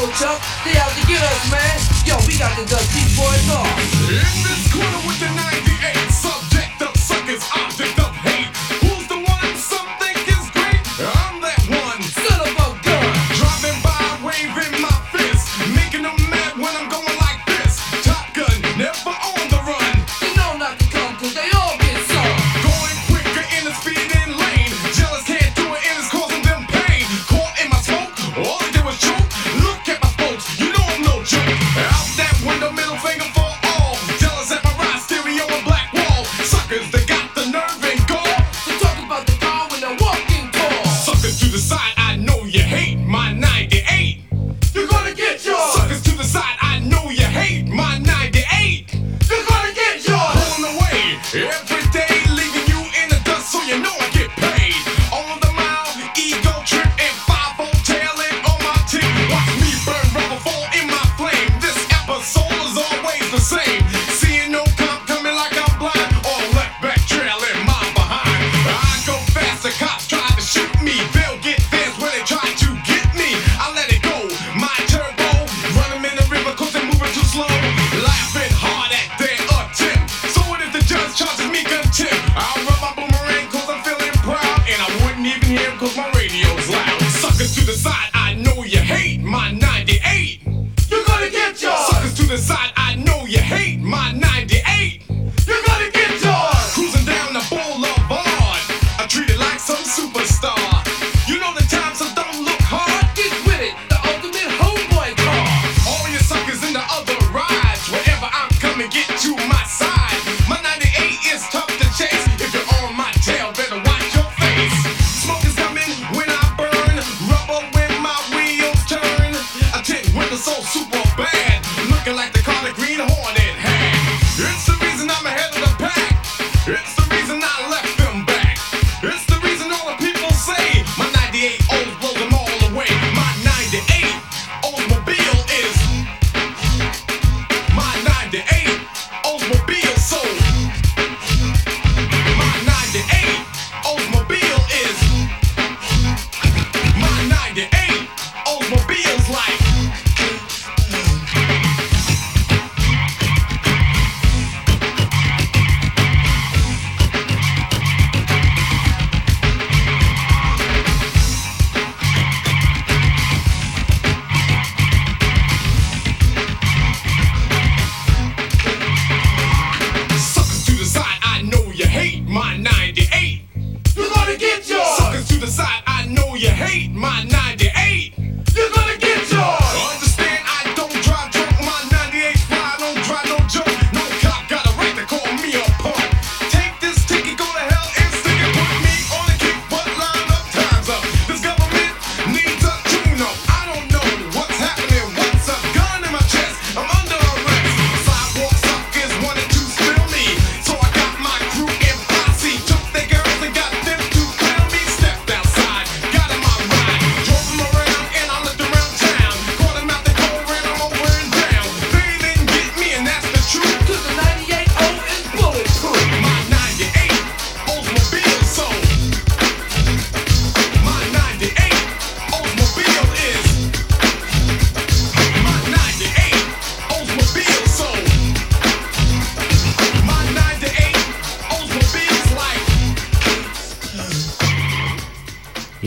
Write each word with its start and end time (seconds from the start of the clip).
old 0.00 0.12
Chuck, 0.14 0.40
they 0.64 0.76
out 0.80 0.92
to 0.96 1.06
get 1.06 1.20
us, 1.20 1.50
man. 1.50 1.76
Yo, 2.08 2.16
we 2.26 2.38
got 2.38 2.56
the 2.56 2.64
Dutch 2.64 2.88
boys 3.16 3.48
on. 3.52 3.68
In 4.08 4.36
this 4.48 4.72
corner 4.72 5.00
with 5.04 5.20
the 5.20 5.28
98, 5.28 6.10
subject 6.10 6.80
of 6.80 6.96
suckers, 6.96 7.44
object 7.52 7.99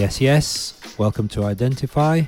Yes, 0.03 0.19
yes, 0.19 0.97
welcome 0.97 1.30
to 1.30 1.46
Identify. 1.46 2.24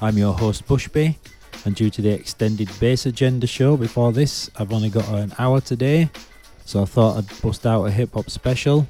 I'm 0.00 0.16
your 0.16 0.32
host 0.32 0.64
Bushby, 0.68 1.16
and 1.64 1.74
due 1.74 1.90
to 1.90 2.00
the 2.00 2.10
extended 2.10 2.70
base 2.78 3.04
agenda 3.04 3.48
show 3.48 3.76
before 3.76 4.12
this, 4.12 4.48
I've 4.56 4.72
only 4.72 4.90
got 4.90 5.08
an 5.08 5.34
hour 5.36 5.60
today, 5.60 6.08
so 6.64 6.82
I 6.82 6.84
thought 6.84 7.18
I'd 7.18 7.42
bust 7.42 7.66
out 7.66 7.84
a 7.84 7.90
hip 7.90 8.14
hop 8.14 8.30
special. 8.30 8.86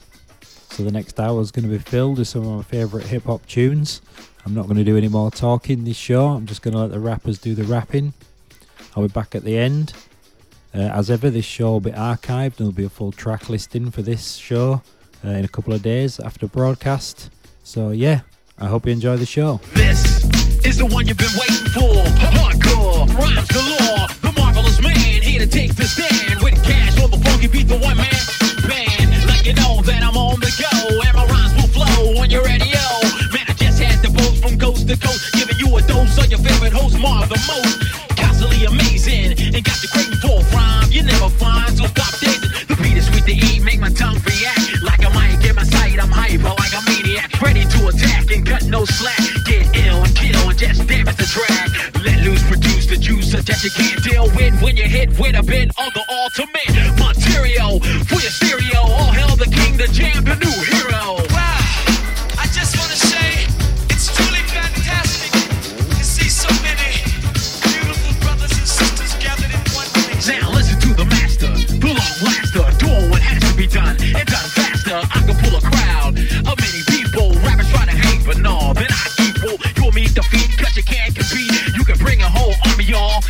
So 0.69 0.83
the 0.83 0.93
next 0.93 1.19
hour 1.19 1.41
is 1.41 1.51
going 1.51 1.63
to 1.63 1.71
be 1.71 1.79
filled 1.79 2.19
with 2.19 2.29
some 2.29 2.47
of 2.47 2.57
my 2.59 2.63
favourite 2.63 3.07
hip 3.07 3.25
hop 3.25 3.47
tunes. 3.47 4.03
I'm 4.45 4.53
not 4.53 4.65
going 4.65 4.77
to 4.77 4.85
do 4.85 4.99
any 4.99 5.09
more 5.09 5.31
talking 5.31 5.85
this 5.85 5.97
show, 5.97 6.27
I'm 6.27 6.45
just 6.45 6.61
going 6.61 6.75
to 6.75 6.81
let 6.81 6.91
the 6.91 7.01
rappers 7.01 7.39
do 7.39 7.55
the 7.55 7.65
rapping. 7.65 8.13
I'll 8.95 9.05
be 9.05 9.09
back 9.09 9.35
at 9.35 9.45
the 9.45 9.57
end. 9.57 9.95
Uh, 10.75 10.81
as 10.81 11.11
ever, 11.11 11.31
this 11.31 11.47
show 11.47 11.71
will 11.71 11.81
be 11.81 11.93
archived 11.93 12.45
and 12.45 12.57
there'll 12.59 12.73
be 12.73 12.85
a 12.85 12.91
full 12.91 13.13
track 13.13 13.49
listing 13.49 13.91
for 13.91 14.03
this 14.03 14.35
show 14.35 14.83
uh, 15.25 15.31
in 15.31 15.47
a 15.47 15.49
couple 15.49 15.73
of 15.73 15.81
days 15.81 16.21
after 16.21 16.47
broadcast. 16.47 17.31
So, 17.67 17.91
yeah, 17.91 18.21
I 18.59 18.67
hope 18.67 18.87
you 18.87 18.93
enjoy 18.93 19.17
the 19.17 19.27
show. 19.27 19.61
This 19.75 20.25
is 20.65 20.79
the 20.79 20.87
one 20.87 21.07
you've 21.07 21.19
been 21.19 21.37
waiting 21.37 21.69
for. 21.77 21.93
Hardcore, 22.37 23.07
galore, 23.53 24.09
the 24.23 24.33
marvelous 24.41 24.81
man 24.81 25.23
here 25.23 25.41
to 25.41 25.47
take 25.47 25.75
the 25.77 25.85
stand 25.85 26.43
with 26.43 26.57
cash 26.65 27.01
on 27.03 27.11
the 27.11 27.19
funky 27.19 27.49
beat, 27.49 27.69
the 27.69 27.77
one 27.77 27.97
man 27.97 28.21
band. 28.67 29.13
You 29.45 29.53
know 29.55 29.83
that 29.83 30.03
I'm 30.03 30.17
on 30.17 30.41
the 30.41 30.51
go, 30.57 30.73
and 31.05 31.15
my 31.17 31.27
rhymes 31.27 31.55
will 31.55 31.69
flow 31.69 32.21
on 32.23 32.31
your 32.31 32.45
radio. 32.45 32.81
Man, 33.33 33.45
I 33.47 33.55
just 33.57 33.79
had 33.81 34.03
the 34.03 34.11
from 34.41 34.59
coast 34.59 34.89
to 34.89 34.97
coast, 34.97 35.33
giving 35.35 35.59
you 35.59 35.77
a 35.77 35.83
dose 35.83 36.17
of 36.19 36.31
your 36.31 36.41
favorite 36.41 36.73
host, 36.73 36.99
Marv 36.99 37.29
the 37.29 37.39
most 37.47 37.87
amazing 38.67 39.33
and 39.55 39.65
got 39.65 39.79
the 39.81 39.89
great 39.93 40.53
rhyme 40.53 40.91
you 40.91 41.03
never 41.03 41.29
find. 41.29 41.77
So 41.77 41.87
stop. 41.87 42.13
The 42.19 42.77
beat 42.83 42.97
is 42.97 43.07
sweet 43.07 43.25
to 43.25 43.33
eat, 43.33 43.63
make 43.63 43.81
my 43.81 43.91
tongue 43.91 44.19
react. 44.25 44.56
I'm 46.01 46.11
hyper 46.11 46.53
like 46.59 46.75
a 46.75 46.83
maniac, 46.85 47.41
ready 47.41 47.65
to 47.65 47.89
attack 47.89 48.31
and 48.31 48.47
cut 48.47 48.65
no 48.65 48.85
slack. 48.85 49.19
Get 49.45 49.65
ill 49.87 50.05
and 50.05 50.15
kill 50.15 50.49
and 50.51 50.59
just 50.59 50.87
damage 50.87 51.17
the 51.17 51.25
track. 51.25 51.71
Let 52.05 52.21
loose, 52.25 52.43
produce 52.49 52.87
the 52.87 52.97
juice 52.97 53.31
such 53.33 53.47
that 53.47 53.63
you 53.65 53.71
can't 53.71 54.03
deal 54.03 54.27
with 54.37 54.61
when 54.63 54.77
you 54.77 54.85
hit 54.85 55.19
with 55.19 55.37
a 55.37 55.43
bit 55.43 55.71
of 55.79 55.95
the 55.95 56.05
ultimate 56.11 56.73
material. 56.99 57.81
For 58.07 58.21
your 58.21 58.31
stereo, 58.31 58.81
all 58.81 59.13
hell, 59.13 59.37
the 59.37 59.47
king, 59.47 59.77
the 59.77 59.89
jam, 59.89 60.25
the 60.25 60.37
new 60.37 60.57
hero. 60.71 61.26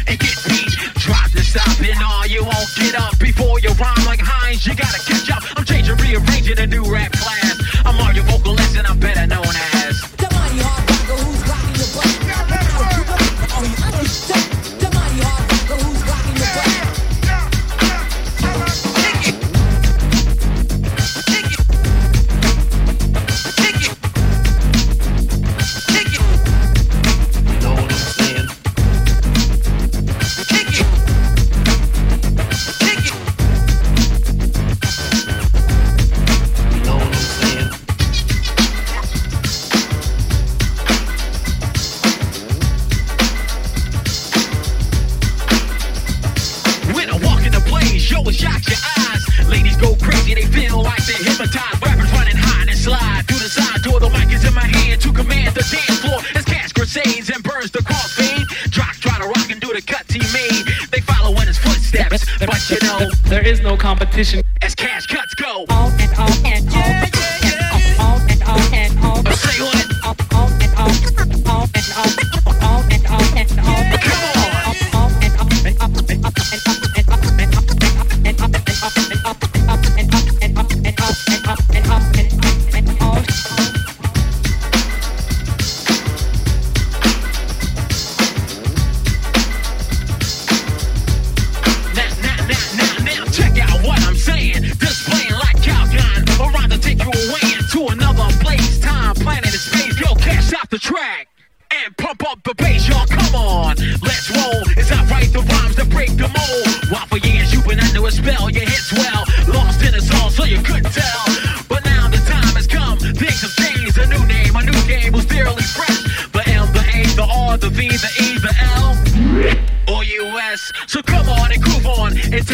and 0.06 0.18
get 0.18 0.36
beat. 0.46 0.72
Drop 0.94 1.30
to 1.32 1.42
stop 1.42 1.80
and 1.80 2.02
all, 2.02 2.26
you 2.26 2.42
won't 2.42 2.70
get 2.76 2.94
up. 2.94 3.14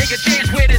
Take 0.02 0.19
a 0.19 0.20
chance 0.20 0.52
with 0.52 0.72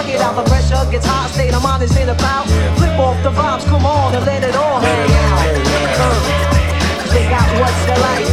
Work 0.00 0.20
out, 0.22 0.34
the 0.34 0.42
pressure 0.48 0.90
gets 0.90 1.04
hot, 1.04 1.28
state 1.30 1.52
of 1.52 1.62
mind 1.62 1.82
is 1.82 1.94
in 1.94 2.08
a 2.08 2.12
about. 2.12 2.46
Flip 2.78 2.98
off 2.98 3.22
the 3.22 3.30
vibes, 3.30 3.66
come 3.66 3.84
on 3.84 4.14
and 4.14 4.24
let 4.24 4.42
it 4.42 4.56
all 4.56 4.80
hang 4.80 5.10
out. 5.28 5.44
Uh, 6.00 7.12
dig 7.12 7.30
out 7.30 7.60
what's 7.60 7.84
the 7.84 8.00
life. 8.00 8.29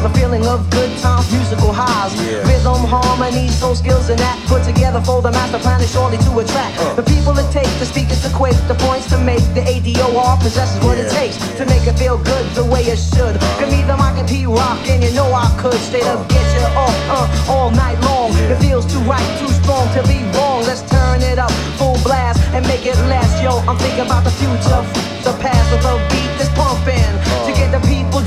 sounds, 0.00 0.16
a 0.16 0.18
feeling 0.18 0.46
of 0.46 0.68
good 0.70 0.90
times, 0.98 1.30
musical 1.32 1.72
highs. 1.72 2.14
Yeah. 2.24 2.46
Rhythm, 2.48 2.84
harmony, 2.86 3.48
soul 3.48 3.74
skills, 3.74 4.08
and 4.08 4.18
that 4.18 4.38
put 4.46 4.64
together 4.64 5.00
for 5.00 5.22
the 5.22 5.30
master 5.30 5.58
plan 5.58 5.80
is 5.80 5.92
surely 5.92 6.18
to 6.18 6.38
attract. 6.38 6.78
Uh. 6.78 6.94
The 6.94 7.02
people 7.02 7.36
it 7.38 7.50
takes, 7.52 7.72
the 7.78 7.86
speakers 7.86 8.22
to 8.22 8.30
quake, 8.30 8.56
the 8.68 8.74
points 8.74 9.08
to 9.10 9.18
make, 9.18 9.42
the 9.54 9.62
ADOR 9.62 10.40
possesses 10.40 10.82
what 10.84 10.98
it 10.98 11.10
takes 11.10 11.36
to 11.56 11.66
make 11.66 11.86
it 11.86 11.98
feel 11.98 12.18
good 12.18 12.44
the 12.54 12.64
way 12.64 12.82
it 12.84 12.98
should. 12.98 13.36
Uh. 13.36 13.60
Give 13.60 13.70
me 13.70 13.82
the 13.82 13.96
mic 13.96 14.16
and 14.18 14.28
Pete 14.28 14.48
Rock, 14.48 14.80
and 14.88 15.02
you 15.02 15.12
know 15.12 15.32
I 15.32 15.48
could 15.60 15.80
stay 15.80 16.02
uh. 16.02 16.14
Uh-huh. 16.14 16.28
get 16.28 16.46
you 16.56 16.66
off, 16.76 16.96
uh, 17.10 17.52
all 17.52 17.70
night 17.70 17.98
long. 18.00 18.32
Yeah. 18.32 18.56
It 18.56 18.58
feels 18.60 18.86
too 18.86 19.00
right, 19.04 19.26
too 19.38 19.52
strong 19.62 19.86
to 19.96 20.02
be 20.08 20.18
wrong. 20.36 20.64
Let's 20.64 20.82
turn 20.88 21.22
it 21.22 21.38
up, 21.38 21.52
full 21.78 21.98
blast, 22.02 22.40
and 22.54 22.66
make 22.66 22.86
it 22.86 22.96
last. 23.08 23.42
Yo, 23.42 23.58
I'm 23.68 23.78
thinking 23.78 24.04
about 24.06 24.24
the 24.24 24.34
future, 24.40 24.80
the 25.24 25.34
past, 25.40 25.70
with 25.72 25.82
the 25.82 25.94
beat 26.10 26.30
that's 26.38 26.52
pumping 26.56 27.19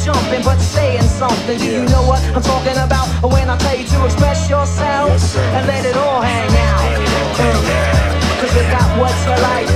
jumping, 0.04 0.44
but 0.44 0.60
saying 0.60 1.02
something. 1.04 1.58
Do 1.58 1.66
you 1.66 1.86
know 1.86 2.04
what 2.04 2.22
I'm 2.36 2.42
talking 2.44 2.78
about 2.78 3.08
when 3.24 3.50
I 3.50 3.58
tell 3.58 3.78
you 3.78 3.88
to 3.88 4.06
express 4.06 4.50
yourself 4.50 5.10
and 5.56 5.66
let 5.68 5.86
it 5.86 5.96
all 5.96 6.22
hang 6.22 6.52
out? 6.52 6.84
Uh, 7.40 7.62
Cause 8.40 8.54
we 8.54 8.62
got 8.68 9.00
what 9.00 9.16
you 9.24 9.36
like. 9.48 9.68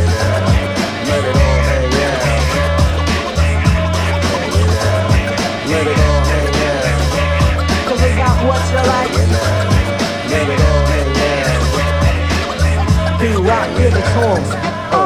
Let 1.07 1.23
it 1.23 1.35
all 1.47 1.59
hang 1.69 1.93
out. 2.03 2.21
Let 5.71 5.87
it 5.87 5.99
all 6.07 6.21
hang 6.31 6.55
out. 6.67 7.87
Cause 7.87 8.01
we 8.03 8.09
got 8.19 8.37
what 8.47 8.63
you 8.73 8.83
like. 8.93 9.13
Let 10.31 10.47
it 10.53 10.61
all 10.67 10.85
hang 10.91 11.15
out. 11.23 11.61
Pete 13.21 13.39
Rock, 13.47 13.67
give 13.77 13.95
it 13.95 14.03
to 14.03 14.96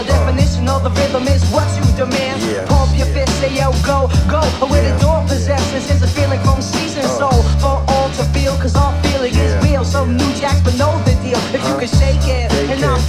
another 0.00 0.24
definition 0.24 0.68
of 0.68 0.82
the 0.82 0.90
rhythm 0.90 1.28
is 1.28 1.44
what 1.50 1.68
you 1.76 1.84
demand. 1.96 2.40
Yeah. 2.42 2.66
Pump 2.66 2.96
your 2.96 3.06
fist, 3.06 3.32
say 3.40 3.52
yo, 3.54 3.72
go, 3.84 4.08
go. 4.28 4.40
Where 4.66 4.82
the 4.82 4.98
door 5.00 5.22
possesses 5.26 5.90
is 5.90 6.02
a 6.02 6.08
feeling 6.08 6.40
from 6.40 6.62
season 6.62 7.02
oh. 7.04 7.28
soul 7.30 7.42
for 7.60 7.84
all 7.92 8.08
to 8.16 8.24
feel, 8.32 8.56
cause 8.56 8.74
our 8.76 8.92
feeling 9.02 9.34
is 9.34 9.52
real. 9.64 9.84
So 9.84 10.04
new 10.04 10.32
jacks, 10.34 10.60
but 10.60 10.76
know 10.78 10.96
the 11.04 11.12
deal. 11.22 11.40
If 11.52 11.60
you 11.60 11.76
uh-huh. 11.76 11.80
can 11.80 11.88
shake 11.88 12.24
it 12.24 12.52
and 12.70 12.80
not 12.80 13.00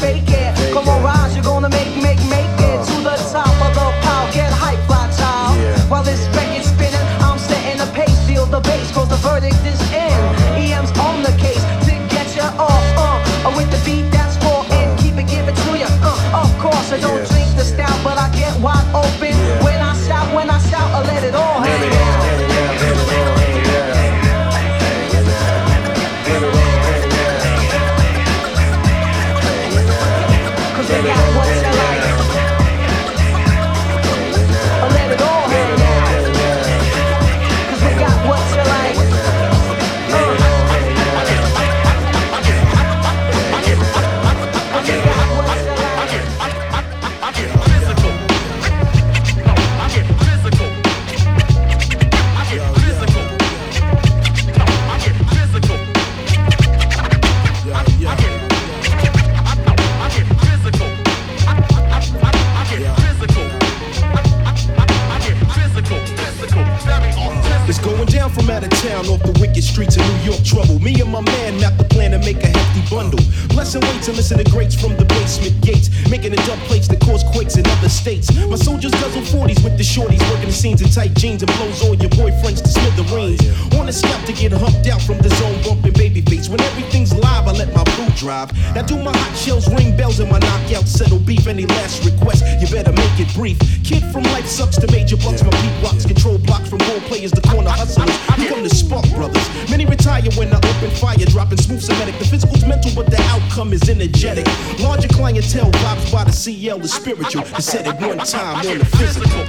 said 108.31 108.39
it 108.39 108.53
one 108.53 108.63
time 108.63 108.71
on 108.71 108.77
the 108.79 108.85
physical. 108.85 109.43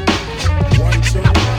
One, 0.83 1.01
two. 1.03 1.53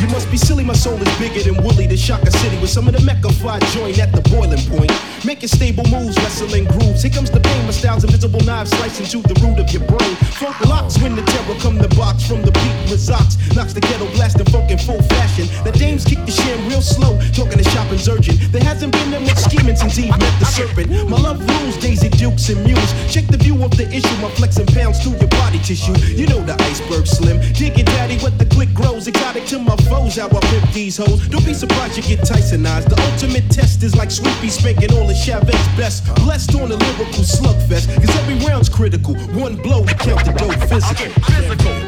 You 0.00 0.06
must 0.14 0.30
be 0.30 0.36
silly, 0.36 0.64
my 0.64 0.74
soul 0.74 0.94
is 0.94 1.18
bigger 1.18 1.42
than 1.42 1.62
Willie 1.62 1.86
the 1.86 1.96
Shaka 1.96 2.30
City 2.30 2.58
with 2.58 2.70
some 2.70 2.88
of 2.88 2.94
the 2.94 3.00
Mecca 3.04 3.32
five 3.34 3.62
joint 3.72 3.98
at 3.98 4.12
the 4.12 4.22
boiling 4.30 4.62
point. 4.70 4.92
Making 5.24 5.48
stable 5.48 5.84
moves, 5.90 6.16
wrestling 6.18 6.64
grooves. 6.64 7.02
Here 7.02 7.10
comes 7.10 7.30
the 7.30 7.40
pain, 7.40 7.64
my 7.66 7.72
style's 7.72 8.04
invisible 8.04 8.17
knives 8.48 8.70
slicing 8.70 9.04
to 9.04 9.28
the 9.28 9.34
root 9.42 9.58
of 9.58 9.70
your 9.70 9.84
brain. 9.84 10.16
Funk 10.40 10.58
locks 10.64 10.96
when 11.02 11.14
the 11.14 11.22
terror 11.22 11.58
come 11.60 11.76
the 11.76 11.88
box 11.88 12.26
from 12.26 12.40
the 12.40 12.50
beat 12.50 12.77
results. 12.90 13.36
Knocks 13.54 13.72
the 13.72 13.80
ghetto 13.80 14.10
blasting 14.12 14.46
funk 14.46 14.70
in 14.70 14.78
full 14.78 15.00
fashion. 15.02 15.46
The 15.64 15.72
dames 15.72 16.04
kick 16.04 16.18
the 16.26 16.32
sham 16.32 16.68
real 16.68 16.82
slow, 16.82 17.18
talking 17.32 17.58
to 17.58 17.64
shopping's 17.70 18.08
urgent. 18.08 18.38
There 18.52 18.62
hasn't 18.62 18.92
been 18.92 19.10
that 19.12 19.22
much 19.22 19.38
scheming 19.38 19.76
since 19.76 19.98
Eve 19.98 20.16
met 20.18 20.34
the 20.38 20.46
serpent. 20.46 20.90
My 21.08 21.18
love 21.18 21.40
rules, 21.40 21.76
Daisy 21.78 22.08
Dukes 22.08 22.48
and 22.48 22.64
Muse. 22.64 22.92
Check 23.12 23.26
the 23.26 23.36
view 23.36 23.62
of 23.62 23.70
the 23.76 23.86
issue, 23.88 24.16
my 24.20 24.30
flexing 24.32 24.66
pounds 24.66 25.02
through 25.02 25.16
your 25.18 25.28
body 25.28 25.58
tissue. 25.60 25.96
You 26.14 26.26
know 26.26 26.40
the 26.44 26.56
iceberg 26.62 27.06
slim. 27.06 27.40
Dig 27.52 27.78
it, 27.78 27.86
daddy, 27.86 28.18
what 28.18 28.38
the 28.38 28.46
click 28.46 28.72
grows. 28.74 29.06
Exotic 29.06 29.46
to 29.46 29.58
my 29.58 29.76
foes, 29.88 30.16
how 30.16 30.28
I 30.28 30.40
pimp 30.48 30.72
these 30.72 30.96
hoes. 30.96 31.28
Don't 31.28 31.44
be 31.44 31.54
surprised 31.54 31.96
you 31.96 32.02
get 32.02 32.24
Tysonized. 32.24 32.88
The 32.88 33.00
ultimate 33.12 33.50
test 33.50 33.82
is 33.82 33.94
like 33.94 34.10
Sweepy 34.10 34.48
spanking 34.48 34.92
all 34.92 35.06
the 35.06 35.14
Chavet's 35.14 35.68
best. 35.76 36.04
Blessed 36.16 36.54
on 36.54 36.72
a 36.72 36.76
lyrical 36.76 37.24
slugfest, 37.24 37.86
cause 37.94 38.16
every 38.16 38.34
round's 38.46 38.68
critical. 38.68 39.14
One 39.34 39.56
blow 39.56 39.84
to 39.84 39.94
count 39.94 40.24
the 40.24 40.32
dough 40.32 40.52
physical. 40.66 41.87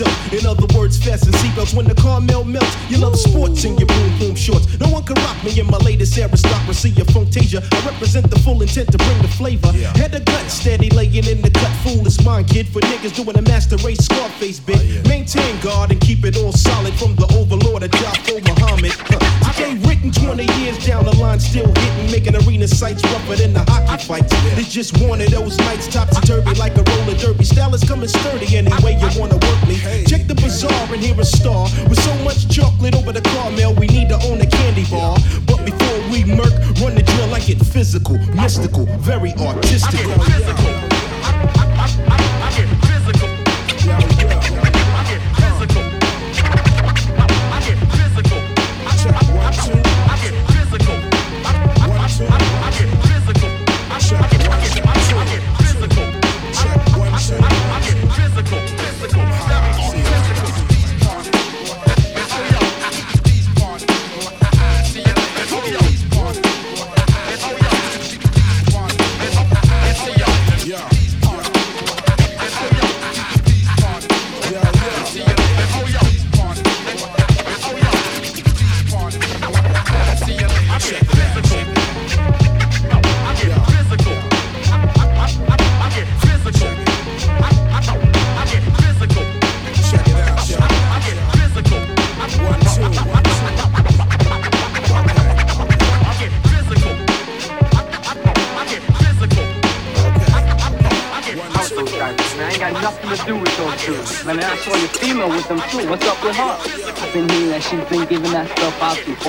In 0.00 0.46
other 0.46 0.69
vests 1.00 1.26
and 1.26 1.34
seatbelts 1.36 1.74
when 1.74 1.86
the 1.86 1.94
caramel 1.94 2.44
melts. 2.44 2.76
You 2.90 2.98
love 2.98 3.16
sports 3.18 3.64
and 3.64 3.78
your 3.78 3.88
boom 3.88 4.18
boom 4.18 4.34
shorts. 4.34 4.78
No 4.78 4.88
one 4.88 5.04
can 5.04 5.16
rock 5.16 5.42
me 5.44 5.58
in 5.58 5.66
my 5.66 5.78
latest 5.78 6.16
aristocracy 6.18 6.92
of 7.00 7.08
Fantasia. 7.08 7.62
I 7.72 7.80
represent 7.86 8.30
the 8.30 8.38
full 8.40 8.60
intent 8.62 8.92
to 8.92 8.98
bring 8.98 9.20
the 9.22 9.28
flavor. 9.28 9.72
Yeah. 9.74 9.96
Head 9.96 10.14
of 10.14 10.24
gut, 10.24 10.50
steady 10.50 10.90
laying 10.90 11.26
in 11.26 11.40
the 11.42 11.50
cut. 11.50 11.72
Fool 11.82 12.06
is 12.06 12.22
mine, 12.24 12.44
kid. 12.44 12.68
For 12.68 12.80
niggas 12.80 13.14
doing 13.16 13.36
a 13.36 13.42
master 13.42 13.76
race, 13.78 14.04
Scarface 14.04 14.60
bit. 14.60 14.76
Uh, 14.76 14.80
oh, 14.80 14.84
yeah. 14.84 15.08
Maintain 15.08 15.60
guard 15.60 15.90
and 15.90 16.00
keep 16.00 16.24
it 16.24 16.36
all 16.36 16.52
solid 16.52 16.94
from 16.94 17.14
the 17.16 17.26
overlord 17.38 17.82
of 17.82 17.90
Jaffa 17.92 18.40
Muhammad. 18.44 18.92
Huh. 18.92 19.18
I 19.20 19.64
ain't 19.64 19.86
written 19.86 20.10
20 20.10 20.44
years 20.60 20.78
down 20.86 21.04
the 21.04 21.16
line, 21.16 21.40
still 21.40 21.66
hitting, 21.66 22.10
making 22.10 22.36
arena 22.36 22.68
sights 22.68 23.02
rougher 23.04 23.36
than 23.36 23.52
the 23.52 23.60
hockey 23.60 24.04
fights. 24.04 24.32
Yeah. 24.32 24.60
It's 24.60 24.72
just 24.72 24.96
one 24.98 25.20
of 25.20 25.30
those 25.30 25.56
nights, 25.58 25.88
topsy 25.88 26.20
turvy 26.26 26.54
like 26.54 26.76
a 26.76 26.82
roller 26.82 27.16
derby. 27.16 27.44
Style 27.44 27.74
is 27.74 27.84
coming 27.84 28.08
sturdy 28.08 28.56
any 28.56 28.70
way 28.84 28.98
you 28.98 29.08
wanna 29.18 29.36
work 29.36 29.60
me. 29.68 29.76
Check 30.06 30.26
the 30.26 30.34
bazaar 30.34 30.89
and 30.92 31.00
here 31.00 31.14
a 31.20 31.24
star. 31.24 31.68
With 31.88 32.02
so 32.02 32.12
much 32.24 32.48
chocolate 32.48 32.96
over 32.96 33.12
the 33.12 33.20
caramel, 33.20 33.74
we 33.74 33.86
need 33.86 34.08
to 34.08 34.18
own 34.26 34.40
a 34.40 34.46
candy 34.46 34.84
bar. 34.90 35.16
But 35.46 35.64
before 35.64 36.00
we 36.10 36.24
murk, 36.24 36.52
run 36.82 36.96
the 36.96 37.04
drill 37.06 37.28
like 37.28 37.48
it's 37.48 37.62
physical, 37.68 38.18
mystical, 38.34 38.86
very 38.98 39.32
artistic. 39.34 40.00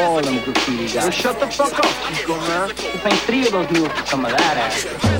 Harlem 0.01 0.43
graffiti 0.43 0.87
shut 1.11 1.39
the 1.39 1.45
fuck 1.45 1.77
up, 1.77 1.85
Chico, 2.15 2.35
man. 2.35 2.71
If 2.71 3.05
ain't 3.05 3.15
three 3.19 3.45
of 3.45 3.51
those 3.51 3.69
mules 3.71 3.93
to 3.93 4.03
come 4.03 4.25
of 4.25 4.31
that 4.31 4.57
ass. 4.57 5.10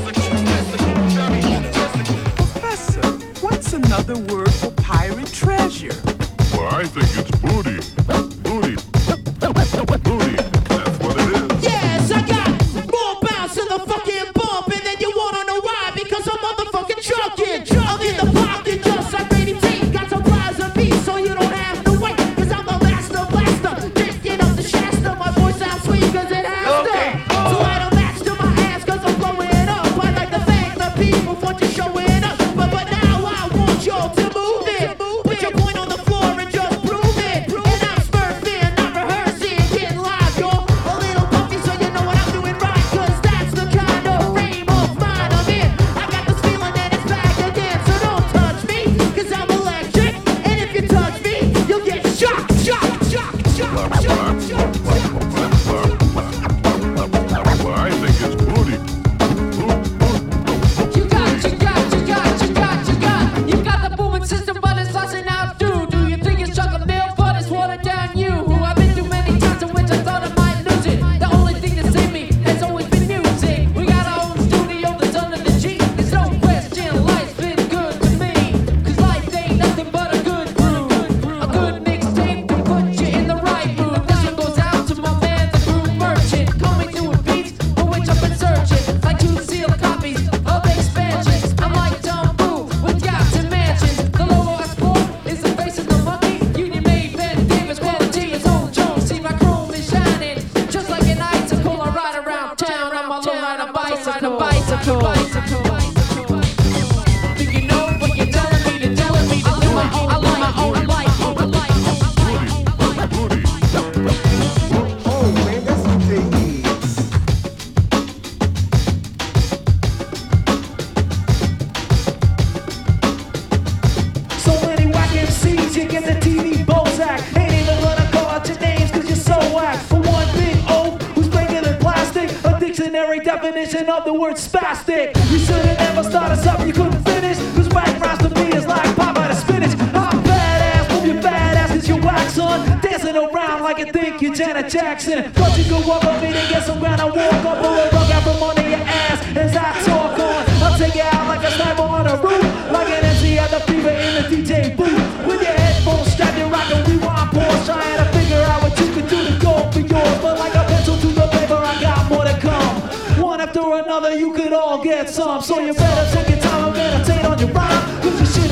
Janet 144.41 144.71
Jackson. 144.71 145.31
But 145.35 145.55
you 145.55 145.69
go 145.69 145.77
up 145.93 146.03
up 146.03 146.19
me 146.19 146.29
to 146.29 146.43
get 146.49 146.63
some 146.63 146.79
ground. 146.79 146.99
I 146.99 147.05
walk 147.05 147.45
up 147.45 147.61
or 147.61 147.77
a 147.77 147.85
rug 147.93 148.09
out 148.09 148.23
from 148.23 148.41
under 148.41 148.67
your 148.67 148.81
ass 148.81 149.21
as 149.37 149.55
I 149.55 149.69
talk 149.85 150.17
on. 150.17 150.41
I'll 150.65 150.75
take 150.79 150.95
you 150.95 151.03
out 151.03 151.27
like 151.27 151.43
a 151.45 151.51
sniper 151.51 151.83
on 151.83 152.07
a 152.07 152.17
roof. 152.17 152.41
Like 152.71 152.89
an 152.89 153.05
MC 153.05 153.37
at 153.37 153.51
the 153.51 153.59
fever 153.69 153.91
in 153.91 154.15
the 154.17 154.23
DJ 154.33 154.75
booth. 154.75 154.97
With 155.27 155.43
your 155.45 155.53
headphones 155.53 156.11
strapped, 156.11 156.39
you're 156.39 156.49
rocking 156.49 156.81
rewind 156.89 157.29
pause. 157.29 157.65
Trying 157.67 157.97
to 158.01 158.05
figure 158.17 158.41
out 158.41 158.63
what 158.63 158.73
you 158.79 158.87
can 158.95 159.05
do 159.13 159.19
to 159.29 159.33
go 159.37 159.53
for 159.69 159.81
yours. 159.81 160.17
But 160.25 160.39
like 160.39 160.55
a 160.55 160.65
pencil 160.65 160.97
to 160.97 161.07
the 161.13 161.27
paper, 161.27 161.61
I 161.61 161.79
got 161.79 162.09
more 162.09 162.25
to 162.25 162.33
come. 162.41 163.21
One 163.21 163.41
after 163.41 163.61
another, 163.61 164.15
you 164.15 164.33
could 164.33 164.53
all 164.53 164.81
get 164.83 165.07
some. 165.07 165.43
So 165.43 165.59
you 165.59 165.75
better 165.75 166.17
take 166.17 166.29
your 166.33 166.39
time 166.39 166.65
and 166.65 166.73
meditate 166.73 167.25
on 167.25 167.37
your 167.37 167.49
rhyme. 167.49 168.01
Cause 168.01 168.17
your 168.17 168.25
shit 168.25 168.50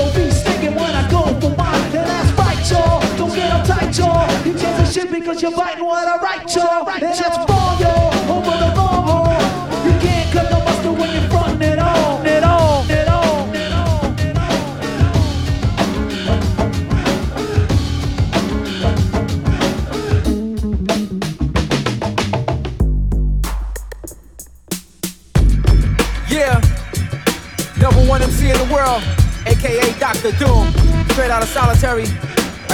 y'all. 3.97 4.28
the 4.43 4.86
shit 4.86 5.12
because 5.12 5.41
you're 5.41 5.52
biting 5.52 5.86
what 5.86 6.08
I 6.08 6.17
write, 6.17 6.56
y'all. 6.56 6.88
And 6.89 7.02
that's 7.02 7.19
for 7.19 7.60
you 7.80 8.34
over 8.34 8.58
the 8.58 8.73
long 8.75 9.04
haul. 9.08 9.86
You 9.86 9.99
can't 9.99 10.32
cut 10.34 10.52
no 10.52 10.60
mustard 10.63 10.97
when 10.97 11.12
you're 11.13 11.30
frontin' 11.30 11.62
it 11.62 11.80
on. 11.80 11.99
Yeah, 26.30 26.62
number 27.80 28.08
one 28.08 28.21
MC 28.21 28.52
in 28.52 28.58
the 28.58 28.69
world, 28.71 29.02
aka 29.47 29.99
Dr. 29.99 30.32
Doom, 30.38 30.71
straight 31.10 31.32
out 31.32 31.41
of 31.41 31.49
solitary 31.49 32.29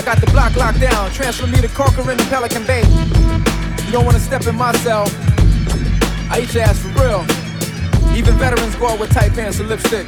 got 0.06 0.22
the 0.22 0.28
block 0.28 0.56
locked 0.56 0.80
down. 0.80 1.12
Transfer 1.12 1.48
me 1.48 1.60
to 1.62 1.68
Corcoran 1.70 2.18
the 2.18 2.24
Pelican 2.26 2.64
Bay. 2.66 2.84
You 3.86 3.92
don't 3.92 4.06
wanna 4.06 4.20
step 4.20 4.46
in 4.46 4.56
my 4.56 4.72
cell. 4.78 5.06
I 6.30 6.42
eat 6.44 6.54
your 6.54 6.64
ass 6.64 6.78
for 6.78 6.90
real. 6.90 7.26
Even 8.16 8.38
veterans 8.38 8.76
go 8.76 8.88
out 8.88 9.00
with 9.00 9.10
tight 9.10 9.34
pants 9.34 9.60
and 9.60 9.68
lipstick. 9.68 10.06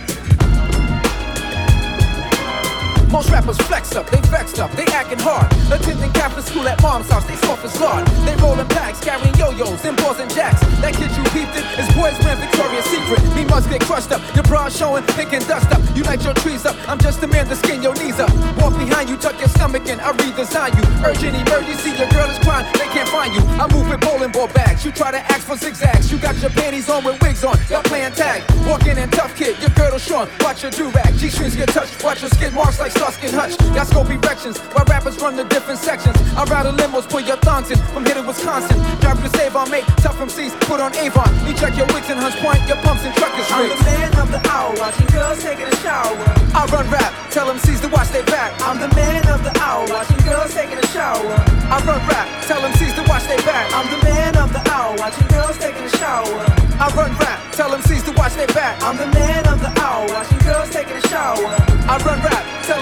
Most 3.09 3.29
rappers 3.31 3.57
flex 3.57 3.95
up, 3.95 4.09
they 4.09 4.19
vexed 4.29 4.59
up, 4.59 4.71
they 4.73 4.85
acting 4.87 5.19
hard. 5.19 5.47
Attending 5.71 6.11
Catholic 6.11 6.45
school 6.45 6.67
at 6.67 6.81
mom's 6.81 7.09
house, 7.09 7.25
they 7.25 7.35
soft 7.37 7.63
as 7.63 7.79
lard. 7.79 8.05
They 8.27 8.35
rolling 8.43 8.67
packs, 8.67 8.99
carrying 8.99 9.33
yo-yos 9.35 9.83
and 9.85 9.95
balls 9.97 10.19
and 10.19 10.29
jacks. 10.33 10.59
That 10.83 10.93
kid 10.93 11.09
you 11.15 11.23
peeped 11.31 11.55
is 11.55 11.87
boys 11.95 12.19
wearing 12.19 12.43
Victoria's 12.43 12.85
Secret. 12.85 13.21
He 13.37 13.45
must 13.45 13.69
get 13.69 13.81
crushed 13.81 14.11
up, 14.11 14.21
your 14.35 14.43
bra 14.43 14.67
showing, 14.69 15.03
picking 15.15 15.39
dust 15.47 15.71
up. 15.71 15.81
You 15.95 16.03
light 16.03 16.23
your 16.23 16.33
trees 16.35 16.65
up, 16.65 16.75
I'm 16.87 16.99
just 16.99 17.23
a 17.23 17.27
man 17.27 17.47
to 17.47 17.55
skin 17.55 17.81
your 17.81 17.95
knees 17.95 18.19
up. 18.19 18.29
Walk 18.59 18.75
behind 18.75 19.09
you, 19.09 19.15
tuck 19.15 19.39
your 19.39 19.49
stomach 19.49 19.87
in, 19.87 19.99
I 19.99 20.11
redesign 20.11 20.75
you. 20.75 20.83
Urgent 21.07 21.35
emergency, 21.47 21.95
your 21.95 22.09
girl 22.11 22.29
is 22.29 22.39
crying, 22.39 22.67
they 22.73 22.91
can't 22.91 23.07
find 23.07 23.33
you. 23.33 23.41
I'm 23.55 23.71
with 23.71 24.01
bowling 24.01 24.31
ball 24.31 24.49
bags, 24.51 24.83
you 24.83 24.91
try 24.91 25.11
to 25.11 25.21
ask 25.31 25.47
for 25.47 25.55
zigzags. 25.55 26.11
You 26.11 26.19
got 26.19 26.35
your 26.41 26.51
panties 26.51 26.89
on 26.89 27.05
with 27.05 27.21
wigs 27.21 27.43
on, 27.43 27.57
y'all 27.69 27.83
playing 27.83 28.11
tag. 28.13 28.43
Walking 28.67 28.97
in 28.97 29.09
tough 29.11 29.35
kid, 29.35 29.55
your 29.61 29.71
girdle 29.71 29.99
short, 29.99 30.29
watch 30.41 30.61
your 30.61 30.71
do-rag. 30.71 31.15
G-strings 31.15 31.55
get 31.55 31.69
touched, 31.69 32.03
watch 32.03 32.21
your 32.21 32.29
skin 32.31 32.53
marks 32.53 32.79
like 32.79 32.91
Starsky 32.97 33.27
and 33.27 33.35
Hutch. 33.35 33.57
Got 33.77 33.87
scope 33.87 34.09
erections, 34.09 34.57
rappers 34.89 35.21
run 35.21 35.35
the 35.35 35.45
different 35.45 35.79
sections. 35.79 36.17
I 36.35 36.43
a 36.43 36.73
limos, 36.73 37.07
pull 37.07 37.21
your 37.21 37.37
thongs 37.37 37.69
in, 37.69 37.77
from 37.93 38.05
here 38.05 38.15
to 38.15 38.23
Wisconsin. 38.23 38.77
Drive 38.99 39.21
to 39.21 39.29
save 39.37 39.55
on 39.55 39.69
mate, 39.69 39.85
tough 40.01 40.17
MCs, 40.17 40.59
put 40.65 40.81
on 40.81 40.95
Avon. 40.97 41.29
Me 41.45 41.53
check 41.53 41.77
your 41.77 41.87
wicks 41.93 42.09
and 42.09 42.19
Hunts 42.19 42.39
Point, 42.41 42.61
your 42.67 42.77
pumps 42.81 43.05
and 43.05 43.13
truckers 43.15 43.45
I'm 43.51 43.69
the 43.69 43.83
man 43.85 44.11
of 44.17 44.29
the 44.31 44.41
hour, 44.49 44.73
watching 44.77 45.07
girls 45.07 45.41
taking 45.43 45.67
a 45.67 45.75
shower. 45.77 46.17
I 46.57 46.65
run 46.73 46.89
rap, 46.89 47.13
tell 47.29 47.47
MCs 47.53 47.81
to 47.81 47.87
watch 47.89 48.09
their 48.09 48.25
back. 48.25 48.51
I'm 48.61 48.79
the 48.79 48.89
man 48.95 49.27
of 49.29 49.43
the 49.43 49.53
hour, 49.61 49.85
watching 49.87 50.17
girls 50.25 50.53
taking 50.53 50.77
a 50.77 50.87
shower. 50.87 51.21
I 51.69 51.77
run 51.85 52.01
rap, 52.09 52.27
tell 52.47 52.61
MCs 52.61 52.95
to 52.95 53.03
watch 53.07 53.23
their 53.27 53.41
back. 53.45 53.71
I'm 53.73 53.87
the 53.87 54.01
man 54.03 54.37
of 54.37 54.51
the 54.51 54.61
hour, 54.71 54.95
watching 54.97 55.27
girls 55.27 55.57
taking 55.57 55.83
a 55.83 55.89
shower. 55.97 56.67
I 56.79 56.93
run 56.93 57.11
rap, 57.17 57.39
tell 57.53 57.71
MCs 57.71 58.05
to 58.05 58.11
watch 58.13 58.35
their 58.35 58.47
back. 58.47 58.81
I'm 58.83 58.97
the 58.97 59.07
man 59.07 59.47
of 59.47 59.59
the 59.61 59.71
hour, 59.81 60.05
watching 60.09 60.39
girls 60.39 60.69
taking 60.69 60.97
a 60.97 61.07
shower. 61.07 61.49
I 61.89 61.97
run 62.05 62.19
rap, 62.21 62.43
tell 62.65 62.81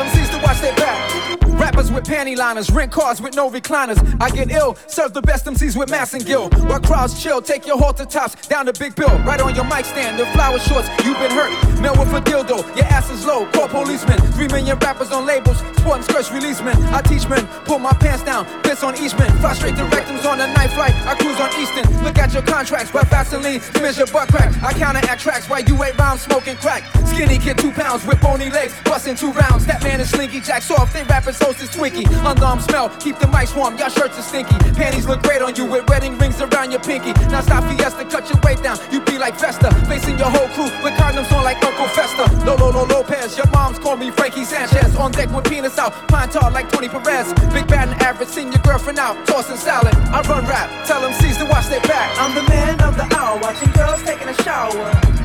To 0.55 0.73
back. 0.77 1.44
With 1.93 2.03
panty 2.03 2.35
liners, 2.35 2.69
rent 2.71 2.91
cars 2.91 3.21
with 3.21 3.35
no 3.35 3.49
recliners. 3.49 3.99
I 4.19 4.29
get 4.29 4.51
ill, 4.51 4.75
serve 4.87 5.13
the 5.13 5.21
best 5.21 5.45
MCs 5.45 5.77
with 5.77 5.89
mass 5.89 6.13
and 6.13 6.25
gill. 6.25 6.49
While 6.67 6.81
crowds 6.81 7.21
chill, 7.23 7.41
take 7.41 7.65
your 7.65 7.77
halter 7.77 8.05
tops 8.05 8.47
down 8.47 8.65
to 8.65 8.73
Big 8.73 8.95
Bill. 8.95 9.17
Right 9.19 9.39
on 9.39 9.55
your 9.55 9.63
mic 9.63 9.85
stand, 9.85 10.19
the 10.19 10.25
flower 10.27 10.59
shorts, 10.59 10.89
you've 11.05 11.17
been 11.19 11.31
hurt. 11.31 11.53
Mail 11.79 11.93
with 11.93 12.11
a 12.11 12.19
dildo, 12.19 12.65
your 12.75 12.85
ass 12.85 13.09
is 13.11 13.25
low, 13.25 13.45
call 13.51 13.69
policemen. 13.69 14.19
Three 14.33 14.47
million 14.47 14.77
rappers 14.79 15.11
on 15.11 15.25
labels, 15.25 15.57
sporting 15.77 16.03
skirts 16.03 16.31
release 16.31 16.61
men. 16.61 16.75
I 16.93 17.01
teach 17.01 17.29
men, 17.29 17.47
pull 17.63 17.79
my 17.79 17.93
pants 17.93 18.23
down, 18.23 18.45
piss 18.63 18.83
on 18.83 18.97
Eastman. 18.97 19.31
Straight 19.55 19.75
to 19.77 19.85
rectums 19.85 20.25
on 20.25 20.41
a 20.41 20.47
night 20.53 20.71
flight, 20.71 20.93
I 21.05 21.15
cruise 21.15 21.39
on 21.39 21.49
Easton. 21.61 22.03
Look 22.03 22.17
at 22.17 22.33
your 22.33 22.43
contracts, 22.43 22.93
where 22.93 23.05
Vaseline, 23.05 23.61
measure 23.81 24.05
butt 24.07 24.27
crack. 24.29 24.51
I 24.61 24.73
counteract 24.73 25.21
tracks 25.21 25.47
while 25.49 25.61
you 25.61 25.81
eight 25.83 25.97
rounds 25.97 26.23
smoking 26.23 26.57
crack. 26.57 26.83
Skinny 27.05 27.37
kid, 27.37 27.57
two 27.57 27.71
pounds 27.71 28.05
with 28.05 28.19
bony 28.19 28.49
legs, 28.49 28.73
busting 28.83 29.15
two 29.15 29.31
rounds. 29.31 29.65
That 29.65 29.83
man 29.83 30.01
is 30.01 30.09
slinky, 30.09 30.41
jack 30.41 30.61
soft, 30.61 30.93
they 30.93 31.03
rappers 31.03 31.39
host 31.39 31.61
is 31.61 31.69
Twinkie. 31.75 32.07
Underarm 32.23 32.61
smell, 32.61 32.89
keep 33.03 33.19
the 33.19 33.27
mics 33.27 33.55
warm, 33.55 33.77
y'all 33.77 33.89
shirts 33.89 34.17
are 34.17 34.23
stinky. 34.23 34.55
Panties 34.73 35.05
look 35.07 35.21
great 35.21 35.41
on 35.41 35.55
you 35.55 35.65
with 35.65 35.87
wedding 35.89 36.17
rings 36.17 36.39
around 36.41 36.71
your 36.71 36.79
pinky. 36.79 37.11
Now 37.27 37.41
stop 37.41 37.63
Fiesta, 37.67 38.05
cut 38.05 38.29
your 38.29 38.39
weight 38.43 38.63
down, 38.63 38.79
you 38.91 39.01
be 39.01 39.17
like 39.19 39.35
Vesta. 39.37 39.69
Facing 39.85 40.17
your 40.17 40.31
whole 40.31 40.47
crew 40.55 40.71
with 40.83 40.93
condoms 40.95 41.31
on 41.35 41.43
like 41.43 41.61
Uncle 41.63 41.87
Festa. 41.89 42.31
Lolo 42.45 42.71
Lo 42.71 42.85
Lopez, 42.85 43.37
your 43.37 43.47
mom's 43.51 43.77
call 43.77 43.97
me 43.97 44.09
Frankie 44.09 44.45
Sanchez. 44.45 44.95
On 44.95 45.11
deck 45.11 45.29
with 45.35 45.45
penis 45.45 45.77
out, 45.77 45.91
pine 46.07 46.29
tar 46.29 46.49
like 46.49 46.71
Tony 46.71 46.87
Perez. 46.87 47.33
Big 47.51 47.67
bad 47.67 47.89
and 47.89 48.01
average, 48.01 48.29
send 48.29 48.53
your 48.53 48.61
girlfriend 48.63 48.97
out, 48.97 49.27
tossing 49.27 49.57
salad. 49.57 49.93
I 50.15 50.21
run 50.21 50.45
rap, 50.47 50.69
tell 50.87 51.01
them 51.01 51.13
C's 51.13 51.37
to 51.37 51.45
watch 51.45 51.67
their 51.67 51.81
back. 51.81 52.15
I'm 52.17 52.33
the 52.33 52.43
man 52.49 52.81
of 52.81 52.95
the 52.95 53.03
hour, 53.17 53.37
watching 53.39 53.71
girls 53.71 54.01
taking 54.03 54.29
a 54.29 54.37
shower. 54.43 54.71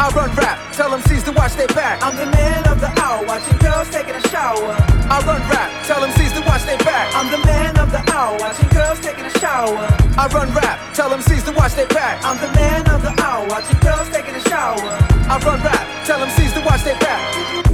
I 0.03 0.11
run 0.17 0.35
rap, 0.35 0.59
tell 0.73 0.91
them 0.91 1.03
C's 1.03 1.23
to 1.25 1.33
watch 1.33 1.55
their 1.55 1.69
back. 1.69 2.03
I'm 2.03 2.17
the 2.17 2.27
man 2.27 2.67
of 2.67 2.81
the 2.81 2.91
hour, 3.01 3.25
watching 3.25 3.57
girls 3.59 3.89
taking 3.91 4.15
a 4.15 4.29
shower. 4.29 4.75
I 5.11 5.23
run 5.27 5.41
rap, 5.49 5.71
tell 5.87 6.01
them 6.01 6.11
C's 6.13 6.33
to 6.33 6.40
watch 6.47 6.65
their 6.65 6.79
back. 6.79 7.15
I'm 7.15 7.31
the 7.31 7.45
man 7.47 7.79
of 7.79 7.91
the 7.91 8.03
hour, 8.13 8.37
watching 8.39 8.69
girls 8.69 9.01
taking 9.01 9.25
a 9.25 9.39
shower. 9.39 9.77
I 10.17 10.29
run 10.33 10.53
rap, 10.55 10.95
tell 10.95 11.09
them 11.09 11.23
C's 11.23 11.45
to 11.45 11.53
watch 11.53 11.75
their 11.75 11.89
back. 11.89 12.23
I'm 12.25 12.39
the 12.41 12.53
man 12.55 12.89
of 12.91 13.03
the 13.03 13.13
hour, 13.23 13.47
watching 13.49 13.79
girls 13.81 14.09
taking 14.11 14.35
a 14.35 14.41
shower. 14.49 14.81
I 15.31 15.39
run 15.45 15.63
rap, 15.63 16.07
tell 16.07 16.19
them 16.19 16.31
C's 16.31 16.53
to 16.55 16.61
watch 16.61 16.83
their 16.85 16.99
back. 16.99 17.23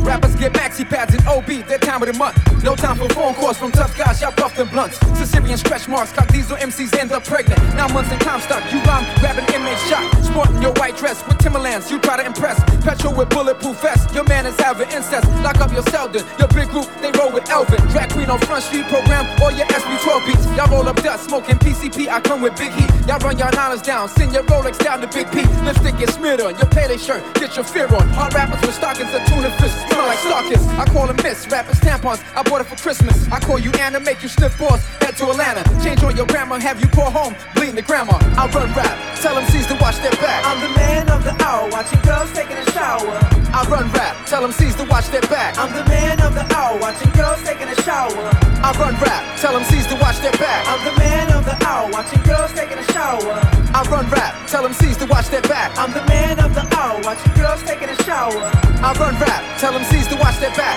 Rappers 0.06 0.36
get 0.36 0.52
maxi 0.52 0.88
pads 0.88 1.14
and 1.14 1.26
OB, 1.26 1.66
their 1.66 1.78
time 1.78 2.02
of 2.02 2.06
the 2.06 2.16
month. 2.16 2.36
No 2.62 2.76
time 2.76 2.96
for 2.96 3.08
phone 3.08 3.34
calls 3.34 3.58
from 3.58 3.72
tough 3.72 3.96
guys, 3.98 4.20
y'all 4.20 4.30
puff 4.30 4.54
them 4.54 4.68
blunts. 4.68 4.98
Sicilian 5.18 5.58
stretch 5.58 5.88
marks, 5.88 6.12
cock 6.12 6.28
diesel 6.28 6.56
MCs 6.56 6.96
end 6.96 7.12
up 7.12 7.24
pregnant. 7.24 7.58
Nine 7.74 7.92
months 7.92 8.12
in 8.12 8.18
Comstock, 8.20 8.62
you 8.72 8.78
rhyme, 8.82 9.04
grabbing 9.18 9.46
inmate 9.54 9.78
shot. 9.88 10.04
Sporting 10.24 10.62
your 10.62 10.72
white 10.74 10.96
dress 10.96 11.26
with 11.26 11.38
Timberlands, 11.38 11.90
you 11.90 11.98
try 11.98 12.16
to 12.16 12.24
impress. 12.24 12.62
Petrol 12.84 13.14
with 13.14 13.30
bulletproof 13.30 13.80
vest, 13.82 14.14
your 14.14 14.24
man 14.24 14.46
is 14.46 14.58
having 14.60 14.88
incest. 14.90 15.26
Lock 15.42 15.58
up 15.60 15.72
your 15.72 15.82
Selden, 15.90 16.24
your 16.38 16.48
big 16.48 16.68
group, 16.68 16.86
they 17.00 17.10
roll 17.18 17.32
with 17.32 17.48
Elvin. 17.50 17.80
Drag 17.88 18.10
queen 18.10 18.30
on 18.30 18.38
Front 18.40 18.55
Street 18.60 18.86
program, 18.86 19.26
or 19.42 19.52
your 19.52 19.66
SP-12 19.68 20.26
beats. 20.26 20.46
Y'all 20.56 20.70
roll 20.70 20.88
up 20.88 20.96
dust, 21.02 21.28
smoking 21.28 21.56
PCP, 21.56 22.08
I 22.08 22.20
come 22.20 22.42
with 22.42 22.56
big 22.56 22.72
heat. 22.72 22.90
Y'all 23.06 23.18
run 23.18 23.38
your 23.38 23.50
dollars 23.50 23.82
down, 23.82 24.08
send 24.08 24.32
your 24.32 24.42
Rolex 24.44 24.78
down 24.78 25.00
to 25.00 25.08
Big 25.08 25.30
P. 25.32 25.42
Lipstick 25.64 25.98
get 25.98 26.10
smeared 26.10 26.40
on, 26.40 26.56
your 26.56 26.66
payday 26.66 26.96
shirt, 26.96 27.22
get 27.34 27.56
your 27.56 27.64
fear 27.64 27.86
on. 27.94 28.08
Hard 28.10 28.34
rappers 28.34 28.60
with 28.60 28.74
stockings 28.74 29.12
and 29.12 29.26
tuna 29.26 29.50
fish, 29.58 29.72
smell 29.88 30.06
like 30.06 30.18
stalkers. 30.18 30.64
I 30.78 30.84
call 30.86 31.06
them 31.06 31.16
miss, 31.22 31.46
rappers 31.48 31.80
tampons, 31.80 32.22
I 32.36 32.42
bought 32.42 32.60
it 32.60 32.66
for 32.66 32.76
Christmas. 32.76 33.30
I 33.30 33.40
call 33.40 33.58
you 33.58 33.70
Anna, 33.72 34.00
make 34.00 34.22
you 34.22 34.28
sniff 34.28 34.58
balls, 34.58 34.84
head 35.06 35.16
to 35.16 35.30
Atlanta. 35.30 35.62
Change 35.82 36.02
on 36.02 36.16
your 36.16 36.26
grandma, 36.26 36.58
have 36.58 36.80
you 36.80 36.88
call 36.88 37.10
home, 37.10 37.34
bleeding 37.54 37.76
the 37.76 37.86
grandma. 37.86 38.18
I 38.34 38.50
run 38.50 38.74
rap, 38.74 38.94
tell 39.22 39.34
them 39.38 39.46
C's 39.46 39.66
to 39.70 39.78
watch 39.78 39.98
their 40.02 40.16
back. 40.18 40.42
I'm 40.42 40.58
the 40.60 40.72
man 40.74 41.08
of 41.08 41.22
the 41.22 41.34
hour, 41.46 41.70
watching 41.70 42.00
girls 42.02 42.32
taking 42.34 42.58
a 42.58 42.66
shower. 42.74 43.14
I 43.54 43.62
run 43.70 43.86
rap, 43.92 44.26
tell 44.26 44.42
them 44.42 44.52
C's 44.52 44.74
to 44.76 44.84
watch 44.84 45.06
their 45.08 45.22
back. 45.30 45.56
I'm 45.58 45.72
the 45.72 45.84
man 45.86 46.20
of 46.20 46.34
the 46.34 46.44
hour, 46.54 46.78
watching 46.80 47.10
girls 47.12 47.40
taking 47.44 47.68
a 47.68 47.76
shower. 47.86 48.18
I 48.66 48.74
run 48.82 48.98
rap, 48.98 49.22
tell 49.38 49.52
them 49.54 49.64
C's 49.64 49.86
to 49.86 49.96
watch 50.02 50.18
their 50.18 50.36
back. 50.42 50.66
I'm 50.66 50.82
the 50.82 50.98
man 50.98 51.30
of 51.32 51.44
the 51.44 51.56
hour, 51.64 51.88
watching 51.92 52.22
girls 52.26 52.52
taking 52.52 52.78
a 52.78 52.86
shower. 52.92 53.38
I 53.78 53.86
run 53.86 54.10
rap, 54.10 54.34
tell 54.50 54.62
them 54.62 54.74
C's 54.74 54.96
to 54.98 55.06
watch 55.06 55.28
their 55.28 55.42
back. 55.42 55.70
I'm 55.78 55.92
the 55.92 56.04
man 56.10 56.40
of 56.40 56.54
the 56.54 56.66
hour, 56.74 56.98
watching 57.06 57.32
girls 57.34 57.62
taking 57.62 57.88
a 57.88 57.98
shower. 58.02 58.50
I 58.82 58.90
run 58.98 59.14
rap, 59.22 59.42
tell 59.60 59.72
them 59.72 59.84
C's 59.84 60.08
to 60.08 60.16
watch 60.16 60.38
their 60.40 60.54
back. 60.56 60.76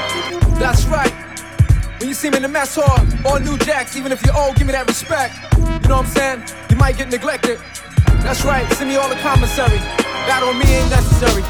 That's 0.61 0.85
right. 0.85 1.28
When 1.99 2.07
you 2.07 2.15
see 2.15 2.29
me 2.29 2.37
in 2.37 2.43
the 2.43 2.47
mess 2.47 2.75
hall, 2.75 3.05
all 3.25 3.39
new 3.39 3.57
jacks, 3.57 3.97
even 3.97 4.13
if 4.13 4.25
you're 4.25 4.35
old, 4.35 4.55
give 4.55 4.65
me 4.65 4.71
that 4.71 4.87
respect. 4.87 5.35
You 5.57 5.89
know 5.89 5.97
what 5.97 6.05
I'm 6.05 6.07
saying? 6.07 6.43
You 6.69 6.77
might 6.77 6.97
get 6.97 7.09
neglected. 7.09 7.59
That's 8.23 8.45
right, 8.45 8.65
send 8.73 8.89
me 8.89 8.95
all 8.95 9.09
the 9.09 9.19
commissary. 9.19 9.79
Battle 10.23 10.53
me 10.53 10.63
ain't 10.63 10.89
necessary. 10.89 11.43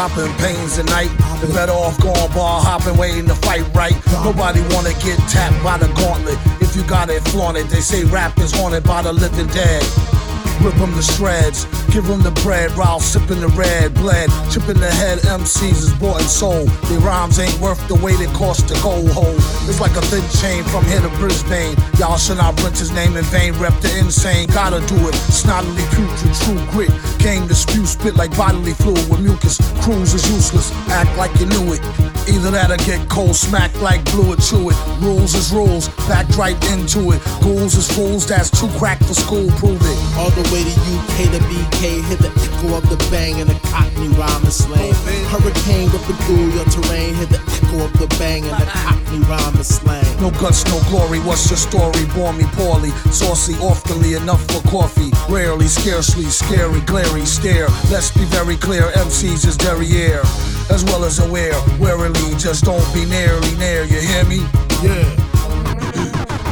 Copping 0.00 0.32
pains 0.38 0.78
at 0.78 0.86
night. 0.86 1.10
The 1.42 1.52
better 1.52 1.72
off 1.72 2.00
going 2.00 2.16
bar 2.32 2.62
hopping, 2.62 2.96
waiting 2.96 3.26
to 3.26 3.34
fight 3.34 3.68
right. 3.74 3.92
Nobody 4.24 4.62
wanna 4.72 4.94
get 5.04 5.18
tapped 5.28 5.62
by 5.62 5.76
the 5.76 5.88
gauntlet. 5.92 6.38
If 6.62 6.74
you 6.74 6.82
got 6.84 7.10
it, 7.10 7.20
flaunted. 7.28 7.68
They 7.68 7.82
say 7.82 8.04
rap 8.04 8.38
is 8.38 8.50
haunted 8.50 8.82
by 8.82 9.02
the 9.02 9.12
living 9.12 9.48
dead. 9.48 9.84
Rip 10.62 10.74
them 10.74 10.92
to 10.94 11.02
shreds, 11.02 11.64
give 11.92 12.06
them 12.06 12.22
the 12.22 12.32
bread 12.42 12.70
while 12.76 13.00
sipping 13.00 13.40
the 13.40 13.48
red 13.48 13.94
bled. 13.94 14.28
Chipping 14.52 14.80
the 14.80 14.90
head 14.90 15.18
MCs 15.20 15.88
is 15.88 15.92
bought 15.94 16.20
and 16.20 16.28
sold. 16.28 16.68
Their 16.88 17.00
rhymes 17.00 17.38
ain't 17.38 17.58
worth 17.60 17.80
the 17.88 17.94
weight 17.96 18.20
it 18.20 18.32
costs 18.34 18.64
to 18.68 18.74
go 18.82 19.00
hold. 19.12 19.40
It's 19.68 19.80
like 19.80 19.96
a 19.96 20.02
thin 20.02 20.24
chain 20.40 20.64
from 20.64 20.84
here 20.84 21.00
to 21.00 21.08
Brisbane. 21.16 21.76
Y'all 21.98 22.18
should 22.18 22.36
not 22.38 22.56
print 22.56 22.78
his 22.78 22.92
name 22.92 23.16
in 23.16 23.24
vain. 23.24 23.54
Rep 23.54 23.78
the 23.80 23.88
insane, 23.98 24.48
gotta 24.48 24.80
do 24.86 24.96
it. 25.08 25.14
Snottily 25.32 25.84
putrid, 25.96 26.34
true 26.44 26.60
grit. 26.72 26.92
game 27.18 27.48
spew, 27.54 27.86
spit 27.86 28.16
like 28.16 28.36
bodily 28.36 28.74
fluid 28.74 29.08
with 29.08 29.20
mucus. 29.20 29.58
Cruise 29.82 30.14
is 30.14 30.28
useless, 30.30 30.72
act 30.88 31.16
like 31.16 31.32
you 31.40 31.46
knew 31.46 31.72
it. 31.72 31.80
Either 32.28 32.50
that 32.50 32.70
or 32.70 32.76
get 32.84 33.08
cold 33.08 33.34
smacked 33.34 33.80
like 33.80 34.04
blue 34.12 34.32
or 34.32 34.36
chew 34.36 34.70
it. 34.70 34.76
Rules 35.00 35.34
is 35.34 35.52
rules, 35.52 35.88
backed 36.06 36.36
right 36.36 36.56
into 36.70 37.12
it. 37.12 37.20
Ghouls 37.42 37.74
is 37.74 37.90
fools, 37.90 38.26
that's 38.26 38.50
too 38.50 38.68
cracked 38.78 39.04
for 39.04 39.14
school, 39.14 39.48
prove 39.56 39.80
it. 39.80 39.98
Way 40.50 40.62
to 40.64 40.70
UK 40.70 41.30
to 41.30 41.40
BK, 41.46 42.02
hear 42.06 42.18
the 42.18 42.30
echo 42.34 42.76
of 42.76 42.84
the 42.90 42.98
bang 43.10 43.40
and 43.40 43.48
the 43.48 43.58
cockney 43.70 44.08
rhyme 44.18 44.44
is 44.44 44.64
slang. 44.64 44.92
Hurricane 45.30 45.88
ripping 45.90 46.18
through 46.26 46.50
your 46.50 46.64
terrain, 46.66 47.14
hit 47.14 47.30
the 47.30 47.38
echo 47.38 47.84
of 47.86 47.92
the 47.98 48.06
bang 48.18 48.44
and 48.44 48.58
the 48.60 48.66
cockney 48.66 49.20
rhyme 49.30 49.56
is 49.56 49.76
slang. 49.76 50.04
No 50.20 50.30
guts, 50.30 50.64
no 50.66 50.80
glory. 50.90 51.20
What's 51.20 51.48
your 51.50 51.56
story? 51.56 52.04
Bore 52.14 52.32
me 52.32 52.44
poorly. 52.58 52.90
Saucy, 53.10 53.54
oftenly 53.54 54.20
enough 54.20 54.44
for 54.50 54.60
coffee. 54.68 55.10
Rarely, 55.32 55.68
scarcely, 55.68 56.24
scary, 56.24 56.80
glary, 56.82 57.24
stare. 57.24 57.68
Let's 57.90 58.10
be 58.10 58.24
very 58.24 58.56
clear. 58.56 58.90
MCs 58.98 59.46
is 59.46 59.56
derriere, 59.56 60.22
as 60.70 60.84
well 60.84 61.04
as 61.04 61.20
aware. 61.20 61.58
Warily, 61.78 62.34
just 62.36 62.64
don't 62.64 62.86
be 62.92 63.06
nearly 63.06 63.54
near. 63.56 63.84
You 63.84 64.00
hear 64.00 64.24
me? 64.24 64.44
Yeah. 64.82 65.29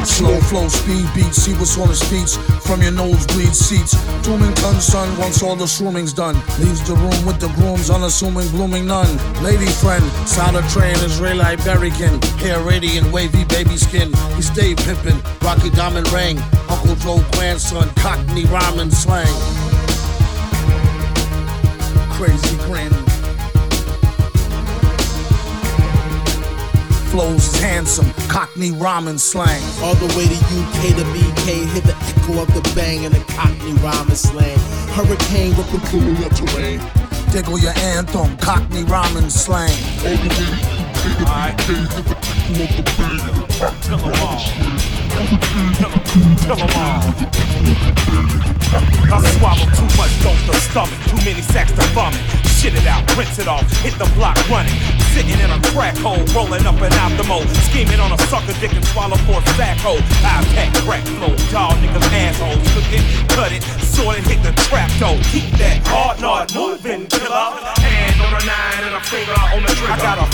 Slow 0.04 0.38
flow, 0.40 0.68
speed 0.68 1.06
beats, 1.14 1.38
see 1.42 1.52
what's 1.54 1.78
on 1.78 1.88
his 1.88 2.02
feet 2.02 2.30
from 2.62 2.82
your 2.82 2.92
nosebleed 2.92 3.54
seats. 3.54 3.92
Dooming 4.22 4.54
son, 4.80 5.16
once 5.18 5.42
all 5.42 5.56
the 5.56 5.66
swimming's 5.66 6.12
done, 6.12 6.34
leaves 6.58 6.86
the 6.86 6.94
room 6.94 7.26
with 7.26 7.40
the 7.40 7.48
grooms, 7.56 7.90
unassuming, 7.90 8.48
blooming 8.48 8.86
none. 8.86 9.10
Lady 9.42 9.66
friend, 9.66 10.04
solid 10.26 10.68
train, 10.68 10.94
Israeli 10.96 11.54
American, 11.54 12.20
hair 12.38 12.60
radiant, 12.60 13.12
wavy 13.12 13.44
baby 13.44 13.76
skin. 13.76 14.12
He 14.36 14.42
stay 14.42 14.74
pimpin', 14.74 15.20
Rocky 15.42 15.70
Diamond 15.70 16.10
ring, 16.12 16.38
Uncle 16.68 16.96
Joe 16.96 17.24
grandson, 17.32 17.88
Cockney 17.96 18.44
rhyming 18.46 18.90
slang. 18.90 19.26
Crazy 22.12 22.56
granny. 22.66 23.07
Flows 27.10 27.54
is 27.54 27.60
handsome, 27.60 28.10
Cockney 28.28 28.70
rhyming 28.70 29.16
slang. 29.16 29.62
All 29.82 29.94
the 29.94 30.06
way 30.16 30.26
to 30.26 30.34
UK 30.34 30.94
to 30.96 31.04
BK, 31.14 31.66
hear 31.72 31.80
the 31.80 31.96
echo 32.02 32.42
of 32.42 32.48
the 32.52 32.60
bang 32.74 33.04
in 33.04 33.12
the 33.12 33.20
Cockney 33.20 33.72
rhyming 33.80 34.14
slang. 34.14 34.58
Hurricane 34.92 35.56
with 35.56 35.70
the 35.72 35.78
cool 35.88 36.02
your 36.02 36.30
terrain. 36.30 36.80
Diggle 37.32 37.58
your 37.58 37.72
anthem, 37.78 38.36
Cockney 38.36 38.84
rhyming 38.84 39.30
slang. 39.30 39.74
Tell 43.82 44.00
'em 44.04 44.22
all. 44.22 44.97
All. 46.50 47.28
I 49.08 49.16
too 49.72 49.88
much, 49.96 50.12
don't 50.20 50.36
the 50.44 50.52
stomach. 50.68 51.00
Too 51.08 51.16
many 51.24 51.40
sacks 51.40 51.72
to 51.72 51.82
vomit. 51.96 52.20
Shit 52.60 52.74
it 52.74 52.86
out, 52.86 53.00
rinse 53.16 53.38
it 53.38 53.48
off, 53.48 53.64
hit 53.80 53.94
the 53.96 54.04
block. 54.12 54.36
Sitting 55.14 55.38
in 55.40 55.50
a 55.50 55.60
crack 55.72 55.96
hole, 55.96 56.20
rolling 56.36 56.66
up 56.66 56.76
out. 57.00 57.12
Scheming 57.70 58.00
on 58.00 58.12
a 58.12 58.18
sucker 58.28 58.52
dick 58.60 58.74
and 58.74 58.84
swallow 58.92 59.16
for 59.24 59.40
a 59.40 59.44
crack 60.84 61.06
flow, 61.16 61.32
y'all 61.48 61.72
niggas 61.80 62.04
assholes. 62.12 62.60
Cook 62.74 62.90
it, 62.92 63.04
cut 63.32 63.52
it, 63.52 63.62
it, 64.12 64.24
hit 64.26 64.42
the 64.42 64.52
trap. 64.68 64.90
Keep 65.32 65.48
that 65.56 65.80
hard 65.86 66.20
moving. 66.54 67.06
Hand 67.08 68.20
on 68.20 68.34
a 68.34 68.42
nine 68.44 68.82
and 68.84 68.94
finger 69.06 69.32
on 69.32 69.62
the 69.62 69.72
trigger. 69.72 69.92
I 69.92 70.02
got 70.02 70.18
a 70.18 70.26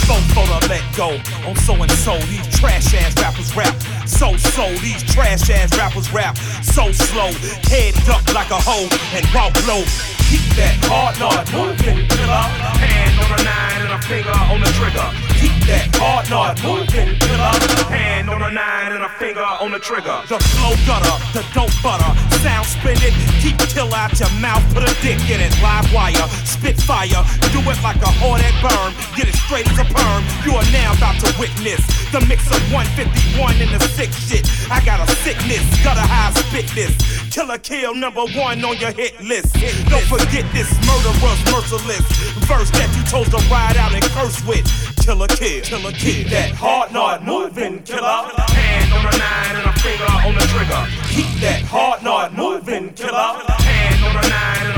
to 0.59 0.69
let 0.69 0.83
go 0.97 1.21
on 1.47 1.55
so 1.57 1.75
and 1.77 1.93
so. 1.93 2.19
These 2.27 2.49
trash 2.59 2.95
ass 2.95 3.15
rappers 3.21 3.55
rap 3.55 3.75
so 4.09 4.37
so. 4.37 4.64
These 4.73 5.03
trash 5.13 5.51
ass 5.51 5.77
rappers 5.77 6.11
rap 6.13 6.39
so 6.63 6.91
slow. 6.93 7.31
Head 7.69 7.95
duck 8.07 8.25
like 8.33 8.51
a 8.51 8.61
hoe 8.61 8.89
and 9.13 9.25
walk 9.35 9.53
low. 9.67 9.85
Keep 10.33 10.57
that 10.57 10.77
hard 10.89 11.21
nod 11.21 11.45
moving, 11.53 12.09
killer. 12.09 12.49
Hand 12.81 13.15
on 13.21 13.31
a 13.35 13.45
nine 13.45 13.81
and 13.85 13.93
a 13.93 14.01
finger 14.09 14.33
on 14.33 14.61
the 14.61 14.71
trigger. 14.73 15.09
Keep 15.39 15.54
that 15.67 15.89
hard 15.97 16.29
nod 16.31 16.57
moving, 16.63 17.17
killer. 17.21 17.55
Hand 17.89 18.29
on 18.29 18.43
a 18.43 18.51
nine 18.51 18.93
and 18.93 19.05
a 19.05 19.09
finger 19.21 19.45
on 19.45 19.73
the 19.73 19.79
trigger. 19.79 20.21
The 20.29 20.39
flow 20.57 20.75
gutter, 20.85 21.17
the 21.33 21.43
dope 21.55 21.73
butter. 21.83 22.11
Sound 22.43 22.67
spin 22.67 22.99
it, 23.01 23.15
keep 23.41 23.57
till 23.73 23.93
out 23.95 24.13
your 24.19 24.31
mouth, 24.41 24.63
put 24.75 24.85
a 24.85 24.95
dick 25.01 25.21
in 25.31 25.41
it. 25.41 25.53
Live 25.63 25.89
wire, 25.93 26.27
spit 26.45 26.81
fire, 26.81 27.23
do 27.53 27.61
it 27.65 27.79
like 27.83 28.01
a 28.03 28.13
hard 28.21 28.41
at 28.45 28.55
burn. 28.61 28.93
Get 29.17 29.29
it 29.29 29.37
straight 29.47 29.69
as 29.69 29.79
a 29.79 29.87
perm. 29.89 30.23
You 30.45 30.57
are 30.57 30.69
now 30.73 30.93
about 30.97 31.21
to 31.25 31.31
witness 31.41 31.83
the 32.15 32.21
mix 32.31 32.47
of 32.47 32.63
151 32.71 33.59
and 33.59 33.75
the 33.75 33.83
sick 33.91 34.13
shit. 34.13 34.47
I 34.71 34.79
got 34.85 35.03
a 35.03 35.11
sickness, 35.27 35.67
gutter 35.83 36.07
high 36.07 36.31
spit 36.47 36.71
this. 36.71 36.95
Killer 37.35 37.59
kill 37.59 37.95
number 37.95 38.23
one 38.39 38.63
on 38.65 38.79
your 38.79 38.93
hit 38.93 39.19
list. 39.21 39.55
Don't 39.91 40.07
forget 40.07 40.47
this 40.55 40.71
murderer's 40.87 41.43
merciless 41.51 42.07
verse 42.47 42.71
that 42.71 42.87
you 42.95 43.03
chose 43.11 43.29
to 43.35 43.41
ride 43.51 43.77
out 43.77 43.93
and 43.95 44.05
curse 44.15 44.39
with. 44.47 44.94
Killer 45.05 45.27
kill, 45.27 45.61
killer 45.61 45.93
kill. 45.93 46.29
That 46.31 46.53
hard 46.53 46.91
nod 46.95 47.27
moving, 47.27 47.83
killer. 47.83 48.01
Hand 48.01 48.91
on 48.91 49.05
a 49.05 49.19
nine 49.19 49.57
and 49.61 49.69
a 49.69 49.73
finger 49.79 50.09
on 50.09 50.35
the 50.35 50.47
trigger. 50.49 50.81
Keep 51.13 51.41
that 51.43 51.61
hard 51.69 52.03
nod 52.03 52.33
moving, 52.33 52.89
killer. 52.95 53.13
Hand 53.13 54.01
on 54.03 54.25
a 54.25 54.29
nine 54.31 54.74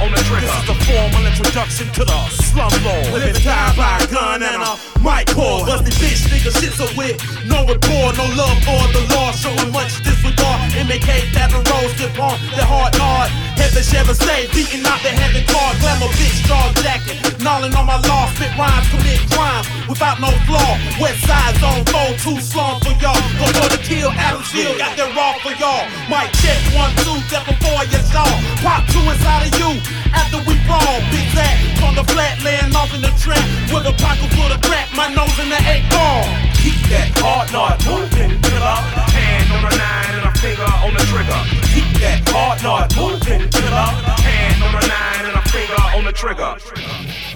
on 0.00 0.10
the 0.10 0.20
trigger. 0.24 0.48
This 0.48 0.56
is 0.56 0.66
the 0.66 0.78
formal 0.88 1.22
introduction 1.28 1.86
to 1.92 2.02
the 2.04 2.20
slum 2.48 2.72
law. 2.84 3.02
Living 3.12 3.36
die 3.44 3.72
by 3.76 4.00
a 4.00 4.06
gun 4.08 4.40
and 4.42 4.62
a 4.64 4.72
mic 5.04 5.28
cord. 5.36 5.68
Busty 5.68 5.92
bitch 6.00 6.24
nigga 6.32 6.50
shit's 6.56 6.80
so 6.80 6.88
wit. 6.96 7.20
No 7.44 7.64
rapport, 7.68 8.16
no 8.16 8.26
love 8.36 8.56
for 8.64 8.80
the 8.96 9.02
law. 9.12 9.30
Showing 9.32 9.70
much 9.72 10.00
disregard. 10.00 10.72
MK 10.72 11.32
tapping 11.36 11.64
rolls, 11.68 11.92
dip 12.00 12.16
on 12.16 12.36
the 12.56 12.64
hard 12.64 12.96
nod. 12.96 13.28
Heaven 13.60 13.84
ever 14.00 14.14
say, 14.16 14.48
beating 14.56 14.84
out 14.88 15.00
the 15.04 15.12
heaven 15.12 15.44
card. 15.52 15.76
Glamour 15.84 16.08
bitch, 16.16 16.48
dog 16.48 16.72
jacket. 16.80 17.20
Gnawing 17.44 17.74
on 17.76 17.84
my 17.84 18.00
law, 18.08 18.26
spit 18.32 18.52
rhymes, 18.56 18.88
commit 18.88 19.20
crimes 19.30 19.68
without 19.88 20.20
no 20.20 20.32
flaw. 20.48 20.80
West 20.96 21.20
side 21.28 21.56
zone, 21.60 21.84
fold 21.92 22.16
too 22.16 22.40
strong 22.40 22.80
for 22.80 22.96
y'all. 23.00 23.20
Go 23.36 23.46
for 23.52 23.68
the 23.68 23.80
kill, 23.84 24.10
Adam 24.16 24.42
Shield 24.48 24.80
got 24.80 24.96
that 24.96 25.12
raw 25.12 25.36
for 25.44 25.52
y'all. 25.60 25.84
Mic 26.08 26.32
check 26.40 26.56
one, 26.72 26.92
two, 27.04 27.20
step 27.28 27.44
before 27.44 27.84
your 27.92 28.04
jaw. 28.08 28.28
Pop 28.64 28.88
two 28.88 29.04
inside 29.04 29.52
of 29.52 29.52
you 29.60 29.89
after 30.12 30.38
we 30.48 30.54
brawl. 30.66 30.98
Big 31.10 31.26
Zach 31.34 31.56
on 31.82 31.94
the 31.94 32.04
flat, 32.12 32.42
laying 32.42 32.74
off 32.76 32.92
in 32.94 33.02
the 33.02 33.12
trap 33.18 33.42
with 33.72 33.86
a 33.86 33.94
pocket 33.98 34.30
full 34.36 34.50
of 34.50 34.60
crack. 34.62 34.88
My 34.94 35.08
nose 35.12 35.36
in 35.38 35.48
the 35.48 35.60
eight 35.70 35.86
ball. 35.90 36.24
Keep 36.60 36.80
that 36.92 37.08
hard 37.18 37.48
nod 37.52 37.80
moving, 37.88 38.36
killer. 38.42 38.78
Hand 39.16 39.48
on 39.56 39.64
a 39.64 39.72
nine 39.74 40.12
and 40.20 40.26
a 40.28 40.32
finger 40.38 40.68
on 40.84 40.92
the 40.92 41.04
trigger. 41.08 41.40
Keep 41.72 41.90
that 42.04 42.20
hard 42.28 42.62
nod 42.62 42.88
moving, 42.96 43.48
killer. 43.48 43.90
Hand 44.20 44.60
on 44.62 44.74
a 44.76 44.84
nine 44.84 45.24
and 45.30 45.36
a 45.40 45.44
finger 45.48 45.80
on 45.96 46.04
the 46.04 46.12
trigger. 46.12 47.29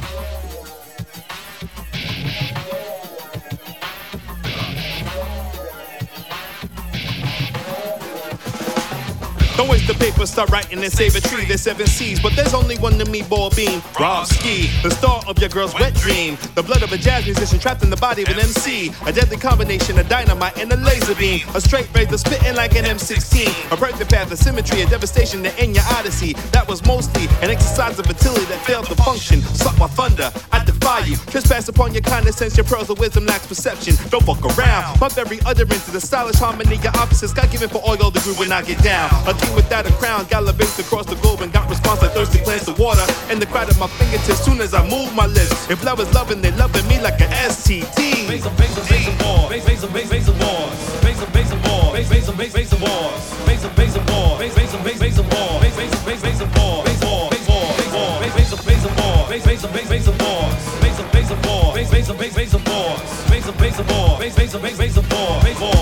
Don't 9.56 9.68
waste 9.68 9.86
the 9.86 9.94
paper, 9.94 10.26
start 10.26 10.50
writing 10.50 10.82
and 10.82 10.92
save 10.92 11.14
a 11.14 11.20
tree. 11.20 11.44
There's 11.44 11.60
seven 11.60 11.86
C's, 11.86 12.20
but 12.20 12.34
there's 12.34 12.54
only 12.54 12.76
one 12.78 12.98
to 12.98 13.04
me, 13.04 13.22
ball 13.22 13.50
beam. 13.50 13.80
Rob 14.00 14.26
Ski, 14.26 14.68
the 14.82 14.90
star 14.90 15.22
of 15.28 15.38
your 15.38 15.48
girl's 15.48 15.74
wet 15.74 15.94
dream. 15.94 16.36
The 16.56 16.62
blood 16.62 16.82
of 16.82 16.92
a 16.92 16.98
jazz 16.98 17.24
musician 17.24 17.60
trapped 17.60 17.84
in 17.84 17.90
the 17.90 17.96
body 17.96 18.22
of 18.22 18.28
an 18.30 18.40
MC. 18.40 18.90
A 19.06 19.12
deadly 19.12 19.36
combination 19.36 19.96
of 19.98 20.08
dynamite 20.08 20.58
and 20.58 20.72
a 20.72 20.76
laser 20.76 21.14
beam. 21.14 21.46
A 21.54 21.60
straight 21.60 21.88
razor 21.94 22.18
spitting 22.18 22.56
like 22.56 22.74
an 22.74 22.84
M16. 22.84 23.72
A 23.72 23.76
perfect 23.76 24.10
path 24.10 24.32
of 24.32 24.38
symmetry, 24.38 24.82
a 24.82 24.86
devastation 24.86 25.44
to 25.44 25.56
end 25.56 25.76
your 25.76 25.84
odyssey. 25.92 26.32
That 26.50 26.66
was 26.66 26.84
mostly 26.84 27.26
an 27.40 27.50
exercise 27.50 27.96
of 28.00 28.06
fertility 28.06 28.46
that 28.46 28.58
failed 28.66 28.86
to 28.86 28.96
function. 28.96 29.40
Suck 29.40 29.78
my 29.78 29.86
thunder, 29.86 30.32
I 30.50 30.64
defy 30.64 31.06
you. 31.06 31.14
Trespass 31.30 31.68
upon 31.68 31.94
your 31.94 32.02
kindness, 32.02 32.36
sense 32.36 32.56
your 32.56 32.64
pearls 32.66 32.90
of 32.90 32.98
wisdom 32.98 33.26
lacks 33.26 33.46
perception. 33.46 33.94
Don't 34.10 34.24
fuck 34.24 34.42
around. 34.58 35.00
My 35.00 35.08
very 35.10 35.38
utterance 35.46 35.88
is 35.88 35.94
a 35.94 36.00
stylish 36.00 36.36
harmony. 36.36 36.76
Your 36.82 36.96
opposites 36.96 37.32
got 37.32 37.52
given 37.52 37.68
for 37.68 37.80
oil, 37.88 38.10
the 38.10 38.20
groove 38.24 38.40
when 38.40 38.50
I 38.50 38.62
get 38.62 38.82
down. 38.82 39.10
A 39.28 39.43
without 39.54 39.87
a 39.87 39.92
crown, 40.00 40.26
gallivantes 40.30 40.78
across 40.78 41.07
the 41.07 41.16
globe 41.16 41.40
and 41.40 41.52
got 41.52 41.68
response 41.68 42.00
like 42.02 42.12
thirsty 42.12 42.38
plants 42.38 42.64
to 42.66 42.72
water. 42.74 43.04
And 43.30 43.40
the 43.40 43.46
crowd 43.46 43.68
at 43.68 43.78
my 43.78 43.88
fingertips, 43.88 44.44
soon 44.44 44.61
as 44.61 44.74
I 44.74 44.83
move 44.88 45.14
my 45.14 45.26
lips. 45.26 45.68
If 45.70 45.85
love 45.85 46.00
is 46.00 46.12
loving, 46.14 46.40
they 46.40 46.52
loving 46.52 46.87
me 46.88 47.00
like 47.00 47.20
an 47.20 47.30
STD. 47.50 48.28
Base 48.28 48.46
of 48.46 48.57
base 48.57 48.76
of 48.76 48.88
base 48.88 49.09
of 49.09 49.16
war. 49.24 49.48
Base 49.48 49.64
base 49.64 49.83
of 49.83 49.92
base 49.92 50.11
base 50.11 50.28
of 50.28 50.38
war. 50.40 50.70
Base 51.02 51.20
of 51.22 51.33
base 51.33 51.52
of 51.52 51.61
war. 51.66 51.92
Base 51.92 52.09
base 52.09 52.28
of 52.28 52.37
base 52.37 52.52
base 52.54 52.72
of 52.72 52.80
war. 52.83 53.11
Base 53.46 53.64
of 53.64 53.76
base 53.76 53.96
of 53.96 54.04
war. 54.11 54.38
Base 54.38 54.54
base 54.54 54.74
of 54.74 54.85
base 54.85 54.98
base 54.98 55.18
of 55.18 55.26
war. 55.33 55.61
Base 55.61 55.76
base 55.76 55.92
of 55.94 56.04
base 56.04 56.22
base 56.22 56.40
of 56.40 56.50
war. 56.57 56.85
Base 56.85 57.02
war. 57.04 57.30
Base 57.30 57.48
war. 57.48 57.66
Base 57.76 57.92
war. 57.92 58.20
Base 58.20 58.35
base 58.35 58.52
of 58.52 58.61
base 58.66 58.85
of 58.85 58.92
war. 58.98 59.28
Base 59.28 59.46
base 59.46 59.64
of 59.64 59.72
base 59.72 59.88
base 59.88 60.09
of 60.09 60.16
war. 60.20 60.42
Base 60.80 60.98
of 61.00 61.12
base 61.12 61.30
of 61.30 61.46
war. 61.46 61.74
Base 61.74 61.90
base 61.90 62.09
of 62.09 62.18
base 62.18 62.35
base 62.35 62.54
of 62.54 62.62
war. 62.68 62.96
Base 63.30 63.48
of 63.48 63.59
base 63.59 63.78
of 63.78 63.87
war. 63.90 64.18
Base 64.18 64.37
base 64.37 64.54
of 64.54 64.62
base 64.62 64.78
base 64.78 64.96
of 64.96 65.12
war. 65.12 65.42
Base 65.42 65.61
war. 65.61 65.73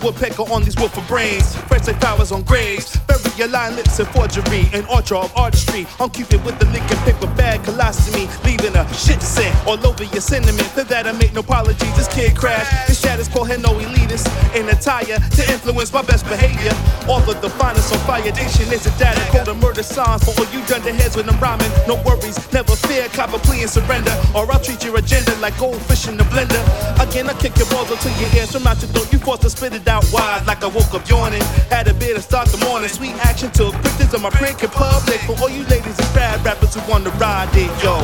Woodpecker 0.00 0.42
on 0.52 0.62
these 0.62 0.76
wood 0.76 0.92
for 0.92 1.02
brains. 1.02 1.56
Fresh 1.66 1.88
like 1.88 2.00
flowers 2.00 2.30
on 2.30 2.42
graves. 2.42 2.96
Bury 3.08 3.20
your 3.36 3.48
line 3.48 3.74
lips 3.74 3.98
in 3.98 4.06
forgery 4.06 4.68
and 4.72 4.86
archer 4.86 5.16
of 5.16 5.34
artistry. 5.36 5.86
I'm 5.98 6.10
Cupid 6.10 6.44
with 6.44 6.58
the 6.58 6.66
lick 6.66 6.82
and 6.82 7.00
paper 7.00 7.26
bag 7.34 7.60
colostomy, 7.62 8.28
leaving 8.44 8.76
a 8.76 8.86
shit 8.94 9.20
scent 9.22 9.54
all 9.66 9.80
over 9.86 10.04
your 10.04 10.20
sentiment. 10.20 10.68
For 10.76 10.84
that 10.84 11.06
I 11.06 11.12
make 11.12 11.32
no 11.32 11.40
apologies. 11.40 11.96
This 11.96 12.06
kid 12.08 12.36
crash. 12.36 12.68
His 12.86 13.00
shadows 13.00 13.28
call 13.28 13.44
him 13.44 13.62
no 13.62 13.72
elitist 13.74 14.28
in 14.54 14.68
attire 14.68 15.18
to 15.18 15.42
influence 15.50 15.92
my 15.92 16.02
best 16.02 16.24
behavior. 16.26 16.72
All 17.08 17.24
of 17.24 17.40
the 17.40 17.50
finest 17.50 17.92
on 17.92 17.98
fire. 18.06 18.22
Diction 18.30 18.70
is 18.72 18.86
a 18.86 18.92
data 18.98 19.20
code 19.32 19.48
of 19.48 19.56
murder 19.60 19.82
signs 19.82 20.22
for 20.22 20.30
all 20.38 20.48
you 20.52 20.64
dunderheads 20.66 21.16
when 21.16 21.28
I'm 21.28 21.40
rhyming. 21.40 21.70
No 21.88 21.96
worries, 22.04 22.38
never 22.52 22.76
fear. 22.86 23.08
Cop 23.08 23.32
a 23.32 23.38
plea 23.38 23.62
and 23.62 23.70
surrender, 23.70 24.14
or 24.34 24.50
I'll 24.52 24.60
treat 24.60 24.84
your 24.84 24.96
agenda 24.98 25.34
like 25.40 25.58
goldfish 25.58 26.06
in 26.08 26.16
the 26.16 26.24
blender. 26.24 26.62
Again, 27.00 27.28
I 27.28 27.34
kick 27.34 27.56
your 27.56 27.66
balls 27.68 27.90
until 27.90 28.12
your 28.20 28.30
ears 28.36 28.52
from 28.52 28.66
out 28.66 28.80
your 28.80 28.90
throat. 28.92 29.12
You 29.12 29.18
forced 29.18 29.42
to 29.42 29.50
spit 29.50 29.72
it 29.74 29.81
out 29.88 30.04
wide 30.12 30.46
like 30.46 30.62
I 30.62 30.68
woke 30.68 30.92
up 30.94 31.08
yawning. 31.08 31.42
Had 31.70 31.88
a 31.88 31.94
beer 31.94 32.14
to 32.14 32.22
start 32.22 32.48
the 32.48 32.58
morning. 32.64 32.88
Sweet 32.88 33.14
action 33.24 33.50
took 33.50 33.74
pictures 33.82 34.14
of 34.14 34.22
my 34.22 34.30
print 34.30 34.62
in 34.62 34.70
public 34.70 35.20
for 35.20 35.38
all 35.40 35.48
you 35.50 35.64
ladies 35.64 35.98
and 35.98 36.14
bad 36.14 36.44
rappers 36.44 36.74
who 36.74 36.80
want 36.90 37.04
to 37.04 37.10
ride 37.12 37.48
it, 37.54 37.70
yo. 37.82 37.98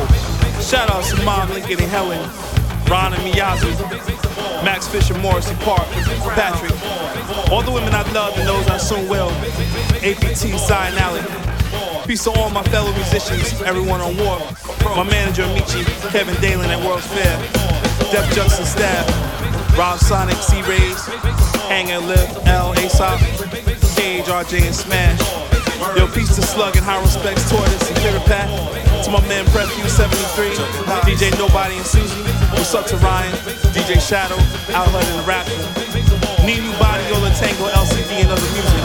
Shout 0.61 0.89
out 0.89 1.03
to 1.05 1.23
Mom 1.23 1.49
Lincoln 1.51 1.79
and 1.79 1.91
Helen, 1.91 2.19
Ron 2.89 3.13
and 3.13 3.23
Miyazu, 3.23 3.71
Max 4.63 4.87
Fisher, 4.87 5.17
Morrissey 5.19 5.55
Park, 5.63 5.87
Patrick, 6.35 6.73
all 7.51 7.63
the 7.63 7.71
women 7.71 7.93
I 7.93 8.03
love 8.11 8.37
and 8.37 8.47
those 8.47 8.67
I 8.67 8.77
soon 8.77 9.07
will. 9.07 9.31
APT, 10.03 10.57
Zion 10.59 10.97
Alley. 10.97 11.21
Peace 12.05 12.23
to 12.23 12.31
all 12.31 12.49
my 12.49 12.63
fellow 12.63 12.91
musicians, 12.93 13.61
everyone 13.61 14.01
on 14.01 14.17
war. 14.17 14.39
My 14.95 15.03
manager, 15.03 15.43
Michi, 15.53 15.85
Kevin 16.11 16.35
Dalen 16.41 16.69
at 16.69 16.83
World's 16.83 17.05
Fair. 17.07 17.37
Def 18.11 18.25
Jux 18.33 18.49
staff. 18.65 19.38
Rob 19.79 19.97
Sonic, 19.97 20.35
C-Rayz, 20.35 21.07
Hang 21.71 21.87
and 21.87 22.05
Live, 22.05 22.27
L, 22.47 22.75
Aesop, 22.83 23.15
Cage, 23.95 24.27
RJ, 24.27 24.67
and 24.67 24.75
Smash. 24.75 25.23
Yo, 25.95 26.03
peace 26.11 26.35
to 26.35 26.43
Slug 26.43 26.75
and 26.75 26.83
high 26.83 26.99
respects 26.99 27.47
Tortoise 27.47 27.87
and 27.87 27.95
Killer 28.03 28.19
Pat. 28.27 28.51
To 29.07 29.09
my 29.09 29.23
man 29.31 29.47
Prefuse 29.55 29.95
73, 29.95 30.51
DJ 31.07 31.31
Nobody 31.39 31.79
and 31.79 31.87
Susie. 31.87 32.11
What's 32.51 32.75
up 32.75 32.91
to 32.91 32.97
Ryan, 32.99 33.31
DJ 33.71 34.03
Shadow, 34.03 34.35
Out 34.75 34.91
Hud 34.91 35.07
and 35.15 35.23
Raptor. 35.23 35.55
Need 36.43 36.59
New 36.59 36.75
Body, 36.75 37.07
Yo 37.07 37.15
La 37.23 37.31
Tengo, 37.39 37.71
LCD, 37.71 38.27
and 38.27 38.35
other 38.35 38.51
music. 38.51 38.83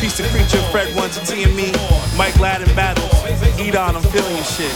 Peace 0.00 0.16
to 0.16 0.24
Creature, 0.32 0.64
Fred 0.72 0.88
One 0.96 1.10
to 1.10 1.20
T 1.20 1.44
and 1.44 1.52
me, 1.54 1.68
Mike 2.16 2.40
Ladd 2.40 2.64
and 2.64 2.74
Battle. 2.74 3.04
Eat 3.60 3.76
on, 3.76 3.94
I'm 3.94 4.02
feeling 4.08 4.40
shit. 4.40 4.72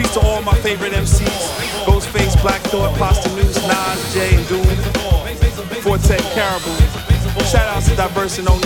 Peace 0.00 0.14
to 0.16 0.20
all 0.24 0.40
my 0.40 0.56
favorite 0.64 0.96
MCs. 0.96 1.52
Ghostface, 1.84 2.40
Black 2.40 2.62
Thought, 2.72 2.96
Pasta 2.96 3.28
News, 3.36 3.60
Nas, 3.68 4.14
Jay, 4.14 4.34
and 4.34 4.48
Doom. 4.48 4.63
Four 6.04 6.16
Tet, 6.16 6.20
Caribou. 6.34 7.44
Shout 7.44 7.68
outs 7.76 7.88
to 7.88 7.96
Diverse 7.96 8.38
and 8.38 8.46
No. 8.46 8.56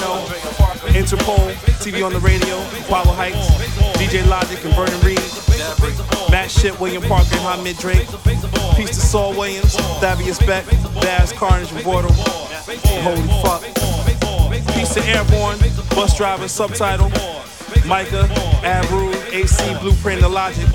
Interpol, 0.94 1.52
TV 1.82 2.04
on 2.04 2.12
the 2.12 2.20
radio, 2.20 2.58
Apollo 2.84 3.12
Heights, 3.12 3.48
DJ 3.98 4.26
Logic 4.26 4.62
and 4.64 4.74
Vernon 4.74 5.00
Reid. 5.00 5.20
Matt 6.30 6.50
Shipp, 6.50 6.80
William 6.80 7.02
Parker, 7.02 7.28
and 7.32 7.40
Hamid 7.40 7.78
Drake. 7.78 8.08
Peace 8.76 8.90
to 8.90 9.00
Saul 9.00 9.32
Williams, 9.32 9.76
Thavius 10.00 10.44
Beck, 10.46 10.66
Baz 11.00 11.32
Carnage, 11.32 11.72
and. 11.72 12.12
Holy 13.04 13.22
fuck. 13.42 13.62
Peace 14.74 14.94
to 14.94 15.04
Airborne, 15.04 15.58
Bus 15.94 16.16
Driver, 16.16 16.48
Subtitle, 16.48 17.10
Micah, 17.86 18.28
Avru, 18.62 19.14
AC, 19.32 19.78
Blueprint, 19.80 20.20
The 20.20 20.28
Logic, 20.28 20.66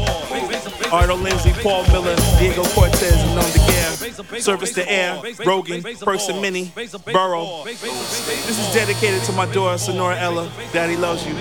Arto 0.93 1.19
Lindsay, 1.19 1.51
Paul 1.63 1.87
Miller, 1.87 2.15
Diego 2.37 2.63
Cortez, 2.65 3.15
and 3.15 3.41
to 3.51 3.59
Gare, 3.65 4.39
Service 4.39 4.73
to 4.73 4.87
Air, 4.87 5.19
Rogan, 5.43 5.81
Person 5.81 6.39
Mini, 6.39 6.71
Burrow. 7.11 7.63
This 7.63 8.59
is 8.59 8.73
dedicated 8.75 9.23
to 9.23 9.31
my 9.31 9.51
daughter, 9.51 9.79
Sonora 9.79 10.15
Ella. 10.19 10.51
Daddy 10.71 10.95
loves 10.95 11.25
you. 11.25 11.33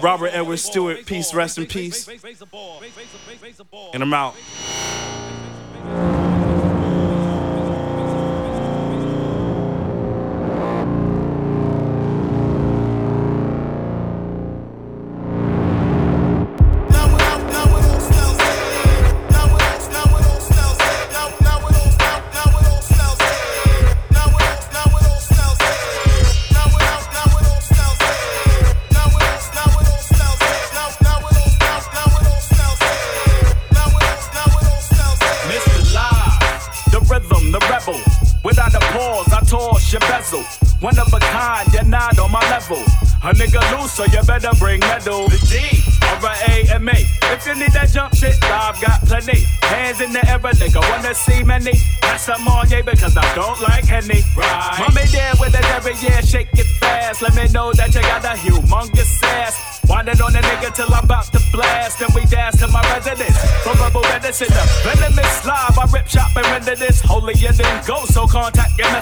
Robert 0.00 0.28
Edward 0.28 0.56
Stewart, 0.56 1.04
peace, 1.04 1.34
rest 1.34 1.58
in 1.58 1.66
peace. 1.66 2.08
And 3.92 4.02
I'm 4.02 4.14
out. 4.14 4.34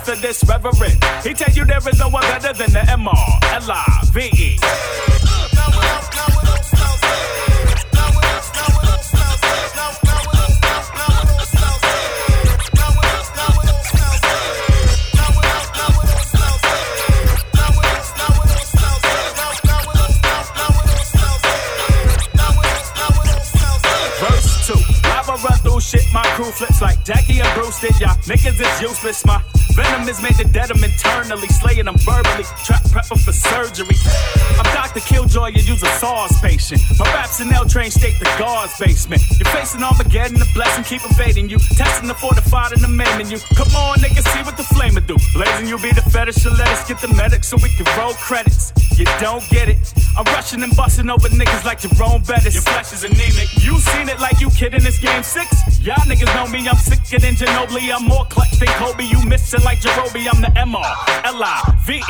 Your 0.07 0.17
Methodist 0.17 0.45
reverend. 0.49 1.05
He 1.23 1.35
tell 1.35 1.53
you 1.55 1.65
there 1.65 1.89
is 1.89 1.99
no 1.99 2.09
one 2.09 2.23
better 2.23 2.53
than 2.53 2.71
the 2.73 2.81
MR. 2.81 3.45
L-I-V-E. 3.45 4.59
Verse 24.21 24.67
2. 24.67 24.75
Lava 25.09 25.33
run 25.43 25.59
through 25.59 25.81
shit, 25.81 26.05
my 26.13 26.23
crew 26.35 26.45
flips 26.53 26.83
like 26.83 27.03
Jackie 27.05 27.41
and 27.41 27.55
Bruce 27.55 27.81
did. 27.81 27.99
Y'all 28.01 28.15
niggas 28.27 28.61
is 28.61 28.81
useless. 28.83 29.25
My 29.25 29.43
venom 29.73 30.09
is 30.09 30.21
made 30.23 30.37
to 30.37 30.45
dead 30.45 30.69
them 30.69 30.83
internally, 30.83 31.49
slaying 31.49 31.85
them 31.85 31.97
verbally. 31.99 32.45
Trap 32.65 32.83
prepping 32.93 33.21
for 33.25 33.33
surgery. 33.33 33.97
I'm 34.59 34.69
Dr. 34.75 35.01
Killjoy, 35.01 35.49
you 35.57 35.63
use 35.63 35.83
a 35.83 35.93
SARS 35.99 36.39
patient. 36.41 36.83
My 36.99 37.07
raps 37.15 37.41
in 37.41 37.53
L 37.53 37.65
train 37.65 37.91
state 37.91 38.19
the 38.19 38.31
guard's 38.39 38.79
basement. 38.79 39.23
You're 39.39 39.49
facing 39.51 39.83
Armageddon, 39.83 40.39
the 40.39 40.49
blessing 40.55 40.85
keep 40.85 41.03
evading 41.05 41.49
you. 41.49 41.59
Testing 41.59 42.09
the 42.09 42.15
fortified 42.15 42.73
and 42.73 42.83
the 42.83 42.89
maiming 42.89 43.31
you. 43.31 43.39
Come 43.55 43.75
on, 43.77 43.99
niggas, 43.99 44.27
see 44.35 44.43
what 44.43 44.57
the 44.57 44.65
flame 44.65 44.95
will 44.95 45.07
do. 45.07 45.17
Blazing 45.33 45.69
you 45.69 45.79
be 45.79 45.93
the 45.93 46.03
fetish, 46.03 46.37
so 46.37 46.51
let 46.51 46.69
us 46.69 46.87
get 46.87 47.01
the 47.01 47.09
medic 47.15 47.45
so 47.45 47.57
we 47.63 47.69
can 47.71 47.87
roll 47.99 48.15
credits. 48.15 48.73
You 48.99 49.07
don't 49.19 49.47
get 49.49 49.69
it. 49.69 49.79
I'm 50.19 50.25
rushing 50.35 50.63
and 50.63 50.75
busting 50.77 51.09
over 51.09 51.29
niggas 51.29 51.65
like 51.65 51.81
Jerome 51.81 52.23
Bettis. 52.23 52.55
Your 52.55 52.63
flesh 52.63 52.93
is 52.93 53.05
anemic. 53.05 53.49
You 53.65 53.79
seen 53.79 54.09
it 54.09 54.21
like 54.21 54.41
you 54.41 54.51
kidding 54.51 54.83
this 54.83 54.99
game 54.99 55.23
six. 55.23 55.49
Y'all 55.81 55.97
niggas 56.05 56.29
know 56.35 56.47
me, 56.51 56.69
I'm 56.69 56.77
sicker 56.77 57.19
than 57.19 57.35
Ginobili. 57.35 57.95
I'm 57.95 58.05
more 58.05 58.27
clutch 58.27 58.53
than 58.59 58.69
Kobe. 58.77 59.05
You 59.05 59.25
miss 59.25 59.49
it 59.61 59.65
like 59.65 59.81
Jerobi. 59.81 60.27
I'm 60.33 60.41
the 60.41 60.59
M 60.59 60.75
R 60.75 60.97
L 61.25 61.43
I 61.43 61.77
V 61.85 61.95
E. 61.95 62.01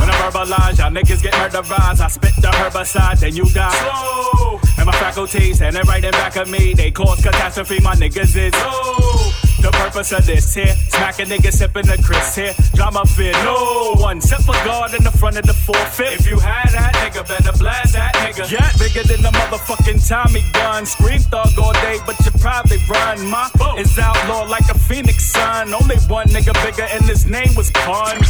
When 0.00 0.10
I 0.10 0.14
verbalize, 0.20 0.78
y'all 0.78 0.90
niggas 0.90 1.22
get 1.22 1.32
murderized. 1.34 2.00
I 2.00 2.08
spit 2.08 2.34
the 2.36 2.48
herbicide, 2.48 3.20
then 3.20 3.36
you 3.36 3.44
die. 3.46 3.70
Slow. 3.70 4.60
And 4.78 4.86
my 4.86 4.92
faculties 4.92 5.56
standing 5.56 5.82
right 5.86 6.04
in 6.04 6.12
back 6.12 6.36
of 6.36 6.50
me. 6.50 6.74
They 6.74 6.90
cause 6.90 7.22
catastrophe, 7.22 7.80
my 7.80 7.94
niggas 7.94 8.36
is 8.36 8.52
low. 8.52 9.43
The 9.64 9.70
purpose 9.70 10.12
of 10.12 10.26
this 10.26 10.52
here, 10.52 10.76
smack 10.92 11.18
a 11.20 11.24
nigga 11.24 11.50
sipping 11.50 11.86
the 11.86 11.96
Chris 12.04 12.36
here. 12.36 12.52
Drama 12.74 13.06
fear, 13.06 13.32
no 13.48 13.94
one. 13.96 14.20
Set 14.20 14.42
for 14.42 14.52
guard 14.60 14.92
in 14.92 15.02
the 15.02 15.10
front 15.10 15.38
of 15.38 15.46
the 15.46 15.54
forfeit. 15.54 16.20
If 16.20 16.28
you 16.28 16.38
had 16.38 16.68
that 16.68 16.92
nigga, 17.00 17.26
better 17.26 17.56
blast 17.56 17.94
that 17.94 18.12
nigga. 18.16 18.44
Yeah, 18.52 18.68
bigger 18.76 19.08
than 19.08 19.22
the 19.22 19.30
motherfucking 19.32 20.06
Tommy 20.06 20.44
gun. 20.52 20.84
Scream 20.84 21.20
thug 21.32 21.58
all 21.58 21.72
day, 21.80 21.96
but 22.04 22.14
you 22.26 22.30
probably 22.42 22.76
run. 22.90 23.26
My 23.26 23.48
boat 23.56 23.78
is 23.78 23.98
outlaw 23.98 24.42
like 24.42 24.68
a 24.68 24.78
phoenix 24.78 25.24
sun. 25.32 25.72
Only 25.72 25.96
one 26.12 26.26
nigga 26.28 26.52
bigger, 26.62 26.86
and 26.92 27.02
his 27.04 27.24
name 27.24 27.54
was 27.54 27.70
Pun. 27.70 28.20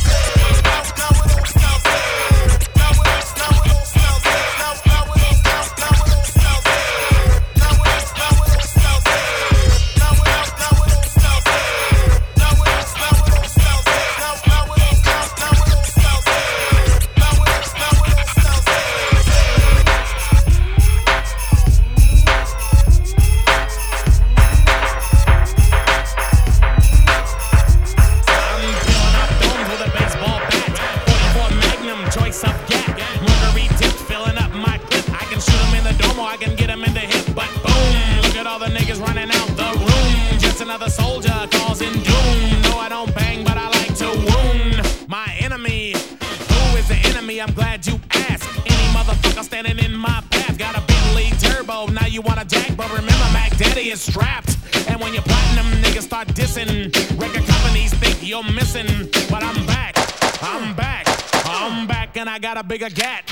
Bigger 62.79 62.91
gat. 62.93 63.23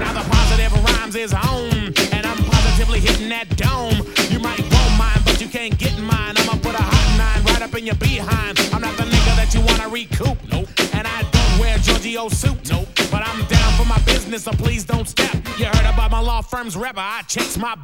Now 0.00 0.14
the 0.14 0.26
positive 0.30 0.72
rhymes 0.72 1.16
is 1.16 1.34
on, 1.34 1.92
and 2.16 2.24
I'm 2.24 2.38
positively 2.44 2.98
hitting 2.98 3.28
that 3.28 3.46
dome. 3.54 3.92
You 4.30 4.38
might 4.38 4.58
want 4.72 4.96
mine, 4.96 5.20
but 5.22 5.38
you 5.38 5.48
can't 5.48 5.76
get 5.76 5.98
mine. 5.98 6.32
I'ma 6.38 6.56
put 6.62 6.74
a 6.74 6.80
hot 6.80 7.08
nine 7.18 7.44
right 7.44 7.60
up 7.60 7.74
in 7.76 7.84
your 7.84 7.96
behind. 7.96 8.58
I'm 8.72 8.80
not 8.80 8.96
the 8.96 9.02
nigga 9.02 9.36
that 9.36 9.52
you 9.52 9.60
wanna 9.60 9.90
recoup, 9.90 10.38
nope. 10.50 10.70
And 10.94 11.06
I 11.06 11.28
don't 11.30 11.60
wear 11.60 11.76
Giorgio 11.76 12.30
suit, 12.30 12.70
nope. 12.70 12.88
But 13.10 13.20
I'm 13.28 13.44
down 13.48 13.70
for 13.76 13.84
my 13.84 13.98
business, 14.06 14.44
so 14.44 14.52
please 14.52 14.84
don't 14.84 15.06
step. 15.06 15.34
You 15.58 15.66
heard 15.66 15.92
about 15.92 16.10
my 16.10 16.20
law 16.20 16.40
firm's 16.40 16.74
rapper, 16.74 17.00
I 17.00 17.20
checks 17.28 17.58
my 17.58 17.74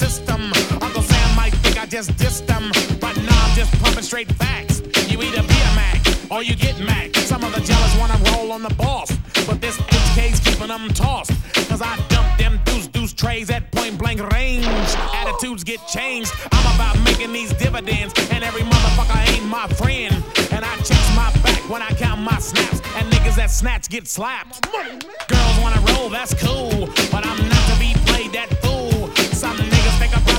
system. 0.00 0.50
Uncle 0.80 1.02
Sam 1.02 1.36
might 1.36 1.52
think 1.62 1.78
I 1.78 1.84
just 1.84 2.10
dissed 2.16 2.48
him. 2.48 2.72
But 3.00 3.14
nah, 3.18 3.44
I'm 3.44 3.54
just 3.54 3.70
pumping 3.82 4.02
straight 4.02 4.32
facts. 4.32 4.80
You 5.10 5.20
either 5.20 5.42
be 5.42 5.58
a 5.68 5.72
Mac 5.80 6.00
or 6.30 6.42
you 6.42 6.56
get 6.56 6.80
Mac. 6.80 7.14
Some 7.16 7.44
of 7.44 7.52
the 7.54 7.60
jealous 7.60 7.94
wanna 8.00 8.18
roll 8.30 8.50
on 8.50 8.62
the 8.62 8.74
boss. 8.82 9.10
But 9.46 9.60
this 9.60 9.76
HK's 9.76 10.40
keeping 10.40 10.68
them 10.68 10.88
tossed. 10.94 11.32
Cause 11.68 11.82
I 11.82 11.92
dump 12.08 12.28
them 12.38 12.58
deuce 12.64 12.86
deuce 12.86 13.12
trays 13.12 13.50
at 13.50 13.70
point 13.72 13.98
blank 13.98 14.20
range. 14.32 14.64
Attitudes 15.20 15.64
get 15.64 15.80
changed. 15.86 16.32
I'm 16.50 16.66
about 16.76 16.96
making 17.04 17.32
these 17.34 17.52
dividends. 17.52 18.14
And 18.32 18.42
every 18.42 18.62
motherfucker 18.62 19.20
ain't 19.34 19.48
my 19.58 19.66
friend. 19.80 20.14
And 20.50 20.64
I 20.64 20.74
checks 20.88 21.10
my 21.14 21.30
back 21.44 21.60
when 21.68 21.82
I 21.82 21.90
count 21.90 22.22
my 22.22 22.38
snaps. 22.38 22.80
And 22.96 23.04
niggas 23.12 23.36
that 23.36 23.50
snatch 23.50 23.90
get 23.90 24.08
slapped. 24.08 24.66
Girls 24.72 25.56
wanna 25.60 25.82
roll, 25.92 26.08
that's 26.08 26.32
cool. 26.42 26.88
But 27.12 27.26
I'm 27.26 27.40
not 27.52 27.64
to 27.70 27.76
be 27.78 27.92
played 28.08 28.32
that 28.32 28.48
fool. 28.62 28.79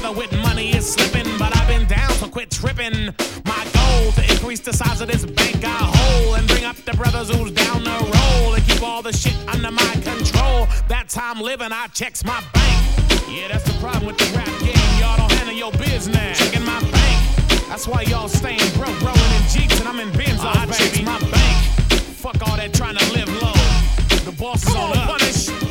Some 0.02 0.16
niggas 0.16 0.18
think 0.18 0.18
a 0.18 0.18
brother 0.18 0.18
with 0.18 0.41
money 0.41 0.76
is 0.76 0.93
slipping. 0.93 1.38
But 1.38 1.56
I've 1.58 1.68
been 1.68 1.88
down, 1.88 2.12
so 2.12 2.28
quit 2.28 2.52
tripping. 2.52 3.14
My 3.45 3.68
goal 3.74 4.12
to 4.14 4.32
increase 4.32 4.60
the 4.60 4.74
size 4.74 5.02
of 5.02 5.08
this 5.08 5.26
bank 5.26 5.64
I 5.64 5.91
hold. 5.93 6.39
And 6.39 6.47
bring 6.47 6.66
up 6.66 6.76
the 6.78 6.93
brothers 6.93 7.30
who's 7.30 7.52
down 7.52 7.84
the 7.84 7.91
roll. 7.91 8.54
And 8.54 8.66
keep 8.68 8.82
all 8.82 9.02
the 9.02 9.14
shit 9.14 9.36
under 9.47 9.72
my 9.72 9.93
control. 10.04 10.68
That's 10.88 11.16
how 11.16 11.32
I'm 11.32 11.41
living, 11.41 11.72
I 11.72 11.88
checks 11.88 12.24
my 12.24 12.43
bank. 12.54 12.97
Yeah, 13.30 13.47
that's 13.47 13.64
the 13.64 13.78
problem 13.80 14.06
with 14.06 14.18
the 14.18 14.38
rap 14.38 14.47
game. 14.60 14.76
Y'all 14.99 15.18
don't 15.18 15.32
handle 15.32 15.56
your 15.56 15.72
business. 15.74 16.38
Checking 16.38 16.66
my 16.66 16.80
bank. 16.91 17.38
That's 17.68 17.88
why 17.88 18.02
y'all 18.04 18.28
staying 18.28 18.60
broke, 18.76 18.99
rolling 19.02 19.32
in 19.38 19.43
Jeeps, 19.49 19.80
and 19.80 19.88
I'm 19.88 19.99
in 19.99 20.10
Benzos, 20.12 20.43
I 20.43 20.66
baby. 20.66 21.06
my 21.06 21.20
bank. 21.20 21.58
Fuck 22.20 22.47
all 22.47 22.58
that 22.58 22.74
trying 22.74 22.97
to 22.97 23.14
live 23.14 23.30
low. 23.41 23.54
The 24.26 24.36
boss 24.38 24.68
is 24.68 24.76
on, 24.76 24.93
punish. 24.93 25.49
I 25.49 25.60
don't 25.60 25.71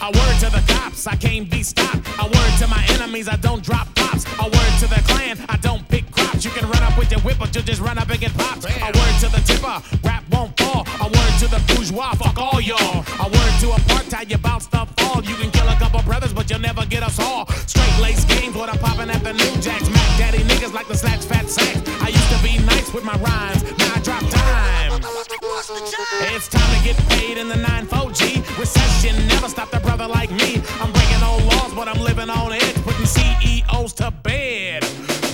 A 0.00 0.06
word 0.06 0.38
to 0.40 0.48
the 0.50 0.62
cops, 0.72 1.06
I 1.08 1.16
can't 1.16 1.50
be 1.50 1.62
stopped. 1.62 2.06
A 2.20 2.24
word 2.24 2.52
to 2.60 2.66
my 2.68 2.84
enemies, 2.90 3.28
I 3.28 3.36
don't 3.36 3.62
drop 3.62 3.92
pops. 3.96 4.24
A 4.38 4.44
word 4.44 4.72
to 4.78 4.86
the 4.86 5.02
clan, 5.08 5.38
I 5.48 5.56
don't 5.56 5.86
pick 5.88 6.08
crops. 6.12 6.44
You 6.44 6.52
can 6.52 6.70
run 6.70 6.82
up 6.84 6.96
with 6.96 7.10
your 7.10 7.20
whip, 7.20 7.36
but 7.38 7.54
you 7.54 7.62
just 7.62 7.80
run 7.80 7.98
up 7.98 8.08
and 8.08 8.20
get 8.20 8.32
popped. 8.34 8.64
A 8.64 8.90
word 8.94 9.14
to 9.20 9.28
the 9.28 9.42
tipper, 9.44 9.82
rap 10.06 10.22
won't 10.30 10.56
fall. 10.56 10.86
A 11.00 11.08
word 11.10 11.34
to 11.40 11.48
the 11.48 11.60
bourgeois, 11.66 12.12
fuck 12.14 12.38
all 12.38 12.60
y'all. 12.60 13.04
A 13.18 13.26
word 13.26 13.54
to 13.60 13.66
apartheid, 13.74 14.30
you 14.30 14.38
bout 14.38 14.62
to 14.70 14.86
fall. 14.98 15.24
You 15.24 15.34
can 15.34 15.50
kill 15.50 15.68
a 15.68 15.74
couple 15.76 16.00
brothers, 16.02 16.32
but 16.32 16.48
you'll 16.48 16.60
never 16.60 16.86
get 16.86 17.02
us 17.02 17.18
all. 17.18 17.46
Straight 17.66 17.98
lace 18.00 18.24
games, 18.24 18.54
what 18.54 18.68
I'm 18.68 18.78
popping 18.78 19.10
at 19.10 19.24
the 19.24 19.32
new 19.32 19.60
jacks. 19.60 19.88
Mac 19.90 20.18
Daddy 20.18 20.38
niggas 20.38 20.72
like 20.72 20.86
the 20.86 20.96
snatch 20.96 21.24
fat 21.24 21.50
sacks. 21.50 21.82
I 22.00 22.08
used 22.08 22.30
to 22.30 22.38
be 22.42 22.64
nice 22.64 22.94
with 22.94 23.04
my 23.04 23.16
rhymes, 23.18 23.62
now 23.78 23.94
I 23.96 24.00
drop 24.00 24.22
time. 24.30 24.77
It's 25.10 26.48
time 26.48 26.76
to 26.76 26.84
get 26.84 26.96
paid 27.08 27.38
in 27.38 27.48
the 27.48 27.54
9-4G. 27.54 28.58
Recession 28.58 29.26
never 29.26 29.48
stopped 29.48 29.72
a 29.72 29.80
brother 29.80 30.06
like 30.06 30.30
me. 30.30 30.60
I'm 30.80 30.92
breaking 30.92 31.22
all 31.22 31.40
laws, 31.40 31.72
but 31.74 31.88
I'm 31.88 31.98
living 32.00 32.28
on 32.28 32.52
edge, 32.52 32.74
putting 32.82 33.06
CEOs 33.06 33.94
to 33.94 34.10
bed. 34.10 34.82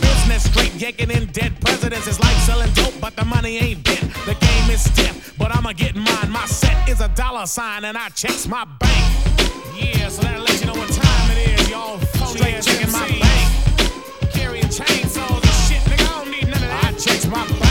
Business 0.00 0.44
straight 0.44 0.72
yanking 0.74 1.10
in 1.10 1.26
dead 1.32 1.60
presidents. 1.60 2.06
It's 2.06 2.20
like 2.20 2.36
selling 2.46 2.72
dope, 2.74 2.94
but 3.00 3.16
the 3.16 3.24
money 3.24 3.58
ain't 3.58 3.82
bent. 3.82 4.14
The 4.26 4.34
game 4.34 4.70
is 4.70 4.84
stiff, 4.84 5.34
but 5.36 5.54
I'ma 5.54 5.72
get 5.72 5.96
mine. 5.96 6.30
My 6.30 6.46
set 6.46 6.88
is 6.88 7.00
a 7.00 7.08
dollar 7.08 7.46
sign, 7.46 7.84
and 7.84 7.98
I 7.98 8.10
checks 8.10 8.46
my 8.46 8.64
bank. 8.64 9.04
Yeah, 9.74 10.08
so 10.08 10.22
that 10.22 10.40
lets 10.40 10.60
you 10.60 10.66
know 10.68 10.78
what 10.78 10.90
time 10.90 11.30
it 11.32 11.60
is, 11.60 11.68
y'all. 11.68 11.98
Straight 12.28 12.62
checking 12.62 12.92
my 12.92 13.08
bank. 13.08 14.32
Carrying 14.32 14.66
chainsaws 14.66 15.42
and 15.42 15.58
shit, 15.66 15.82
nigga. 15.90 16.06
I 16.08 16.22
don't 16.22 16.30
need 16.30 16.44
none 16.44 16.62
of 16.62 16.68
that. 16.68 16.84
I 16.84 16.92
checks 16.92 17.26
my 17.26 17.44
bank. 17.48 17.63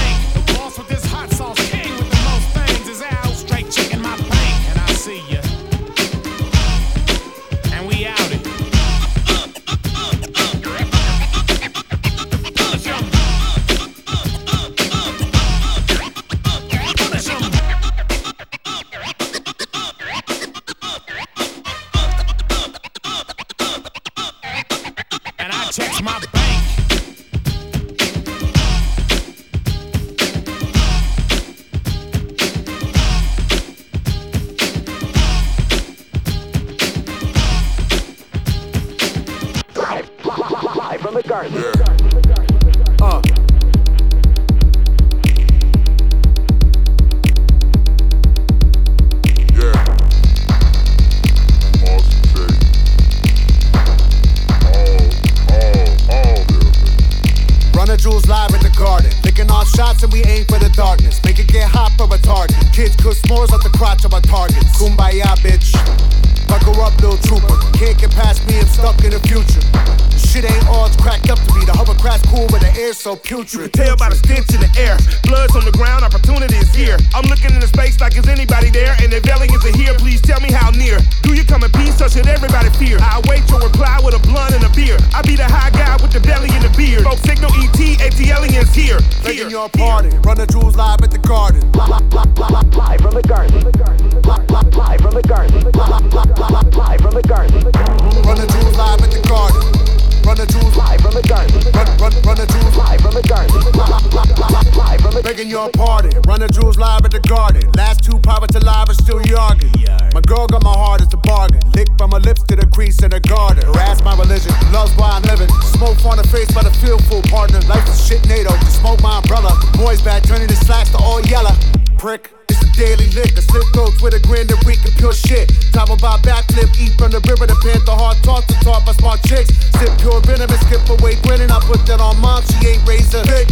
Top 126.04 126.20
backflip. 126.22 126.68
Eat 126.82 126.92
from 127.00 127.12
the 127.12 127.22
river. 127.32 127.48
The 127.48 127.56
panther 127.64 127.96
heart 127.96 128.18
toss 128.24 128.46
to 128.48 128.54
talk 128.60 128.86
by 128.86 128.92
smart 128.92 129.24
chicks. 129.24 129.56
Sip 129.80 129.98
pure 130.00 130.20
venom 130.28 130.52
and 130.52 130.62
skip 130.68 130.84
away 131.00 131.16
grinning. 131.24 131.50
I 131.50 131.62
put 131.62 131.80
that 131.88 132.02
on 132.02 132.20
mom. 132.20 132.44
She 132.44 132.76
ain't 132.76 132.84
razor 132.86 133.24
thick. 133.24 133.48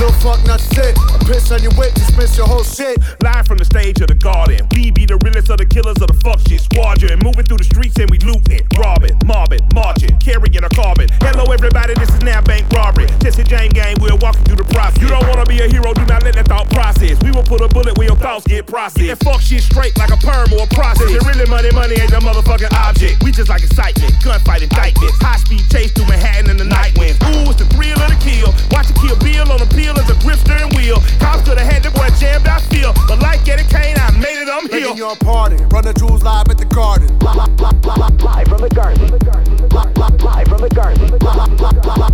Little 0.00 0.16
fuck 0.24 0.40
not 0.46 0.60
sick. 0.60 0.96
I 0.96 1.20
piss 1.28 1.52
on 1.52 1.60
your 1.60 1.76
whip, 1.76 1.92
dismiss 1.92 2.32
your 2.38 2.46
whole 2.48 2.64
shit. 2.64 2.96
Live 3.20 3.44
from 3.44 3.58
the 3.58 3.66
stage 3.66 4.00
of 4.00 4.08
the 4.08 4.16
garden. 4.16 4.64
We 4.72 4.90
be 4.90 5.04
the 5.04 5.20
realest 5.20 5.52
of 5.52 5.60
the 5.60 5.68
killers 5.68 6.00
of 6.00 6.08
the 6.08 6.16
fuck 6.24 6.40
shit 6.40 6.64
squadron. 6.64 7.20
Moving 7.20 7.44
through 7.44 7.60
the 7.60 7.68
streets 7.68 8.00
and 8.00 8.08
we 8.08 8.16
looting, 8.24 8.64
robbing, 8.80 9.12
mobbing, 9.28 9.60
marching, 9.76 10.16
carrying 10.16 10.64
a 10.64 10.72
carbon. 10.72 11.12
Hello 11.20 11.44
everybody, 11.52 11.92
this 12.00 12.08
is 12.16 12.24
now 12.24 12.40
bank 12.40 12.64
robbery. 12.72 13.12
Jesse 13.20 13.44
Jane 13.44 13.76
gang, 13.76 14.00
we're 14.00 14.16
walking 14.24 14.40
through 14.48 14.64
the 14.64 14.68
process. 14.72 14.96
You 15.04 15.12
don't 15.12 15.28
wanna 15.28 15.44
be 15.44 15.60
a 15.60 15.68
hero, 15.68 15.92
do 15.92 16.00
not 16.08 16.24
let 16.24 16.32
that 16.32 16.48
thought 16.48 16.72
process. 16.72 17.20
We 17.20 17.36
will 17.36 17.44
put 17.44 17.60
a 17.60 17.68
bullet 17.68 17.92
where 18.00 18.08
your 18.08 18.16
thoughts 18.16 18.48
get 18.48 18.64
processed. 18.64 19.04
Get 19.04 19.20
that 19.20 19.20
fuck 19.20 19.44
shit 19.44 19.60
straight 19.60 19.92
like 20.00 20.16
a 20.16 20.20
perm 20.24 20.48
or 20.56 20.64
a 20.64 20.70
process. 20.72 21.12
And 21.12 21.20
really 21.28 21.44
money, 21.52 21.68
money 21.76 22.00
ain't 22.00 22.08
the 22.08 22.24
motherfucking 22.24 22.72
object. 22.88 23.20
We 23.20 23.36
just 23.36 23.52
like 23.52 23.60
excitement, 23.60 24.16
gunfight 24.24 24.64
indictments. 24.64 25.20
High 25.20 25.44
speed 25.44 25.68
chase 25.68 25.92
through 25.92 26.08
Manhattan 26.08 26.48
in 26.48 26.56
the 26.56 26.64
night 26.64 26.96
wind. 26.96 27.20
Ooh, 27.36 27.52
it's 27.52 27.60
the 27.60 27.68
thrill 27.76 28.00
of 28.00 28.08
the 28.08 28.16
kill. 28.24 28.48
Watch 28.72 28.88
it 28.88 28.96
kill 28.96 29.20
Bill 29.20 29.44
on 29.52 29.60
the 29.60 29.68
peel 29.94 30.02
as 30.02 30.10
a 30.10 30.14
grip 30.22 30.38
steering 30.38 30.74
wheel. 30.74 30.96
Cops 31.18 31.42
could 31.48 31.58
have 31.58 31.70
had 31.70 31.82
that 31.82 31.94
boy 31.94 32.08
jammed, 32.18 32.46
I 32.46 32.60
feel. 32.60 32.92
But 33.08 33.20
like 33.20 33.46
Eddie 33.48 33.64
Kane, 33.64 33.96
I 33.98 34.10
made 34.18 34.40
it, 34.42 34.48
I'm 34.48 34.68
here. 34.68 34.80
Making 34.80 34.96
your 34.96 35.16
party. 35.16 35.56
Run 35.70 35.84
the 35.84 35.94
jewels 35.94 36.22
live 36.22 36.48
at 36.48 36.58
the 36.58 36.64
garden. 36.66 37.08
Live 37.20 38.48
from 38.48 38.60
the 38.60 38.68
garden. 38.70 39.10
Live 39.10 40.48
from 40.48 40.60
the 40.60 40.68
garden. 40.70 41.10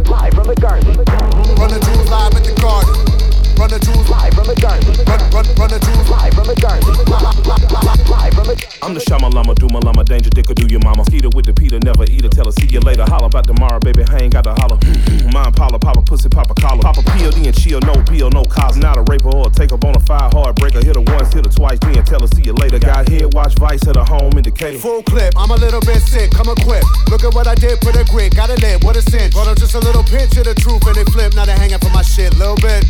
Live 0.06 0.34
from 0.34 0.46
the 0.46 0.54
garden. 0.60 0.86
Run 1.56 1.70
the 1.70 1.80
jewels 1.80 2.10
live 2.10 2.34
at 2.34 2.44
the 2.44 2.54
garden. 2.60 3.35
Run 3.56 3.70
the 3.72 3.80
jewels 3.80 4.08
live 4.08 4.34
from 4.34 4.46
the 4.46 4.56
garden. 4.60 4.84
Run, 5.08 5.20
run, 5.32 5.46
run 5.56 5.70
the 5.72 5.80
jewels 5.80 6.08
live 6.12 6.34
from 6.34 6.46
the 6.46 6.56
garden. 6.60 6.84
Live 6.84 8.34
from 8.36 8.46
the 8.52 8.56
I'm 8.82 8.94
the 8.94 9.00
Shama 9.00 9.28
Lama, 9.32 9.54
do 9.56 9.66
my 9.72 9.80
llama, 9.80 10.04
danger 10.04 10.30
dick 10.30 10.50
or 10.50 10.54
do 10.54 10.68
your 10.68 10.78
mama. 10.84 11.04
Skeeter 11.08 11.30
with 11.32 11.46
the 11.46 11.54
Peter, 11.56 11.80
never 11.80 12.04
eat 12.04 12.22
her, 12.22 12.28
tell 12.28 12.44
her 12.44 12.52
see 12.52 12.68
you 12.68 12.80
later. 12.80 13.02
Holla 13.08 13.26
about 13.26 13.48
tomorrow, 13.48 13.80
baby, 13.80 14.04
I 14.06 14.28
ain't 14.28 14.32
got 14.32 14.44
to 14.44 14.54
holler. 14.60 14.76
Mm-hmm. 14.78 15.32
Mine 15.32 15.52
Paula, 15.52 15.78
papa 15.80 16.02
pussy, 16.02 16.28
papa 16.28 16.54
collar. 16.54 16.82
Papa 16.84 17.02
POD 17.02 17.48
and 17.48 17.56
chill, 17.56 17.80
no 17.80 17.96
bill, 18.04 18.30
no 18.30 18.44
cause. 18.44 18.76
Not 18.76 19.00
a 19.00 19.02
raper 19.08 19.32
or 19.32 19.48
a 19.48 19.50
take 19.50 19.72
up 19.72 19.84
on 19.84 19.96
a 19.96 20.00
heartbreaker. 20.04 20.84
Hit 20.84 20.94
her 20.94 21.06
once, 21.16 21.32
hit 21.32 21.48
her 21.48 21.50
twice, 21.50 21.78
then 21.80 22.04
tell 22.04 22.20
her 22.20 22.28
see 22.28 22.44
you 22.44 22.54
later. 22.54 22.78
Got 22.78 23.08
head, 23.08 23.32
watch 23.32 23.56
Vice, 23.56 23.82
hit 23.82 23.96
her 23.96 24.04
home 24.04 24.36
indicator. 24.36 24.78
Full 24.78 25.02
clip, 25.02 25.32
I'm 25.36 25.50
a 25.50 25.56
little 25.56 25.80
bit 25.80 26.02
sick, 26.02 26.30
come 26.30 26.52
equipped. 26.52 26.86
Look 27.08 27.24
at 27.24 27.34
what 27.34 27.48
I 27.48 27.54
did 27.54 27.80
for 27.80 27.90
the 27.90 28.04
grit, 28.12 28.36
gotta 28.36 28.54
live, 28.60 28.84
what 28.84 28.96
a 28.96 29.02
cinch. 29.02 29.32
Brought 29.32 29.48
up 29.48 29.56
just 29.56 29.74
a 29.74 29.80
little 29.80 30.04
pinch 30.04 30.36
of 30.36 30.44
the 30.44 30.54
truth 30.54 30.86
and 30.86 30.94
they 30.94 31.04
flip, 31.10 31.34
now 31.34 31.44
they 31.46 31.56
hanging 31.56 31.80
for 31.80 31.90
my 31.90 32.02
shit, 32.02 32.36
little 32.36 32.56
bit. 32.56 32.84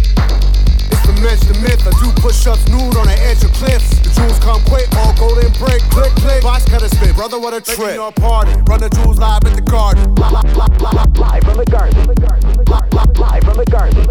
It's 0.91 1.05
the 1.07 1.15
myth, 1.21 1.41
the 1.49 1.55
myth. 1.61 1.83
I 1.87 1.93
do 2.03 2.11
push 2.21 2.47
ups 2.47 2.67
nude 2.69 2.97
on 2.97 3.07
the 3.07 3.17
edge 3.27 3.43
of 3.45 3.53
cliffs. 3.53 3.99
The 4.01 4.11
jewels 4.15 4.39
come 4.41 4.61
quick, 4.67 4.89
all 4.97 5.13
golden 5.15 5.53
break, 5.59 5.83
click, 5.91 6.13
click. 6.23 6.43
Box 6.43 6.65
cutter 6.65 6.89
spit, 6.89 7.15
brother, 7.15 7.39
what 7.39 7.55
a 7.55 7.61
trip. 7.61 7.95
your 7.95 8.13
party, 8.13 8.53
run 8.67 8.81
the 8.81 8.91
jewels 8.91 9.19
live 9.19 9.45
at 9.45 9.55
the 9.55 9.63
garden. 9.63 10.15
Live 10.17 11.43
from 11.45 11.57
the 11.57 11.69
garden. 11.69 11.97
Live 13.17 13.45
from 13.45 13.57
the 13.57 13.67
garden. 13.67 14.07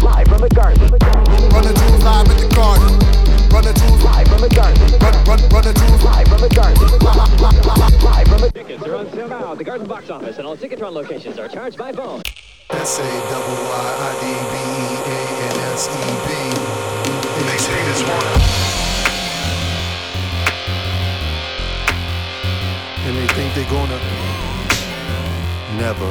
Live 0.00 0.28
from 0.28 0.40
the 0.40 0.48
garden. 0.54 0.80
Run 1.50 1.64
the 1.64 1.74
jewels 1.74 2.04
live 2.04 2.28
at 2.30 2.38
the 2.38 2.48
garden. 2.54 2.98
Run 3.50 3.64
the 3.64 3.72
jewels 3.74 4.02
live 4.04 4.28
from 4.28 4.40
the 4.40 4.48
garden. 4.48 4.78
Run, 5.00 5.14
run, 5.26 5.40
run 5.50 5.62
the 5.64 5.72
jewels 5.74 6.02
live 6.04 6.28
from 6.28 6.40
the 6.40 6.48
garden. 6.54 6.76
Live 8.04 8.28
from 8.28 8.40
the 8.40 8.50
Tickets 8.52 8.82
are 8.86 8.96
on 8.96 9.10
sale 9.12 9.28
now 9.28 9.52
at 9.52 9.58
the 9.58 9.64
Garden 9.64 9.86
Box 9.86 10.10
Office, 10.10 10.38
and 10.38 10.46
all 10.46 10.56
Ticketron 10.56 10.92
locations 10.92 11.38
are 11.38 11.48
charged 11.48 11.76
by 11.76 11.92
phone. 11.92 12.22
S 12.70 12.98
A 12.98 13.02
double 13.30 13.64
Y 13.64 13.89
they 23.60 23.68
gonna 23.68 24.00
never. 25.76 26.08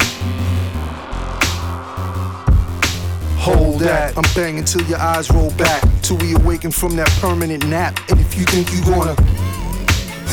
Hold 3.39 3.79
that. 3.79 4.13
I'm 4.15 4.23
banging 4.35 4.65
till 4.65 4.83
your 4.83 4.99
eyes 4.99 5.31
roll 5.31 5.51
back. 5.53 5.83
Till 6.03 6.17
we 6.17 6.35
awaken 6.35 6.69
from 6.71 6.95
that 6.97 7.09
permanent 7.19 7.65
nap. 7.67 7.99
And 8.09 8.19
if 8.19 8.37
you 8.37 8.45
think 8.45 8.71
you 8.71 8.83
gonna 8.83 9.15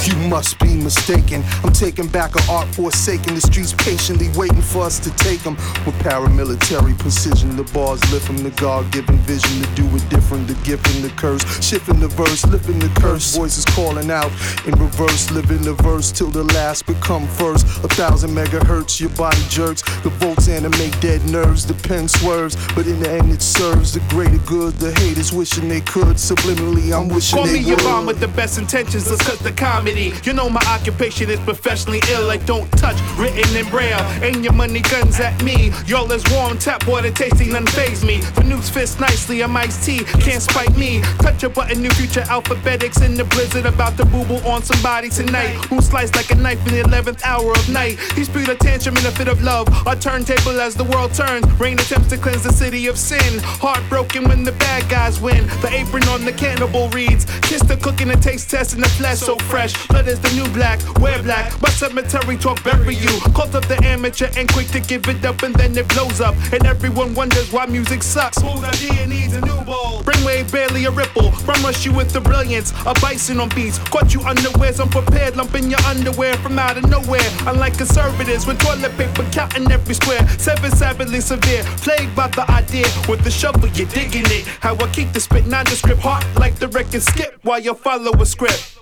you 0.06 0.14
must 0.28 0.58
be 0.58 0.74
mistaken. 0.76 1.42
I'm 1.64 1.72
taking 1.72 2.06
back 2.08 2.34
an 2.36 2.42
art 2.48 2.68
forsaken. 2.68 3.34
The 3.34 3.40
streets 3.40 3.72
patiently 3.72 4.28
waiting 4.36 4.62
for 4.62 4.82
us 4.82 4.98
to 5.00 5.10
take 5.16 5.40
them. 5.40 5.54
With 5.84 5.94
paramilitary 6.00 6.98
precision, 6.98 7.56
the 7.56 7.64
bars 7.72 8.00
lift 8.12 8.26
from 8.26 8.38
the 8.38 8.50
God 8.50 8.90
given 8.92 9.16
vision 9.18 9.62
to 9.62 9.68
do 9.74 9.84
it 9.96 10.08
different. 10.08 10.46
The 10.48 10.54
gift 10.64 10.86
and 10.94 11.04
the 11.04 11.10
curse. 11.16 11.42
Shifting 11.64 12.00
the 12.00 12.08
verse, 12.08 12.44
lifting 12.46 12.78
the 12.78 12.88
curse. 13.00 13.36
Voices 13.36 13.64
calling 13.64 14.10
out 14.10 14.30
in 14.66 14.72
reverse. 14.78 15.30
Living 15.30 15.62
the 15.62 15.74
verse 15.74 16.12
till 16.12 16.30
the 16.30 16.44
last 16.54 16.86
become 16.86 17.26
first. 17.26 17.66
A 17.84 17.88
thousand 17.88 18.30
megahertz, 18.30 19.00
your 19.00 19.10
body 19.10 19.42
jerks. 19.48 19.82
The 20.02 20.10
volts 20.10 20.48
animate 20.48 20.98
dead 21.00 21.24
nerves. 21.30 21.66
The 21.66 21.74
pen 21.88 22.08
swerves, 22.08 22.56
but 22.74 22.86
in 22.86 23.00
the 23.00 23.10
end 23.10 23.30
it 23.32 23.42
serves 23.42 23.92
the 23.92 24.00
greater 24.08 24.38
good. 24.46 24.74
The 24.74 24.92
haters 25.00 25.32
wishing 25.32 25.68
they 25.68 25.80
could. 25.80 26.16
Subliminally, 26.16 26.96
I'm 26.96 27.08
wishing 27.08 27.38
Call 27.38 27.46
they 27.46 27.54
me 27.54 27.58
your 27.60 27.76
would. 27.76 27.84
mom 27.84 28.06
with 28.06 28.20
the 28.20 28.28
best 28.28 28.58
intentions. 28.58 29.10
Let's 29.10 29.22
cut 29.26 29.38
the 29.40 29.52
comedy. 29.96 30.12
You 30.24 30.32
know 30.32 30.48
my 30.48 30.62
occupation 30.68 31.30
is 31.30 31.40
professionally 31.40 32.00
ill. 32.10 32.30
I 32.30 32.36
don't 32.38 32.70
touch, 32.72 32.96
written 33.18 33.56
in 33.56 33.68
braille. 33.70 34.00
Aim 34.22 34.42
your 34.42 34.52
money 34.52 34.80
guns 34.80 35.18
at 35.20 35.42
me. 35.42 35.72
Y'all 35.86 36.10
is 36.12 36.24
warm 36.32 36.58
tap 36.58 36.86
water 36.86 37.10
tasting 37.10 37.52
none 37.52 37.66
phase 37.66 38.04
me. 38.04 38.18
The 38.36 38.44
noose 38.44 38.68
fits 38.68 38.98
nicely. 39.00 39.42
I'm 39.42 39.56
iced 39.56 39.84
tea, 39.84 40.04
can't 40.20 40.42
spike 40.42 40.76
me. 40.76 41.00
Touch 41.20 41.42
a 41.44 41.48
button, 41.48 41.82
new 41.82 41.90
future 41.90 42.24
alphabetics 42.28 43.00
in 43.00 43.14
the 43.14 43.24
blizzard. 43.24 43.66
About 43.66 43.96
to 43.96 44.04
boo 44.04 44.24
boo 44.24 44.36
on 44.48 44.62
somebody 44.62 45.08
tonight. 45.08 45.54
Who 45.66 45.80
sliced 45.80 46.16
like 46.16 46.30
a 46.30 46.34
knife 46.34 46.64
in 46.66 46.74
the 46.74 46.82
11th 46.82 47.22
hour 47.24 47.52
of 47.52 47.68
night. 47.68 47.98
He 48.14 48.24
spewed 48.24 48.48
a 48.48 48.56
tantrum 48.56 48.96
in 48.96 49.06
a 49.06 49.10
fit 49.10 49.28
of 49.28 49.42
love. 49.42 49.68
A 49.86 49.96
turntable 49.96 50.60
as 50.60 50.74
the 50.74 50.84
world 50.84 51.14
turns. 51.14 51.46
Rain 51.60 51.78
attempts 51.78 52.08
to 52.10 52.18
cleanse 52.18 52.42
the 52.42 52.52
city 52.52 52.86
of 52.86 52.98
sin. 52.98 53.40
Heartbroken 53.62 54.28
when 54.28 54.44
the 54.44 54.52
bad 54.52 54.88
guys 54.88 55.20
win. 55.20 55.46
The 55.62 55.70
apron 55.72 56.04
on 56.08 56.24
the 56.24 56.32
cannibal 56.32 56.88
reads. 56.90 57.24
Kiss 57.42 57.62
the 57.62 57.76
cooking 57.76 58.10
and 58.10 58.22
taste 58.22 58.50
test 58.50 58.74
in 58.74 58.80
the 58.80 58.88
flesh 58.88 59.18
so 59.18 59.36
fresh. 59.50 59.85
Blood 59.88 60.08
is 60.08 60.20
the 60.20 60.32
new 60.32 60.48
black, 60.52 60.80
wear 61.00 61.22
black. 61.22 61.52
But 61.60 61.70
cemetery 61.70 62.36
talk 62.36 62.62
bury 62.64 62.94
you. 62.94 63.20
Cult 63.34 63.54
of 63.54 63.66
the 63.68 63.78
amateur 63.84 64.28
and 64.36 64.52
quick 64.52 64.68
to 64.68 64.80
give 64.80 65.08
it 65.08 65.24
up 65.24 65.42
and 65.42 65.54
then 65.54 65.76
it 65.76 65.88
blows 65.88 66.20
up. 66.20 66.34
And 66.52 66.64
everyone 66.66 67.14
wonders 67.14 67.52
why 67.52 67.66
music 67.66 68.02
sucks. 68.02 68.38
Smooth 68.38 68.64
idea 68.64 69.06
needs 69.06 69.34
a 69.34 69.40
new 69.40 69.60
bowl. 69.64 70.02
Bring 70.02 70.22
wave 70.24 70.50
barely 70.50 70.84
a 70.84 70.90
ripple. 70.90 71.30
Run 71.46 71.62
rush 71.62 71.84
you 71.84 71.92
with 71.92 72.12
the 72.12 72.20
brilliance. 72.20 72.72
A 72.86 72.94
bison 73.00 73.40
on 73.40 73.48
beats. 73.50 73.78
Caught 73.78 74.14
you 74.14 74.20
unawares, 74.20 74.80
unprepared. 74.80 75.36
Lumping 75.36 75.70
your 75.70 75.80
underwear 75.80 76.34
from 76.38 76.58
out 76.58 76.76
of 76.76 76.88
nowhere. 76.88 77.28
Unlike 77.46 77.78
conservatives 77.78 78.46
with 78.46 78.58
toilet 78.60 78.96
paper 78.96 79.26
counting 79.32 79.70
every 79.70 79.94
square. 79.94 80.26
Seven 80.38 80.70
savagely 80.70 81.20
severe. 81.20 81.62
Plagued 81.78 82.14
by 82.14 82.28
the 82.28 82.50
idea. 82.50 82.86
With 83.08 83.22
the 83.24 83.30
shovel, 83.30 83.68
you're 83.68 83.88
digging 83.88 84.26
it. 84.26 84.46
How 84.60 84.74
I 84.76 84.86
keep 84.92 85.12
the 85.12 85.20
spit 85.20 85.46
nondescript 85.46 86.00
heart 86.00 86.24
like 86.36 86.56
the 86.56 86.68
record 86.68 87.02
skip 87.02 87.38
while 87.42 87.60
you 87.60 87.74
follow 87.74 88.12
a 88.20 88.26
script. 88.26 88.76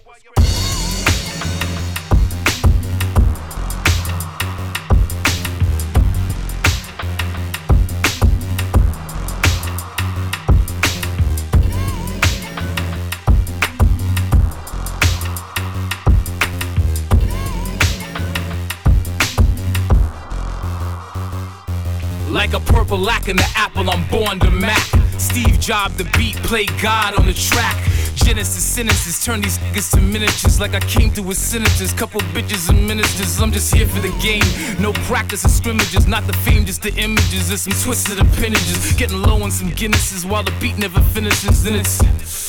Like 22.95 23.01
a 23.01 23.03
purple 23.03 23.07
lack 23.07 23.29
in 23.29 23.37
the 23.37 23.51
apple, 23.57 23.91
I'm 23.91 24.09
born 24.09 24.39
to 24.41 24.51
Mac. 24.51 24.83
Steve 25.19 25.59
Job 25.59 25.93
the 25.93 26.05
beat, 26.17 26.37
play 26.45 26.67
God 26.81 27.19
on 27.19 27.27
the 27.27 27.35
track. 27.35 27.77
Genesis 28.15 28.63
sentences, 28.63 29.25
turn 29.25 29.41
these 29.41 29.59
niggas 29.59 29.91
to 29.95 30.01
miniatures 30.01 30.61
like 30.61 30.75
I 30.75 30.81
came 30.81 31.11
through 31.11 31.25
with 31.25 31.37
senators. 31.37 31.93
Couple 31.93 32.21
bitches 32.33 32.69
and 32.69 32.87
ministers, 32.87 33.41
I'm 33.41 33.53
just 33.53 33.75
here 33.75 33.87
for 33.87 34.01
the 34.01 34.15
game. 34.23 34.45
No 34.81 34.93
practice 35.09 35.45
or 35.45 35.49
scrimmages, 35.49 36.07
not 36.07 36.27
the 36.27 36.33
fame, 36.45 36.65
just 36.65 36.83
the 36.83 36.95
images. 36.95 37.49
There's 37.49 37.63
some 37.63 37.75
twisted 37.85 38.19
appendages. 38.21 38.93
Getting 38.95 39.23
low 39.23 39.43
on 39.43 39.51
some 39.51 39.71
Guinnesses 39.71 40.25
while 40.25 40.45
the 40.45 40.55
beat 40.61 40.79
never 40.79 41.01
finishes. 41.01 41.65
Then 41.65 41.75
it's. 41.75 42.44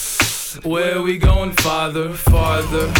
Where 0.65 0.99
we 1.03 1.19
going, 1.19 1.51
farther, 1.51 2.09
farther? 2.09 2.91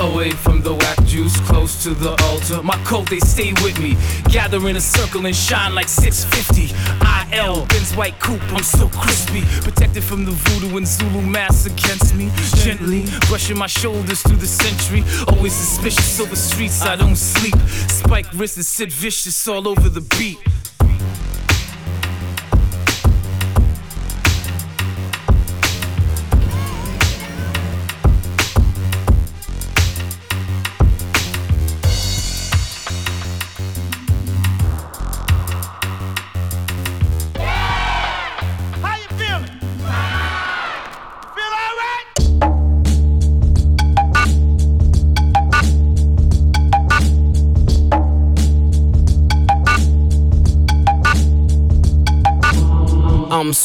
Away 0.00 0.30
from 0.30 0.62
the 0.62 0.72
whack 0.72 1.04
juice, 1.04 1.38
close 1.40 1.82
to 1.82 1.90
the 1.90 2.18
altar. 2.24 2.62
My 2.62 2.82
coat, 2.84 3.10
they 3.10 3.18
stay 3.18 3.52
with 3.62 3.78
me. 3.78 3.98
Gather 4.32 4.66
in 4.66 4.76
a 4.76 4.80
circle 4.80 5.26
and 5.26 5.36
shine 5.36 5.74
like 5.74 5.90
650. 5.90 6.74
IL, 7.36 7.66
Ben's 7.66 7.94
white 7.94 8.18
coupe, 8.18 8.42
I'm 8.50 8.62
so 8.62 8.88
crispy. 8.88 9.42
Protected 9.60 10.02
from 10.02 10.24
the 10.24 10.30
voodoo 10.30 10.74
and 10.78 10.88
Zulu 10.88 11.20
mass 11.20 11.66
against 11.66 12.14
me. 12.14 12.30
Gently 12.64 13.04
brushing 13.28 13.58
my 13.58 13.66
shoulders 13.66 14.22
through 14.22 14.36
the 14.36 14.46
century. 14.46 15.04
Always 15.28 15.52
suspicious 15.52 16.18
over 16.18 16.34
streets, 16.34 16.80
I 16.80 16.96
don't 16.96 17.16
sleep. 17.16 17.54
Spike 17.90 18.32
wrists 18.32 18.56
and 18.56 18.64
sit 18.64 18.90
vicious 18.90 19.46
all 19.46 19.68
over 19.68 19.90
the 19.90 20.00
beat. 20.18 20.38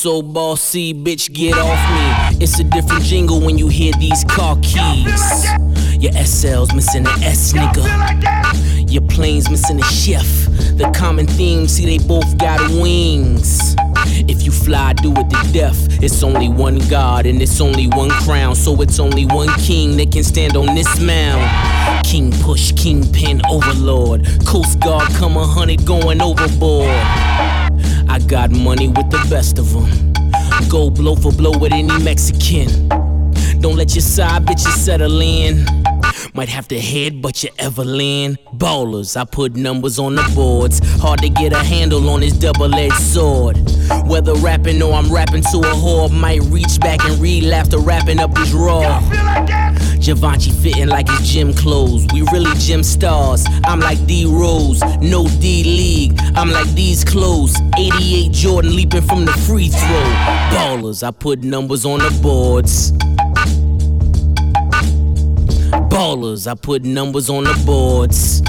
So 0.08 0.22
bossy, 0.22 0.94
bitch, 0.94 1.34
get 1.34 1.54
off 1.58 2.32
me. 2.32 2.42
It's 2.42 2.58
a 2.60 2.64
different 2.64 3.04
jingle 3.04 3.42
when 3.42 3.58
you 3.58 3.68
hear 3.68 3.92
these 4.00 4.24
car 4.24 4.56
keys. 4.62 5.46
Your 6.02 6.14
SL's 6.14 6.74
missing 6.74 7.04
the 7.04 7.10
S, 7.26 7.52
nigga. 7.52 7.84
Your 8.90 9.02
plane's 9.10 9.50
missing 9.50 9.82
a 9.82 9.84
chef. 9.84 10.26
The 10.78 10.90
common 10.96 11.28
theme, 11.28 11.68
see, 11.68 11.98
they 11.98 12.08
both 12.08 12.38
got 12.38 12.62
wings. 12.70 13.76
If 14.30 14.44
you 14.44 14.52
fly, 14.54 14.94
do 14.94 15.12
it 15.12 15.30
to 15.30 15.52
death. 15.52 16.02
It's 16.02 16.24
only 16.24 16.48
one 16.48 16.80
God 16.88 17.26
and 17.26 17.42
it's 17.42 17.60
only 17.60 17.88
one 17.88 18.10
crown. 18.10 18.56
So 18.56 18.82
it's 18.82 19.02
only 19.02 19.26
one 19.26 19.50
king 19.60 19.98
that 19.98 20.14
can 20.14 20.24
stand 20.24 20.56
on 20.56 20.74
this 20.74 21.02
mound. 21.02 22.06
King 22.06 22.32
push, 22.44 22.72
kingpin, 22.72 23.42
overlord. 23.50 24.26
Coast 24.46 24.80
Guard 24.80 25.12
come 25.16 25.36
a 25.36 25.46
hundred 25.46 25.86
going 25.86 26.22
overboard. 26.22 27.67
I 28.18 28.20
got 28.22 28.50
money 28.50 28.88
with 28.88 29.12
the 29.12 29.28
best 29.30 29.60
of 29.60 29.72
them. 29.72 30.12
Go 30.70 30.90
blow 30.90 31.16
for 31.16 31.32
blow 31.32 31.56
with 31.56 31.72
any 31.72 32.04
Mexican. 32.04 32.90
Don't 33.60 33.76
let 33.76 33.94
your 33.94 34.02
side 34.02 34.44
bitches 34.44 34.76
settle 34.76 35.22
in. 35.22 35.64
Might 36.34 36.50
have 36.50 36.68
to 36.70 36.78
headbutt 36.78 37.44
your 37.44 37.54
Evelyn. 37.60 38.38
Ballers, 38.56 39.16
I 39.16 39.26
put 39.26 39.56
numbers 39.56 40.00
on 40.00 40.16
the 40.16 40.32
boards. 40.36 40.80
Hard 41.00 41.20
to 41.22 41.30
get 41.30 41.54
a 41.54 41.64
handle 41.64 42.10
on 42.10 42.22
this 42.22 42.34
double 42.34 42.74
edged 42.74 42.94
sword. 42.96 43.58
Whether 44.06 44.34
rapping 44.36 44.82
or 44.82 44.94
I'm 44.94 45.12
rapping 45.12 45.44
to 45.44 45.58
a 45.60 45.74
whore, 45.74 46.12
might 46.12 46.42
reach 46.44 46.80
back 46.80 47.04
and 47.06 47.20
relapse 47.20 47.68
after 47.68 47.80
wrapping 47.80 48.20
up 48.20 48.34
this 48.34 48.54
raw. 48.54 49.02
Givenchy 50.00 50.52
fitting 50.52 50.88
like 50.88 51.10
his 51.10 51.30
gym 51.30 51.54
clothes. 51.54 52.06
We 52.14 52.22
really 52.32 52.52
gym 52.60 52.84
stars. 52.84 53.46
I'm 53.66 53.80
like 53.80 54.06
D 54.06 54.26
Rose, 54.26 54.82
no 55.02 55.28
D 55.28 55.64
League. 55.64 56.18
I'm 56.36 56.50
like 56.52 56.68
these 56.76 57.04
clothes. 57.04 57.60
88 57.78 58.32
Jordan 58.32 58.76
leaping 58.76 59.02
from 59.02 59.26
the 59.26 59.34
free 59.34 59.68
throw. 59.70 60.04
Ballers, 60.52 61.06
I 61.06 61.12
put 61.12 61.44
numbers 61.44 61.84
on 61.84 62.00
the 62.00 62.12
boards. 62.22 62.94
Ballers, 65.98 66.46
I 66.46 66.54
put 66.54 66.84
numbers 66.84 67.28
on 67.28 67.46
the 67.46 67.64
boards. 67.66 68.44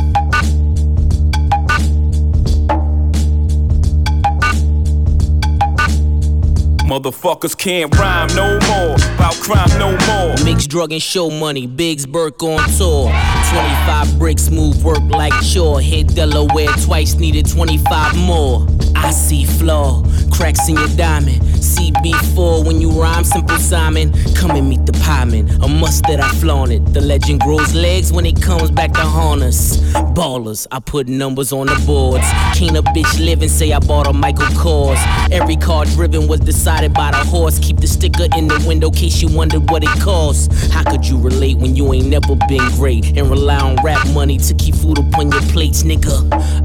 Motherfuckers 6.84 7.56
can't 7.56 7.96
rhyme 7.96 8.28
no 8.36 8.58
more. 8.68 8.96
About 9.14 9.32
crime 9.36 9.78
no 9.78 9.96
more. 10.06 10.44
Mix 10.44 10.66
drug 10.66 10.92
and 10.92 11.00
show 11.00 11.30
money. 11.30 11.66
Biggs 11.66 12.04
Burke 12.04 12.42
on 12.42 12.68
tour. 12.76 13.04
25 13.48 14.18
bricks 14.18 14.50
move 14.50 14.84
work 14.84 15.00
like 15.04 15.32
chore. 15.42 15.80
Hit 15.80 16.14
Delaware 16.14 16.68
twice, 16.84 17.14
needed 17.14 17.48
25 17.48 18.14
more. 18.26 18.66
I 18.94 19.10
see 19.10 19.46
flaw, 19.46 20.04
cracks 20.30 20.68
in 20.68 20.76
your 20.76 20.88
diamond. 20.88 21.57
CB4 21.68 22.64
when 22.64 22.80
you 22.80 22.90
rhyme, 22.90 23.24
simple 23.24 23.58
Simon. 23.58 24.12
Come 24.34 24.52
and 24.52 24.68
meet 24.68 24.86
the 24.86 24.92
pieman. 24.92 25.62
A 25.62 25.68
must 25.68 26.04
that 26.04 26.20
I 26.20 26.28
flaunt 26.40 26.72
it. 26.72 26.84
The 26.94 27.00
legend 27.00 27.40
grows 27.40 27.74
legs 27.74 28.12
when 28.12 28.24
it 28.24 28.40
comes 28.40 28.70
back 28.70 28.92
to 28.94 29.00
harness. 29.00 29.76
Ballers, 30.16 30.66
I 30.72 30.80
put 30.80 31.08
numbers 31.08 31.52
on 31.52 31.66
the 31.66 31.82
boards. 31.86 32.24
Can't 32.54 32.76
a 32.76 32.82
bitch 32.82 33.24
live 33.24 33.42
and 33.42 33.50
say 33.50 33.72
I 33.72 33.80
bought 33.80 34.06
a 34.06 34.12
Michael 34.12 34.46
Kors. 34.56 34.98
Every 35.30 35.56
car 35.56 35.84
driven 35.84 36.26
was 36.26 36.40
decided 36.40 36.94
by 36.94 37.10
the 37.10 37.18
horse. 37.18 37.58
Keep 37.58 37.78
the 37.78 37.86
sticker 37.86 38.26
in 38.36 38.48
the 38.48 38.64
window 38.66 38.90
case 38.90 39.20
you 39.20 39.28
wondered 39.28 39.68
what 39.70 39.82
it 39.82 40.00
costs. 40.00 40.72
How 40.72 40.82
could 40.90 41.06
you 41.06 41.18
relate 41.18 41.58
when 41.58 41.76
you 41.76 41.92
ain't 41.92 42.06
never 42.06 42.34
been 42.48 42.66
great 42.76 43.16
and 43.16 43.28
rely 43.28 43.60
on 43.60 43.76
rap 43.84 44.06
money 44.08 44.38
to 44.38 44.54
keep 44.54 44.74
food 44.74 44.98
up 44.98 45.18
on 45.18 45.30
your 45.30 45.42
plates, 45.52 45.82
nigga? 45.82 46.16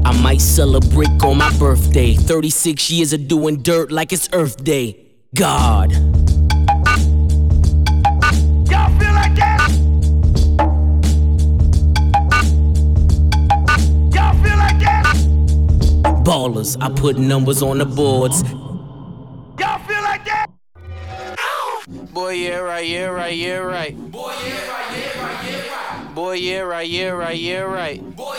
I 0.04 0.22
might 0.22 0.40
sell 0.40 0.76
a 0.76 0.80
brick 0.80 1.22
on 1.22 1.38
my 1.38 1.50
birthday. 1.58 2.14
36 2.14 2.90
years 2.90 3.12
of 3.12 3.28
doing 3.28 3.62
dirt 3.62 3.92
like 3.92 4.12
it's 4.12 4.28
Earth 4.32 4.62
Day. 4.64 4.93
God. 5.34 5.90
Y'all 8.70 8.88
feel 9.00 9.12
like 9.12 9.34
that? 9.34 9.68
Y'all 14.12 14.34
feel 14.44 14.56
like 14.56 14.78
that? 14.78 15.04
Ballers, 16.22 16.76
I 16.80 16.88
put 16.88 17.18
numbers 17.18 17.62
on 17.64 17.78
the 17.78 17.84
boards. 17.84 18.42
Y'all 19.58 19.80
feel 19.80 20.02
like 20.02 20.24
that? 20.24 20.46
Boy, 22.12 22.34
yeah, 22.34 22.58
right, 22.58 22.86
yeah, 22.86 23.06
right, 23.06 23.36
yeah, 23.36 23.56
right. 23.56 23.96
Boy, 24.12 24.34
yeah, 24.46 24.68
right, 24.70 24.96
yeah, 24.96 25.24
right, 25.24 25.50
yeah, 25.50 25.64
right. 25.66 26.14
Boy, 26.14 26.32
yeah, 26.34 26.60
right, 26.60 26.88
yeah, 26.88 27.08
right, 27.08 27.36
yeah, 27.36 27.60
right. 27.62 28.16
Boy, 28.16 28.36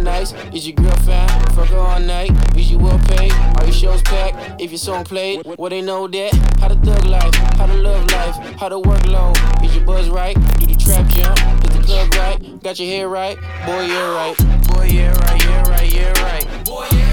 Nice? 0.00 0.32
Is 0.54 0.66
your 0.66 0.76
girl 0.76 0.96
fine? 0.96 1.28
Fuck 1.54 1.68
her 1.68 1.76
all 1.76 2.00
night. 2.00 2.30
Is 2.56 2.70
you 2.70 2.78
well 2.78 2.98
paid? 3.00 3.32
Are 3.32 3.64
your 3.64 3.72
shows 3.72 4.00
packed? 4.02 4.60
If 4.60 4.70
your 4.70 4.78
song 4.78 5.04
played, 5.04 5.42
well 5.58 5.68
they 5.68 5.82
know 5.82 6.08
that. 6.08 6.32
How 6.58 6.68
the 6.68 6.74
thug 6.76 7.04
life? 7.04 7.34
How 7.58 7.66
the 7.66 7.74
love 7.74 8.10
life? 8.10 8.36
How 8.58 8.70
the 8.70 8.78
work 8.78 9.06
low? 9.06 9.32
Is 9.62 9.76
your 9.76 9.84
buzz 9.84 10.08
right? 10.08 10.34
Do 10.58 10.66
the 10.66 10.74
trap 10.74 11.06
jump? 11.08 11.38
Is 11.64 11.76
the 11.76 11.82
club 11.82 12.14
right? 12.14 12.62
Got 12.62 12.80
your 12.80 12.88
hair 12.88 13.08
right? 13.08 13.36
Boy, 13.66 13.82
yeah, 13.86 14.14
right. 14.14 14.36
Boy, 14.68 14.84
yeah, 14.84 15.12
right, 15.12 15.44
yeah, 15.44 15.68
right, 15.68 15.94
yeah, 15.94 16.22
right. 16.22 16.64
Boy, 16.64 16.86
yeah, 16.92 17.09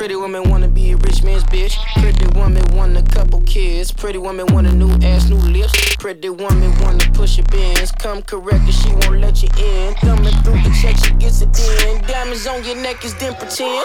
Pretty 0.00 0.16
woman 0.16 0.48
wanna 0.48 0.66
be 0.66 0.92
a 0.92 0.96
rich 0.96 1.22
man's 1.22 1.44
bitch. 1.44 1.76
Pretty 2.00 2.26
woman 2.28 2.64
want 2.74 2.96
a 2.96 3.02
couple 3.02 3.38
kids. 3.42 3.92
Pretty 3.92 4.16
woman 4.16 4.46
want 4.46 4.66
a 4.66 4.72
new 4.72 4.88
ass, 5.06 5.28
new 5.28 5.36
lips. 5.36 5.74
Pretty 5.96 6.30
woman 6.30 6.72
wanna 6.80 7.04
push 7.12 7.36
your 7.36 7.46
bins. 7.48 7.92
Come 7.92 8.22
correct 8.22 8.64
and 8.64 8.72
she 8.72 8.88
won't 8.88 9.20
let 9.20 9.42
you 9.42 9.50
in. 9.62 9.94
Thumbing 9.96 10.32
through 10.42 10.62
the 10.62 10.74
check, 10.80 10.96
she 11.04 11.12
gets 11.16 11.42
it 11.42 11.50
in. 11.84 12.00
Diamonds 12.06 12.46
on 12.46 12.64
your 12.64 12.76
neck 12.76 13.04
is 13.04 13.14
then 13.16 13.34
pretend. 13.34 13.84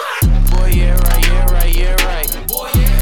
Boy, 0.52 0.72
yeah, 0.72 0.94
right, 0.94 1.26
yeah, 1.28 1.52
right, 1.52 1.76
yeah, 1.76 2.06
right. 2.06 2.48
Boy, 2.48 2.70
yeah, 2.76 2.95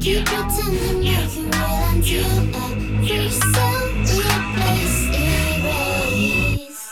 You 0.00 0.22
pretend 0.24 0.54
to 0.56 0.92
make 0.98 1.36
it. 1.36 1.54
Until 1.92 2.24
every 3.14 3.30
cell 3.30 3.80
replace 4.24 5.00
erase. 5.26 6.88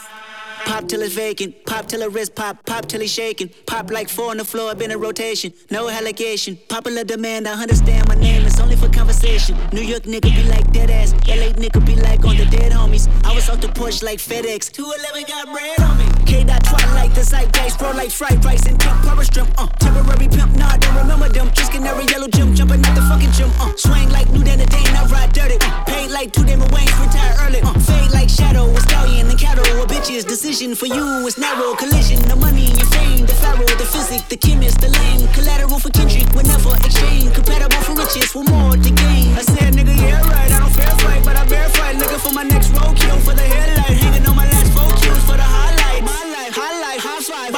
Pop 0.66 0.82
till 0.88 1.02
it's 1.02 1.14
vacant, 1.14 1.54
pop 1.64 1.86
till 1.86 2.02
her 2.02 2.10
wrist 2.10 2.34
pop, 2.34 2.64
pop 2.66 2.86
till 2.86 3.00
he's 3.00 3.12
shaking. 3.12 3.50
Pop 3.66 3.90
like 3.90 4.08
four 4.08 4.30
on 4.30 4.36
the 4.36 4.44
floor, 4.44 4.74
been 4.74 4.90
a 4.90 4.98
rotation, 4.98 5.52
no 5.70 5.88
allegation. 5.88 6.58
Popular 6.68 7.04
demand, 7.04 7.48
I 7.48 7.52
understand 7.62 8.06
my 8.08 8.14
name, 8.16 8.37
only 8.60 8.76
for 8.76 8.88
conversation. 8.88 9.56
New 9.72 9.82
York 9.82 10.04
nigga 10.04 10.30
be 10.34 10.42
like 10.48 10.70
dead 10.72 10.90
ass, 10.90 11.12
LA 11.26 11.52
nigga 11.56 11.84
be 11.84 11.96
like 11.96 12.24
on 12.24 12.36
the 12.36 12.46
dead 12.46 12.72
homies. 12.72 13.08
I 13.24 13.34
was 13.34 13.48
off 13.48 13.60
the 13.60 13.68
porch 13.68 14.02
like 14.02 14.18
FedEx, 14.18 14.72
211 14.72 15.24
got 15.28 15.46
bread 15.52 15.80
on 15.80 15.98
me. 15.98 16.06
K 16.26 16.44
dot 16.44 16.64
twilight, 16.64 17.14
the 17.14 17.22
zeitgeist, 17.22 17.78
bro 17.78 17.92
like 17.92 18.10
fried 18.10 18.44
rice 18.44 18.66
and 18.66 18.78
pimp, 18.78 19.02
power 19.02 19.24
strip, 19.24 19.48
uh. 19.58 19.66
Temporary 19.78 20.28
pimp, 20.28 20.56
nah, 20.56 20.72
I 20.72 20.78
don't 20.78 20.96
remember 20.96 21.28
them. 21.28 21.50
Just 21.54 21.72
canary 21.72 22.04
yellow 22.06 22.28
gym, 22.28 22.54
jumping 22.54 22.84
out 22.84 22.94
the 22.94 23.02
fucking 23.02 23.32
gym, 23.32 23.50
uh. 23.60 23.72
Swing 23.76 24.10
like 24.10 24.28
new 24.30 24.42
than 24.42 24.60
a 24.60 24.66
day, 24.66 24.84
I 24.96 25.06
ride 25.06 25.32
dirty, 25.32 25.58
uh. 25.60 25.84
Paid 25.84 26.10
like 26.10 26.32
two 26.32 26.44
Damon 26.44 26.68
Wayans, 26.68 26.98
retire 27.00 27.34
early, 27.46 27.60
uh. 27.62 27.72
Fade 27.80 28.10
like 28.12 28.28
shadow, 28.28 28.66
a 28.70 28.80
stallion 28.80 29.28
and 29.28 29.38
cattle, 29.38 29.64
a 29.82 29.86
bitch's 29.86 30.24
decision 30.24 30.74
for 30.74 30.86
you 30.86 31.26
is 31.26 31.38
narrow. 31.38 31.74
Collision, 31.74 32.20
the 32.28 32.36
money, 32.36 32.66
and 32.66 32.78
your 32.78 32.88
fame, 32.88 33.26
the 33.26 33.34
pharaoh, 33.34 33.66
the 33.78 33.84
physic, 33.84 34.26
the 34.28 34.36
chemist, 34.36 34.80
the 34.80 34.88
lame. 34.88 35.26
Collateral 35.32 35.78
for 35.78 35.90
Kendrick, 35.90 36.28
we 36.34 36.42
never 36.42 36.74
exchange. 36.84 37.34
Compatible 37.34 37.82
for 37.82 37.94
riches, 37.94 38.30
for 38.32 38.42
more 38.50 38.72
to 38.72 38.90
gain. 38.90 39.34
I 39.36 39.42
said, 39.42 39.74
nigga, 39.74 39.94
yeah, 39.96 40.20
right, 40.28 40.50
I 40.52 40.58
don't 40.58 40.72
fair 40.72 40.94
fight, 41.04 41.24
but 41.24 41.36
I 41.36 41.44
bear 41.46 41.68
fight. 41.70 41.96
Nigga, 41.96 42.18
for 42.18 42.32
my 42.32 42.42
next 42.42 42.72
roadkill, 42.72 43.18
for 43.20 43.34
the 43.34 43.42
headlight, 43.42 43.96
hanging 43.96 44.26
on 44.26 44.36
my 44.36 44.46
last 44.46 44.72
four 44.72 44.90
kills 45.02 45.24
for 45.28 45.36
the 45.36 45.48
highlight. 45.56 46.02
My 46.02 46.22
life, 46.34 46.54
highlight, 46.54 47.00
high 47.00 47.22
five, 47.22 47.52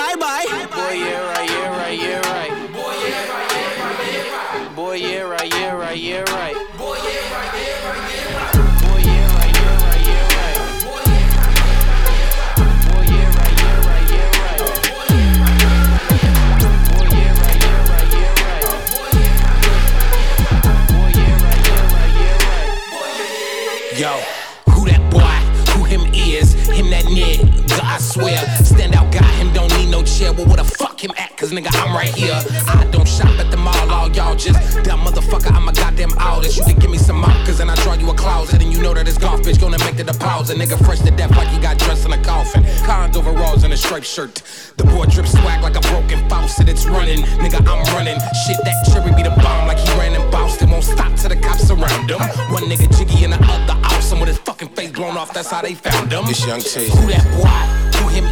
swear. 28.21 28.39
Stand 28.65 28.95
out, 28.95 29.13
God. 29.13 29.25
him, 29.41 29.53
don't 29.53 29.73
need 29.79 29.91
no 29.91 30.03
chair. 30.03 30.33
Well, 30.33 30.47
where 30.47 30.57
the 30.57 30.65
fuck 30.65 31.03
him 31.03 31.13
at? 31.17 31.37
Cause 31.37 31.53
nigga, 31.53 31.69
I'm 31.81 31.95
right 31.95 32.15
here. 32.15 32.37
I 32.69 32.87
don't 32.93 33.09
shop 33.09 33.33
at 33.41 33.51
the 33.51 33.57
mall, 33.57 33.91
all 33.91 34.11
y'all 34.11 34.37
just 34.37 34.59
dumb 34.85 35.01
motherfucker. 35.01 35.53
I'm 35.53 35.69
a 35.69 35.73
goddamn 35.73 36.13
artist. 36.19 36.59
You 36.59 36.65
can 36.65 36.79
give 36.79 36.91
me 36.91 36.99
some 36.99 37.17
markers 37.21 37.61
and 37.61 37.71
I 37.71 37.75
draw 37.77 37.95
you 37.95 38.11
a 38.11 38.15
closet. 38.15 38.63
And 38.63 38.73
you 38.73 38.83
know 38.83 38.93
that 38.95 39.09
it's 39.09 39.19
golf, 39.19 39.41
bitch. 39.41 39.61
Gonna 39.61 39.79
make 39.79 39.97
the 39.97 40.05
deposit. 40.05 40.59
Nigga, 40.59 40.77
fresh 40.85 41.01
to 41.01 41.11
death 41.11 41.35
like 41.37 41.49
he 41.49 41.59
got 41.59 41.79
dressed 41.79 42.05
in 42.05 42.13
a 42.13 42.23
coffin. 42.23 42.65
Cons 42.85 43.17
overalls 43.17 43.65
and 43.65 43.73
a 43.73 43.77
striped 43.77 44.07
shirt. 44.07 44.43
The 44.77 44.85
boy 44.85 45.07
drips 45.07 45.33
swag 45.33 45.63
like 45.63 45.77
a 45.77 45.85
broken 45.93 46.29
faucet. 46.29 46.69
It's 46.69 46.87
running, 46.87 47.23
nigga, 47.41 47.61
I'm 47.67 47.83
running. 47.95 48.19
Shit, 48.45 48.59
that 48.65 48.77
cherry 48.93 49.13
be 49.17 49.23
the 49.23 49.35
bomb 49.43 49.67
like 49.67 49.79
he 49.79 49.91
ran 49.99 50.15
in 50.15 50.31
Boston. 50.31 50.71
Won't 50.71 50.85
stop 50.85 51.17
till 51.17 51.31
the 51.31 51.37
cops 51.37 51.67
surround 51.67 52.11
him. 52.11 52.21
One 52.53 52.65
nigga 52.65 52.87
jiggy 52.97 53.25
and 53.25 53.33
the 53.33 53.41
other 53.43 53.81
awesome 53.85 54.21
with 54.21 54.29
his 54.29 54.39
fucking 54.39 54.69
face 54.71 54.91
blown 54.91 55.17
off. 55.17 55.33
That's 55.33 55.51
how 55.51 55.63
they 55.63 55.75
found 55.75 56.13
him. 56.13 56.27
This 56.27 56.47
young 56.47 56.61
T. 56.61 56.89
Who 56.89 57.07
that 57.09 57.25
boy? 57.33 57.90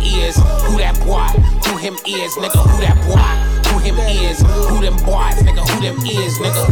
Who 0.08 0.20
is? 0.20 0.36
Who 0.36 0.78
that 0.78 0.96
boy? 1.04 1.28
Who 1.68 1.76
him 1.76 1.94
is? 2.06 2.32
Nigga, 2.36 2.64
who 2.64 2.80
that 2.80 2.96
boy? 3.04 3.28
Who 3.68 3.78
him 3.78 3.96
is? 4.08 4.40
Who 4.40 4.80
them 4.80 4.96
boys? 5.04 5.36
Nigga, 5.44 5.68
who 5.68 5.80
them 5.84 5.98
is? 6.06 6.38
Nigga. 6.38 6.64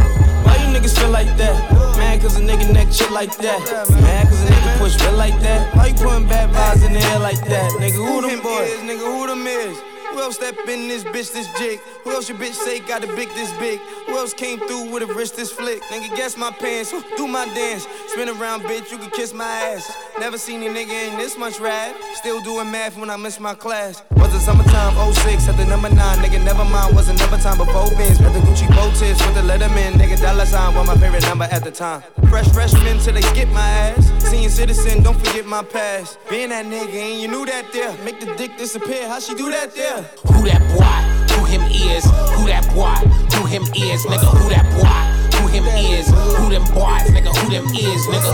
Why 0.44 0.56
you 0.56 0.72
niggas 0.72 0.98
feel 0.98 1.10
like 1.10 1.36
that? 1.36 1.56
Mad 1.98 2.22
cause 2.22 2.38
a 2.38 2.40
nigga 2.40 2.72
neck 2.72 2.92
shit 2.92 3.10
like 3.10 3.36
that. 3.38 3.60
Mad 3.90 4.28
cause 4.28 4.42
a 4.42 4.46
nigga 4.46 4.78
push 4.78 4.96
feel 4.96 5.12
like 5.12 5.38
that. 5.40 5.74
Why 5.76 5.88
you 5.88 5.94
putting 5.94 6.26
bad 6.26 6.50
vibes 6.50 6.86
in 6.86 6.94
the 6.94 7.00
air 7.00 7.18
like 7.18 7.40
that? 7.48 7.72
Nigga, 7.72 8.00
who 8.00 8.22
them 8.22 8.40
boys? 8.40 8.70
is, 8.70 8.80
nigga, 8.80 9.04
who 9.04 9.26
them 9.26 9.46
is? 9.46 9.95
Who 10.16 10.22
else 10.22 10.36
step 10.36 10.56
in 10.66 10.88
this 10.88 11.04
bitch 11.04 11.30
this 11.34 11.46
jig? 11.58 11.78
Who 12.04 12.10
else 12.10 12.26
your 12.26 12.38
bitch 12.38 12.54
say 12.54 12.80
got 12.80 13.04
a 13.04 13.06
big 13.08 13.28
this 13.34 13.52
big? 13.58 13.78
Who 14.06 14.16
else 14.16 14.32
came 14.32 14.58
through 14.60 14.90
with 14.90 15.02
a 15.02 15.06
wrist 15.12 15.36
this 15.36 15.52
flick? 15.52 15.82
Nigga, 15.92 16.16
guess 16.16 16.38
my 16.38 16.50
pants, 16.50 16.90
do 17.18 17.26
my 17.28 17.44
dance? 17.52 17.86
Spin 18.06 18.30
around, 18.30 18.62
bitch, 18.62 18.90
you 18.90 18.96
can 18.96 19.10
kiss 19.10 19.34
my 19.34 19.44
ass. 19.44 19.94
Never 20.18 20.38
seen 20.38 20.62
a 20.62 20.68
nigga 20.70 21.12
in 21.12 21.18
this 21.18 21.36
much 21.36 21.60
rap. 21.60 21.94
Still 22.14 22.40
doing 22.40 22.70
math 22.70 22.96
when 22.96 23.10
I 23.10 23.18
miss 23.18 23.38
my 23.38 23.52
class. 23.52 24.02
Was 24.12 24.34
it 24.34 24.40
summertime 24.40 24.94
06 25.12 25.48
at 25.50 25.58
the 25.58 25.66
number 25.66 25.90
9? 25.90 25.98
Nigga, 25.98 26.42
never 26.42 26.64
mind, 26.64 26.96
was 26.96 27.10
another 27.10 27.36
time 27.36 27.58
before 27.58 27.90
Benz. 27.90 28.18
At 28.22 28.32
the 28.32 28.38
Gucci 28.38 28.70
bow 28.70 28.88
with 28.88 29.34
the 29.34 29.42
Letterman. 29.42 30.00
Nigga, 30.00 30.18
dollar 30.18 30.46
sign 30.46 30.74
was 30.74 30.86
my 30.86 30.96
favorite 30.96 31.24
number 31.24 31.44
at 31.44 31.62
the 31.62 31.70
time. 31.70 32.02
Fresh 32.30 32.48
freshman 32.54 32.98
till 33.00 33.12
they 33.12 33.20
skip 33.20 33.50
my 33.50 33.60
ass. 33.60 34.10
Senior 34.30 34.48
citizen, 34.48 35.02
don't 35.02 35.18
forget 35.18 35.44
my 35.44 35.62
past. 35.62 36.18
Being 36.30 36.48
that 36.48 36.64
nigga 36.64 36.94
and 36.94 37.20
you 37.20 37.28
knew 37.28 37.44
that 37.44 37.70
there. 37.72 37.92
Make 38.02 38.18
the 38.18 38.34
dick 38.36 38.56
disappear, 38.56 39.06
how 39.06 39.20
she 39.20 39.34
do 39.34 39.50
that 39.50 39.74
there? 39.74 40.05
Who 40.32 40.44
that 40.46 40.62
boy? 40.72 40.98
Who 41.34 41.44
him 41.44 41.62
is? 41.70 42.04
Who 42.36 42.46
that 42.46 42.64
boy? 42.74 42.96
Who 43.36 43.46
him 43.46 43.62
is? 43.74 44.04
Nigga, 44.06 44.28
who 44.38 44.48
that 44.50 44.66
boy? 44.76 45.38
Who 45.38 45.48
him 45.48 45.64
is? 45.64 46.06
Who 46.08 46.50
them 46.50 46.64
boys? 46.74 47.06
Nigga, 47.10 47.34
who 47.36 47.50
them 47.50 47.66
is? 47.74 48.06
Nigga. 48.06 48.32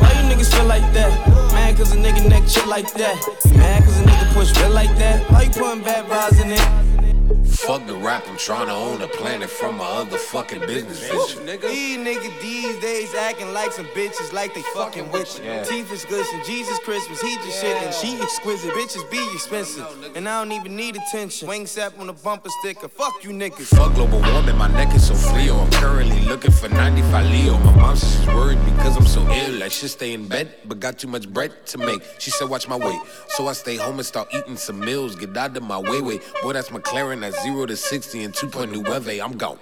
Why 0.00 0.10
you 0.18 0.34
niggas 0.34 0.54
feel 0.54 0.66
like 0.66 0.86
that? 0.92 1.10
Mad 1.52 1.76
cause 1.76 1.92
a 1.92 1.96
nigga 1.96 2.28
neck 2.28 2.48
shit 2.48 2.66
like 2.66 2.92
that. 2.94 3.16
Mad 3.56 3.84
cause 3.84 4.00
a 4.00 4.04
nigga 4.04 4.34
push 4.34 4.52
feel 4.52 4.70
like 4.70 4.96
that. 4.98 5.30
Why 5.30 5.42
you 5.42 5.50
putting 5.50 5.82
bad 5.82 6.06
vibes 6.06 6.42
in 6.42 6.52
it? 6.52 7.41
Fuck 7.52 7.86
the 7.86 7.94
rap, 7.94 8.24
I'm 8.28 8.36
trying 8.38 8.66
to 8.66 8.72
own 8.72 9.02
a 9.02 9.08
planet 9.08 9.48
from 9.48 9.76
my 9.76 9.84
other 9.84 10.16
fucking 10.16 10.60
business 10.60 11.00
vision. 11.00 11.46
These 11.46 11.98
niggas 11.98 12.40
these 12.40 12.80
days 12.80 13.14
acting 13.14 13.52
like 13.52 13.72
some 13.72 13.86
bitches 13.86 14.32
like 14.32 14.54
they 14.54 14.62
fucking 14.74 15.10
with 15.12 15.38
you. 15.38 15.44
Yeah. 15.44 15.62
Teeth 15.62 15.92
is 15.92 16.04
glisten, 16.04 16.40
Jesus 16.44 16.78
Christmas, 16.80 17.20
he 17.20 17.36
just 17.36 17.60
shit 17.60 17.76
and 17.82 17.94
she 17.94 18.20
exquisite. 18.20 18.72
Bitches 18.72 19.08
be 19.10 19.22
expensive, 19.34 19.86
and 20.16 20.28
I 20.28 20.42
don't 20.42 20.52
even 20.52 20.74
need 20.74 20.96
attention. 20.96 21.46
Wing 21.46 21.66
sap 21.66 21.98
on 21.98 22.06
the 22.06 22.14
bumper 22.14 22.50
sticker, 22.60 22.88
fuck 22.88 23.22
you 23.22 23.30
niggas. 23.30 23.76
Fuck 23.76 23.94
global 23.94 24.20
warming, 24.20 24.56
my 24.56 24.68
neck 24.68 24.94
is 24.94 25.06
so 25.06 25.14
frio. 25.14 25.58
I'm 25.58 25.70
currently 25.72 26.20
looking 26.22 26.50
for 26.50 26.68
95 26.68 27.30
Leo. 27.30 27.58
My 27.58 27.76
mom 27.76 27.96
says 27.96 28.18
she's 28.18 28.26
worried 28.28 28.64
because 28.64 28.96
I'm 28.96 29.06
so 29.06 29.20
ill. 29.30 29.62
I 29.62 29.68
should 29.68 29.90
stay 29.90 30.14
in 30.14 30.26
bed, 30.26 30.54
but 30.64 30.80
got 30.80 30.98
too 30.98 31.08
much 31.08 31.28
bread 31.28 31.66
to 31.66 31.78
make. 31.78 32.02
She 32.18 32.30
said, 32.30 32.48
watch 32.48 32.66
my 32.68 32.76
weight. 32.76 33.00
So 33.28 33.46
I 33.46 33.52
stay 33.52 33.76
home 33.76 33.98
and 33.98 34.06
start 34.06 34.28
eating 34.34 34.56
some 34.56 34.80
meals. 34.80 35.16
Get 35.16 35.36
out 35.36 35.56
of 35.56 35.62
my 35.62 35.78
way, 35.78 36.00
way. 36.00 36.20
Boy, 36.42 36.54
that's 36.54 36.70
McLaren 36.70 37.22
at 37.22 37.41
0 37.42 37.66
to 37.66 37.76
60 37.76 38.22
and 38.22 38.32
2.9. 38.32 39.24
I'm 39.24 39.36
gone. 39.36 39.58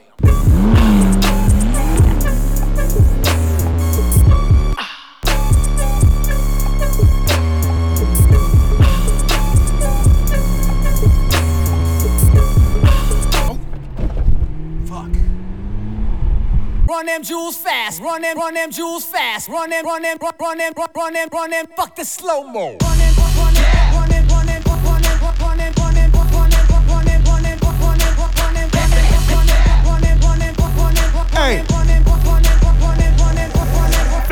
Fuck. 14.87 15.09
Run 16.87 17.07
them 17.07 17.23
jewels 17.23 17.57
fast, 17.57 18.03
run 18.03 18.21
them, 18.21 18.37
run 18.37 18.53
them 18.53 18.71
jewels 18.71 19.07
fast, 19.07 19.49
run 19.49 19.71
them, 19.71 19.87
run 19.87 20.03
them, 20.03 20.19
run, 20.21 20.59
them, 20.59 20.75
run, 20.77 20.89
run 20.95 21.13
them, 21.15 21.29
run 21.33 21.51
them, 21.51 21.67
fuck 21.75 21.97
the 21.97 22.05
slow 22.05 22.45
mo. 22.45 22.77
Hey. 31.41 31.70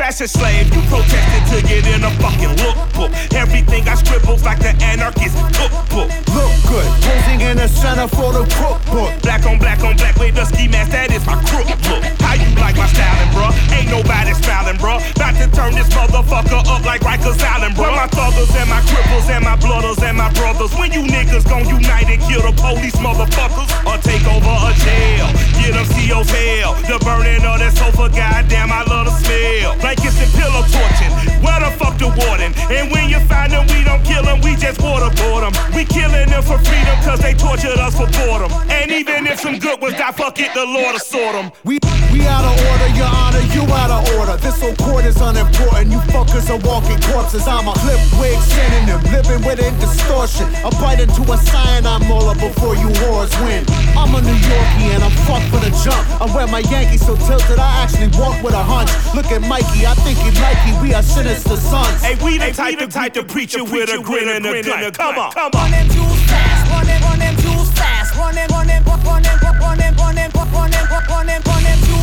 Fashion 0.09 0.27
slave, 0.27 0.65
you 0.73 0.81
protested 0.89 1.43
to 1.53 1.57
get 1.69 1.85
in 1.85 2.01
a 2.01 2.09
fucking 2.17 2.57
lookbook. 2.57 3.13
Everything 3.29 3.87
I 3.87 3.93
scribbles 3.93 4.41
like 4.41 4.57
the 4.57 4.73
anarchist 4.81 5.37
cookbook. 5.53 6.09
Look 6.33 6.49
good, 6.65 6.89
posing 7.05 7.41
in 7.45 7.61
the 7.61 7.69
center 7.69 8.07
for 8.09 8.33
the 8.33 8.41
cookbook. 8.57 9.21
Black 9.21 9.45
on 9.45 9.59
black 9.59 9.85
on 9.85 9.95
black 10.01 10.17
with 10.17 10.33
the 10.33 10.45
ski 10.49 10.67
mask, 10.67 10.97
that 10.97 11.13
is 11.13 11.21
my 11.29 11.37
crook 11.45 11.69
look. 11.85 12.01
How 12.25 12.33
you 12.33 12.49
like 12.57 12.73
my 12.73 12.89
styling, 12.89 13.29
bruh? 13.37 13.53
Ain't 13.69 13.93
nobody 13.93 14.33
smiling, 14.33 14.81
bruh. 14.81 14.97
About 15.13 15.37
to 15.37 15.45
turn 15.53 15.77
this 15.77 15.93
motherfucker 15.93 16.57
up 16.65 16.81
like 16.89 17.05
Rikers 17.05 17.37
Island, 17.45 17.77
bruh. 17.77 17.93
My 17.93 18.09
thuggers 18.09 18.49
and 18.57 18.65
my 18.65 18.81
cripples 18.89 19.29
and 19.29 19.45
my 19.45 19.61
blooders 19.61 20.01
and 20.01 20.17
my 20.17 20.33
brothers. 20.33 20.73
When 20.73 20.89
you 20.89 21.05
niggas 21.05 21.45
gon' 21.45 21.69
unite 21.69 22.09
and 22.09 22.17
kill 22.25 22.41
the 22.41 22.53
police 22.57 22.97
motherfuckers 22.97 23.69
or 23.85 24.01
take 24.01 24.25
over 24.25 24.57
a 24.57 24.73
jail, 24.81 25.29
get 25.61 25.77
them 25.77 25.85
CO's 25.93 26.33
hell. 26.33 26.73
The 26.89 26.97
burning 27.05 27.45
of 27.45 27.61
that 27.61 27.77
sofa, 27.77 28.09
goddamn, 28.09 28.73
I 28.73 28.81
love 28.89 29.05
the 29.05 29.13
smell. 29.21 29.77
Blankets 29.99 30.21
and 30.23 30.31
pillow 30.31 30.63
torching. 30.71 31.11
Where 31.43 31.59
the 31.59 31.71
fuck 31.75 31.97
the 31.97 32.07
warden? 32.07 32.55
And 32.71 32.91
when 32.91 33.09
you 33.09 33.19
find 33.27 33.51
them, 33.51 33.67
we 33.67 33.83
don't 33.83 34.03
kill 34.03 34.23
them, 34.23 34.39
we 34.41 34.55
just 34.55 34.79
waterboard 34.79 35.43
them. 35.43 35.53
We 35.75 35.83
killing 35.83 36.29
them 36.29 36.43
for 36.43 36.57
freedom 36.59 36.95
cause 37.03 37.19
they 37.19 37.33
tortured 37.33 37.79
us 37.79 37.99
for 37.99 38.07
boredom. 38.15 38.51
And 38.69 38.91
even 38.91 39.27
if 39.27 39.39
some 39.39 39.59
good 39.59 39.81
ones 39.81 39.95
die, 39.95 40.11
fuck 40.11 40.39
it, 40.39 40.53
the 40.53 40.65
Lord 40.65 40.93
will 40.93 40.99
sort 40.99 41.35
them. 41.35 41.51
We 41.65 41.79
we 42.11 42.25
out 42.25 42.43
of 42.43 42.55
order, 42.57 42.89
your 42.95 43.11
honor, 43.11 43.43
you 43.51 43.61
out 43.69 43.91
of 43.91 44.01
order. 44.17 44.35
This 44.41 44.59
whole 44.59 44.75
court 44.75 45.05
is 45.05 45.19
unimportant. 45.21 45.91
You 45.91 45.99
fuckers 46.09 46.49
are 46.49 46.61
walking 46.65 46.99
corpses. 47.11 47.47
I'm 47.47 47.67
a 47.67 47.73
clip 47.83 47.99
wig 48.19 48.39
synonym, 48.39 49.03
living 49.11 49.45
within 49.45 49.75
distortion. 49.79 50.47
I 50.63 50.69
bite 50.81 50.99
into 50.99 51.21
a 51.27 51.37
cyanide 51.37 52.07
molar 52.07 52.35
before 52.35 52.75
you 52.75 52.87
wars 53.03 53.29
win. 53.43 53.67
I'm 53.99 54.15
a 54.15 54.21
New 54.21 54.39
Yorkie 54.47 54.89
and 54.95 55.03
I'm 55.03 55.13
fucked 55.27 55.49
for 55.53 55.61
the 55.61 55.69
jump. 55.83 56.01
I 56.21 56.25
wear 56.33 56.47
my 56.47 56.63
Yankees 56.71 57.05
so 57.05 57.15
tilted, 57.15 57.59
I 57.59 57.83
actually 57.83 58.09
walk 58.17 58.41
with 58.41 58.53
a 58.53 58.63
hunch. 58.63 58.89
Look 59.13 59.29
at 59.31 59.41
Mikey, 59.41 59.85
I 59.89 59.95
think 59.95 60.19
he 60.19 60.29
like 60.39 60.61
you. 60.67 60.79
We 60.83 60.93
are 60.93 61.01
sinister 61.01 61.57
sons. 61.57 62.03
Hey, 62.03 62.13
we 62.23 62.37
the 62.37 62.53
type, 62.53 62.77
the 62.77 62.85
type 62.85 63.13
to 63.13 63.23
preach 63.23 63.55
it 63.55 63.63
with 63.63 63.89
a 63.89 63.97
grin 63.97 64.29
and 64.29 64.45
a 64.45 64.61
gun. 64.61 64.91
Come 64.91 65.17
on, 65.17 65.31
come 65.31 65.49
on. 65.55 65.61
Run 65.61 65.71
them 65.71 65.89
jewels 65.89 66.21
fast, 66.29 66.69
run 66.69 66.85
them, 66.85 67.01
run 67.01 67.17
them 67.17 67.35
jewels 67.37 67.71
fast, 67.73 68.15
run 68.15 68.35
them, 68.35 68.49
run 68.51 68.67
them, 68.67 68.83
run 68.85 69.23
them, 69.23 69.39
run 69.41 69.77
them, 69.79 69.95
run 69.97 70.15
them, 70.15 70.31
run 70.35 70.69
them, 70.69 70.85
run 71.09 71.25
them, 71.25 71.41
run 71.41 71.63
them 71.63 71.79
jewels 71.79 71.98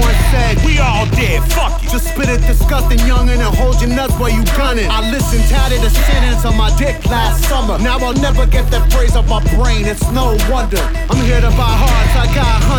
once 0.00 0.18
said, 0.30 0.56
We 0.64 0.78
all 0.78 1.06
dead, 1.12 1.42
fuck 1.52 1.82
you. 1.82 1.90
Just 1.90 2.14
spit 2.14 2.28
it 2.28 2.40
disgusting 2.46 2.98
youngin' 3.04 3.42
and 3.42 3.54
hold 3.56 3.80
your 3.80 3.90
nuts 3.90 4.14
while 4.18 4.30
you 4.30 4.44
gunning. 4.56 4.88
I 4.90 5.10
listened 5.10 5.44
tatted 5.48 5.82
a 5.82 5.90
sentence 5.90 6.44
on 6.44 6.56
my 6.56 6.70
dick 6.78 7.04
last 7.06 7.44
summer. 7.48 7.78
Now 7.78 7.98
I'll 7.98 8.14
never 8.14 8.46
get 8.46 8.70
that 8.70 8.90
phrase 8.92 9.16
off 9.16 9.28
my 9.28 9.42
brain, 9.56 9.86
it's 9.86 10.04
no 10.12 10.36
wonder. 10.50 10.82
I'm 11.10 11.20
here 11.24 11.40
to 11.40 11.52
buy 11.58 11.74
hearts, 11.82 12.14
I 12.16 12.26
got 12.34 12.62
hundreds. 12.62 12.77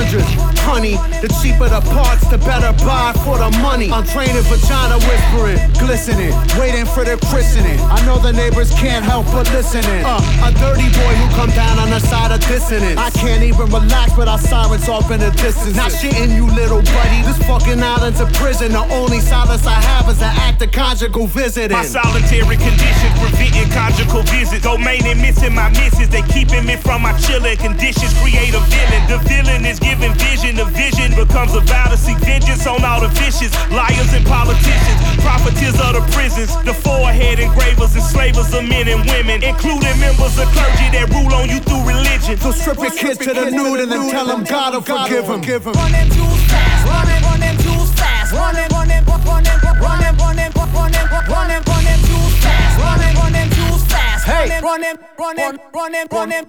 The 0.79 1.27
cheaper 1.43 1.67
the 1.67 1.83
parts, 1.91 2.23
the 2.31 2.37
better 2.37 2.71
buy 2.87 3.11
for 3.27 3.35
the 3.35 3.51
money. 3.59 3.91
I'm 3.91 4.07
training 4.07 4.47
vagina 4.47 4.95
whispering, 5.03 5.59
glistening, 5.75 6.31
waiting 6.55 6.87
for 6.87 7.03
the 7.03 7.19
christening. 7.27 7.75
I 7.91 7.99
know 8.07 8.15
the 8.15 8.31
neighbors 8.31 8.71
can't 8.79 9.03
help 9.03 9.25
but 9.27 9.43
listening. 9.51 10.07
Uh, 10.07 10.23
a 10.39 10.55
dirty 10.55 10.87
boy 10.95 11.13
who 11.19 11.27
come 11.35 11.51
down 11.51 11.79
on 11.83 11.89
the 11.91 11.99
side 11.99 12.31
of 12.31 12.39
dissonance. 12.47 12.95
I 12.95 13.11
can't 13.11 13.43
even 13.43 13.67
relax 13.67 14.15
without 14.15 14.39
sirens 14.39 14.87
off 14.87 15.11
in 15.11 15.19
the 15.19 15.31
distance. 15.35 15.75
Not 15.75 15.91
shitting 15.91 16.31
you, 16.31 16.47
little 16.55 16.79
buddy. 16.95 17.27
This 17.27 17.35
fucking 17.43 17.83
island's 17.83 18.21
a 18.23 18.27
prison. 18.39 18.71
The 18.71 18.87
only 18.95 19.19
solace 19.19 19.67
I 19.67 19.83
have 19.83 20.07
is 20.07 20.23
an 20.23 20.31
act 20.47 20.61
of 20.63 20.71
conjugal 20.71 21.27
visiting. 21.27 21.75
My 21.75 21.83
solitary 21.83 22.55
conditions 22.55 23.19
preventing 23.19 23.67
conjugal 23.75 24.23
visits. 24.31 24.63
Domaining 24.63 25.19
missing 25.19 25.53
my 25.53 25.67
misses. 25.75 26.07
They 26.07 26.23
keeping 26.31 26.63
me 26.63 26.79
from 26.79 27.03
my 27.03 27.11
chilling 27.19 27.57
conditions. 27.59 28.15
Create 28.23 28.55
a 28.55 28.63
villain. 28.63 29.03
The 29.11 29.19
villain 29.27 29.65
is 29.65 29.77
giving 29.77 30.15
vision. 30.15 30.55
The 30.55 30.68
vision 30.69 31.15
becomes 31.15 31.53
a 31.55 31.61
vow 31.61 31.89
to 31.89 31.97
seek 31.97 32.17
vengeance 32.19 32.65
on 32.67 32.83
all 32.83 33.01
the 33.01 33.09
vicious 33.19 33.53
liars 33.71 34.13
and 34.13 34.25
politicians. 34.25 34.99
Profiteers 35.21 35.79
of 35.81 35.93
the 35.97 36.03
prisons. 36.13 36.55
The 36.63 36.73
forehead 36.73 37.39
engravers 37.39 37.95
and 37.95 38.03
slavers 38.03 38.53
of 38.53 38.63
men 38.67 38.87
and 38.87 39.05
women, 39.09 39.43
including 39.43 39.99
members 39.99 40.37
of 40.39 40.47
clergy 40.53 40.89
that 40.95 41.09
rule 41.09 41.33
on 41.33 41.49
you 41.49 41.59
through 41.59 41.83
religion. 41.85 42.37
So 42.37 42.51
strip 42.51 42.77
your 42.79 42.91
kids 42.91 43.17
to 43.19 43.33
the 43.33 43.51
nude 43.51 43.79
and 43.81 43.91
then 43.91 44.09
tell 44.09 44.25
them 44.25 44.43
God 44.43 44.73
will 44.73 44.81
forgive 44.81 45.27
them. 45.27 45.41
Give 45.41 45.65
'em. 45.67 45.73
Run 45.73 45.91
them 45.91 46.09
jewels 46.09 46.43
fast, 46.45 46.85
run 46.87 47.05
them, 47.07 47.21
run 47.23 47.39
them 47.39 47.57
jewels 47.57 47.91
fast, 47.93 48.33
run 48.33 48.55
them, 48.55 48.69
run 48.71 48.87
them, 48.87 49.03
run 49.05 49.43
them, 49.43 49.59
run 49.81 49.99
them, 49.99 50.15
run 50.17 50.35
them, 50.35 50.51
run 50.55 50.65
them, 50.65 50.75
run 50.75 50.91
them, 50.91 51.13
run 51.29 51.47
them, 51.47 51.63
run 51.67 51.83
them 51.83 51.99
jewels 52.05 53.83
fast, 53.85 54.21
running, 54.63 54.97
running, 55.17 55.59
running, 55.73 56.07
running. 56.11 56.45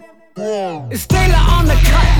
It's 0.91 1.07
Taylor 1.07 1.37
on 1.37 1.67
the 1.67 1.75
cut, 1.75 2.07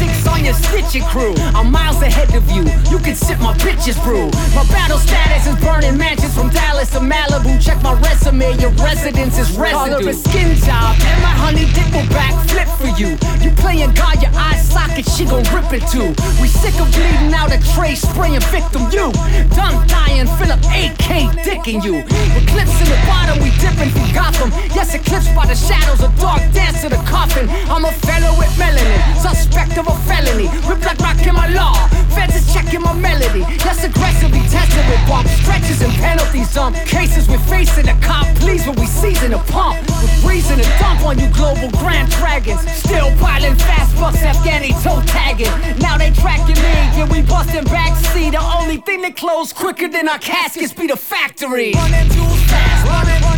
six 0.00 0.26
on 0.26 0.44
your 0.44 0.54
stitching 0.54 1.04
crew. 1.12 1.34
I'm 1.52 1.70
miles 1.70 2.00
ahead 2.00 2.32
of 2.34 2.48
you, 2.50 2.64
you 2.90 2.98
can 3.04 3.14
sip 3.14 3.38
my 3.40 3.52
bitches 3.60 4.00
brew. 4.02 4.32
My 4.56 4.64
battle 4.72 4.96
status 4.96 5.46
is 5.46 5.56
burning 5.60 5.96
mansions 5.98 6.34
from 6.34 6.48
Dallas 6.48 6.90
to 6.92 7.00
Malibu. 7.00 7.60
Check 7.60 7.82
my 7.82 7.92
resume, 8.00 8.56
your 8.56 8.72
residence 8.80 9.36
is 9.38 9.52
residue. 9.58 10.00
Call 10.00 10.08
a 10.08 10.14
skin 10.14 10.56
job, 10.56 10.96
and 11.04 11.18
my 11.20 11.34
honey 11.44 11.66
dip 11.76 11.88
will 11.92 12.08
backflip 12.16 12.68
for 12.80 12.90
you. 12.96 13.10
You 13.44 13.50
playing 13.60 13.92
God, 13.92 14.22
your 14.22 14.32
eye 14.32 14.56
socket, 14.56 15.04
she 15.04 15.24
gon' 15.26 15.44
rip 15.52 15.68
it 15.76 15.84
too. 15.92 16.16
We 16.40 16.48
sick 16.48 16.76
of 16.80 16.88
bleeding 16.96 17.34
out 17.36 17.52
a 17.52 17.60
tray, 17.76 17.94
spraying 17.94 18.40
victim 18.48 18.88
you. 18.88 19.12
Done 19.52 19.76
dying, 19.86 20.28
Philip 20.40 20.64
AK 20.64 21.28
dicking 21.44 21.84
you. 21.84 22.00
Eclipse 22.40 22.76
in 22.80 22.88
the 22.88 23.00
bottom, 23.04 23.36
we 23.44 23.52
dipping 23.60 23.92
from 23.92 24.08
Gotham. 24.16 24.50
Yes, 24.72 24.94
eclipsed 24.94 25.34
by 25.36 25.44
the 25.44 25.54
shadows, 25.54 26.00
a 26.00 26.08
dark 26.16 26.40
dance 26.56 26.80
to 26.80 26.88
the 26.88 27.00
coffin. 27.04 27.50
I'm 27.68 27.84
a 27.84 27.92
fellow 28.08 28.32
with 28.40 28.48
melanin, 28.56 29.00
suspect 29.20 29.76
of 29.76 29.89
a 29.90 29.96
felony. 30.06 30.48
Rip 30.68 30.84
like 30.86 30.98
rock 30.98 31.20
in 31.26 31.34
my 31.34 31.48
law. 31.48 31.74
Feds 32.14 32.36
is 32.36 32.52
checking 32.52 32.82
my 32.82 32.94
melody. 32.94 33.44
Yes, 33.64 33.84
aggressively 33.84 34.40
tested 34.48 34.84
with 34.88 35.02
bump 35.08 35.28
stretches 35.28 35.82
and 35.82 35.92
penalties. 35.94 36.48
Some 36.50 36.74
cases 36.86 37.28
we're 37.28 37.46
facing 37.50 37.88
a 37.88 37.96
cop, 38.00 38.26
please, 38.36 38.66
when 38.66 38.76
we 38.76 38.86
season 38.86 39.32
a 39.34 39.38
pump. 39.50 39.78
With 40.02 40.24
reason 40.24 40.58
to 40.58 40.68
dump 40.78 41.02
on 41.04 41.18
you 41.18 41.28
global 41.34 41.70
grand 41.78 42.10
dragons. 42.10 42.60
Still 42.72 43.10
piling 43.18 43.56
fast 43.56 43.94
bucks, 43.98 44.18
Afghani 44.18 44.72
toe 44.82 45.02
tagging. 45.06 45.52
Now 45.78 45.98
they 45.98 46.10
tracking 46.10 46.56
me, 46.56 46.74
yeah, 46.96 47.08
we 47.10 47.22
busting 47.22 47.64
backseat. 47.64 48.32
The 48.32 48.42
only 48.42 48.78
thing 48.78 49.02
that 49.02 49.16
close 49.16 49.52
quicker 49.52 49.88
than 49.88 50.08
our 50.08 50.18
caskets 50.18 50.72
be 50.72 50.86
the 50.86 50.96
factory. 50.96 51.72
Running 51.74 52.08
too 52.10 52.30
fast, 52.50 52.82
running, 52.88 53.29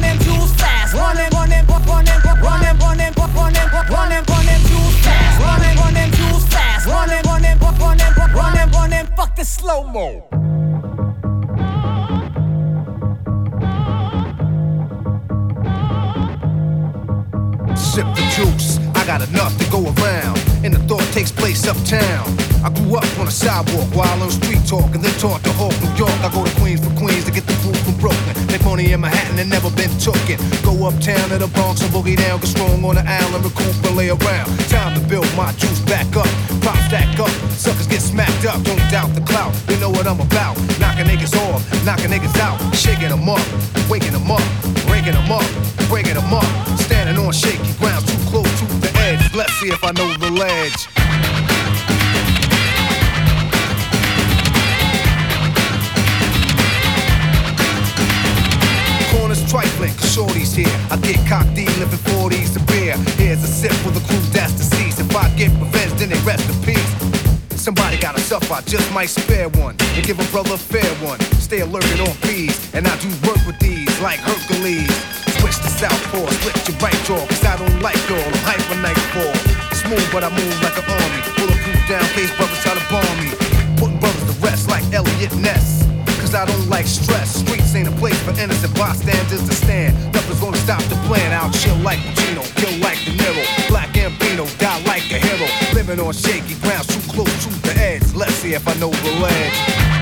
sidewalk 23.33 23.89
while 23.97 24.23
on 24.23 24.31
street 24.31 24.61
talk 24.69 24.93
and 24.95 25.03
then 25.03 25.13
taught 25.19 25.43
to 25.43 25.53
Hawk, 25.57 25.73
New 25.81 25.91
York. 25.97 26.13
I 26.21 26.29
go 26.29 26.45
to 26.45 26.55
Queens 26.61 26.85
for 26.85 26.93
Queens 27.01 27.25
to 27.25 27.33
get 27.33 27.49
the 27.49 27.57
food 27.65 27.77
from 27.81 27.97
Brooklyn. 27.97 28.37
Make 28.53 28.63
money 28.65 28.93
in 28.93 29.01
Manhattan 29.01 29.39
and 29.41 29.49
never 29.49 29.73
been 29.73 29.91
tooken. 29.97 30.37
Go 30.63 30.77
uptown 30.85 31.33
to 31.33 31.39
the 31.41 31.49
Bronx 31.49 31.81
and 31.81 31.91
boogie 31.91 32.17
down, 32.17 32.41
get 32.41 32.53
strong 32.53 32.85
on 32.85 32.95
the 33.01 33.05
island, 33.09 33.43
recoup 33.43 33.73
and 33.89 33.97
lay 33.97 34.13
around. 34.13 34.53
Time 34.69 34.93
to 34.95 35.03
build 35.09 35.27
my 35.35 35.51
juice 35.57 35.81
back 35.89 36.07
up, 36.15 36.29
pop 36.61 36.77
stack 36.87 37.09
up. 37.19 37.33
Suckers 37.57 37.89
get 37.89 38.03
smacked 38.05 38.45
up, 38.45 38.61
don't 38.63 38.85
doubt 38.93 39.11
the 39.17 39.25
clout. 39.25 39.51
You 39.69 39.81
know 39.81 39.91
what 39.91 40.07
I'm 40.07 40.21
about. 40.21 40.61
Knocking 40.79 41.09
niggas 41.09 41.33
off, 41.49 41.65
knocking 41.89 42.13
niggas 42.13 42.37
out, 42.39 42.61
shaking 42.77 43.09
them 43.09 43.27
up, 43.29 43.43
waking 43.89 44.13
them 44.13 44.31
up, 44.31 44.45
breaking 44.87 45.17
them 45.17 45.33
up, 45.33 45.49
breaking 45.89 46.21
them 46.21 46.33
up. 46.35 46.47
Standing 46.85 47.17
on 47.17 47.33
shaky 47.33 47.73
ground, 47.81 48.05
too 48.07 48.21
close 48.29 48.53
to 48.61 48.67
the 48.85 48.93
edge. 49.09 49.25
Let's 49.35 49.53
see 49.57 49.73
if 49.73 49.83
I 49.83 49.93
know 49.93 50.13
the 50.21 50.31
ledge. 50.31 50.92
Trifling, 59.53 59.93
cause 60.01 60.09
shorty's 60.09 60.57
here. 60.57 60.73
I 60.89 60.97
get 61.05 61.21
cocked 61.29 61.53
D, 61.53 61.69
living 61.77 62.01
40s 62.17 62.57
to 62.57 62.61
beer. 62.73 62.97
Here's 63.21 63.45
a 63.45 63.47
sip 63.47 63.73
for 63.85 63.93
the 63.93 64.01
crew 64.09 64.17
that's 64.33 64.57
deceased. 64.57 64.99
If 64.99 65.15
I 65.15 65.29
get 65.37 65.53
revenge, 65.61 65.93
then 66.01 66.09
they 66.09 66.17
rest 66.25 66.49
in 66.49 66.57
peace. 66.65 66.93
Somebody 67.61 67.99
gotta 68.01 68.21
suffer, 68.21 68.49
I 68.55 68.63
just 68.63 68.89
might 68.95 69.13
spare 69.13 69.51
one. 69.61 69.77
And 69.93 70.07
give 70.07 70.19
a 70.19 70.25
brother 70.33 70.55
a 70.55 70.57
fair 70.57 70.89
one. 71.05 71.21
Stay 71.37 71.61
alert 71.61 71.85
and 71.93 72.01
on 72.01 72.17
fees. 72.25 72.57
And 72.73 72.89
I 72.89 72.97
do 72.97 73.13
work 73.29 73.45
with 73.45 73.59
these 73.61 73.93
like 74.01 74.21
Hercules. 74.25 74.89
Switch 75.37 75.61
to 75.61 75.69
southpaw, 75.69 76.33
split 76.41 76.57
your 76.65 76.79
right 76.81 76.97
jaw. 77.05 77.21
Cause 77.21 77.45
I 77.45 77.61
don't 77.61 77.77
like 77.85 78.01
y'all, 78.09 78.25
I'm 78.25 78.57
hyper 78.57 78.81
nightfall. 78.81 79.37
Smooth, 79.77 80.09
but 80.17 80.25
I 80.25 80.33
move 80.33 80.57
like 80.65 80.81
an 80.81 80.89
army. 80.89 81.21
Pull 81.37 81.45
a 81.45 81.53
Bulletproof 81.53 81.81
down, 81.93 82.05
case 82.17 82.33
brothers 82.41 82.57
try 82.65 82.73
to 82.73 82.85
bomb 82.89 83.17
me. 83.21 83.29
Putting 83.77 84.01
brothers 84.01 84.25
to 84.33 84.35
rest 84.41 84.73
like 84.73 84.83
Eliot 84.97 85.37
Ness. 85.37 85.85
Cause 86.33 86.49
I 86.49 86.51
don't 86.51 86.71
like 86.71 86.87
stress. 86.87 87.45
Streets 87.45 87.75
ain't 87.75 87.89
a 87.89 87.93
place 87.93 88.19
for 88.23 88.31
innocent 88.41 88.75
bystanders 88.75 89.47
to 89.47 89.55
stand. 89.55 89.93
Nothing's 90.15 90.41
gonna 90.41 90.57
stop 90.57 90.83
the 90.85 90.95
plan. 91.05 91.31
I'll 91.31 91.53
chill 91.53 91.77
like 91.85 91.99
Pacino, 91.99 92.43
kill 92.57 92.73
like 92.81 92.97
De 93.05 93.13
Niro. 93.13 93.69
Black 93.69 93.91
Gambino, 93.91 94.49
die 94.59 94.83
like 94.87 95.05
a 95.13 95.19
hero. 95.19 95.47
Living 95.75 96.01
on 96.01 96.15
shaky 96.15 96.55
ground, 96.63 96.89
too 96.89 97.01
close 97.13 97.45
to 97.45 97.51
the 97.69 97.77
edge. 97.77 98.15
Let's 98.15 98.33
see 98.33 98.55
if 98.55 98.67
I 98.67 98.73
know 98.81 98.89
the 98.89 99.13
ledge. 99.21 99.93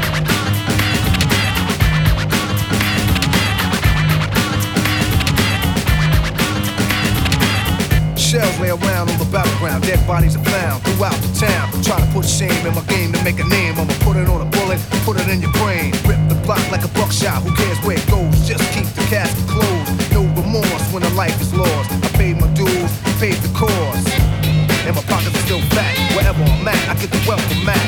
Shells 8.16 8.60
lay 8.60 8.70
around 8.70 9.10
on 9.10 9.18
the 9.18 9.28
battleground, 9.32 9.82
dead 9.82 10.06
bodies 10.06 10.36
are 10.36 10.44
found 10.44 10.80
throughout 10.84 11.18
the 11.18 11.40
town. 11.40 11.82
Try 11.82 11.98
to 11.98 12.06
put 12.12 12.24
shame 12.24 12.64
in 12.64 12.72
my 12.76 12.84
game 12.84 13.12
to 13.12 13.20
make 13.24 13.40
a 13.40 13.48
name. 13.48 13.74
I'ma 13.76 13.92
put 14.06 14.16
it 14.16 14.28
on 14.28 14.40
a 14.40 14.44
bullet, 14.44 14.78
put 15.02 15.18
it 15.18 15.26
in 15.26 15.42
your 15.42 15.50
brain. 15.58 15.90
Like 16.50 16.82
a 16.84 16.88
buckshot, 16.98 17.46
who 17.46 17.54
cares 17.54 17.78
where 17.86 17.94
it 17.94 18.02
goes? 18.10 18.34
Just 18.42 18.66
keep 18.74 18.86
the 18.98 19.06
casket 19.06 19.46
closed. 19.46 19.86
No 20.10 20.26
remorse 20.34 20.82
when 20.90 21.04
a 21.04 21.08
life 21.14 21.40
is 21.40 21.54
lost. 21.54 21.90
I 21.92 22.10
paid 22.18 22.40
my 22.40 22.50
dues, 22.58 22.90
paid 23.22 23.38
the 23.38 23.50
cost. 23.54 24.10
And 24.82 24.96
my 24.96 25.02
pockets 25.06 25.30
are 25.30 25.46
still 25.46 25.62
fat. 25.70 25.94
Wherever 26.10 26.42
I'm 26.42 26.66
at, 26.66 26.82
I 26.90 26.98
get 26.98 27.14
the 27.14 27.22
welcome 27.22 27.62
mat. 27.62 27.78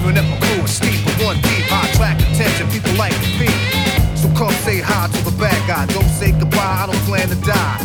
Even 0.00 0.16
if 0.16 0.24
my 0.32 0.38
crew 0.48 0.64
is 0.64 0.72
steep, 0.80 0.96
but 1.04 1.28
one 1.28 1.36
deep, 1.44 1.68
I 1.68 1.92
attract 1.92 2.24
attention. 2.24 2.64
People 2.72 2.96
like 2.96 3.12
to 3.12 3.28
beat. 3.36 3.52
So 4.16 4.32
come 4.32 4.52
say 4.64 4.80
hi 4.80 5.12
to 5.12 5.20
the 5.20 5.36
bad 5.36 5.60
guy. 5.68 5.84
Don't 5.92 6.08
say 6.08 6.32
goodbye, 6.32 6.56
I 6.56 6.88
don't 6.88 7.04
plan 7.04 7.28
to 7.28 7.36
die. 7.44 7.76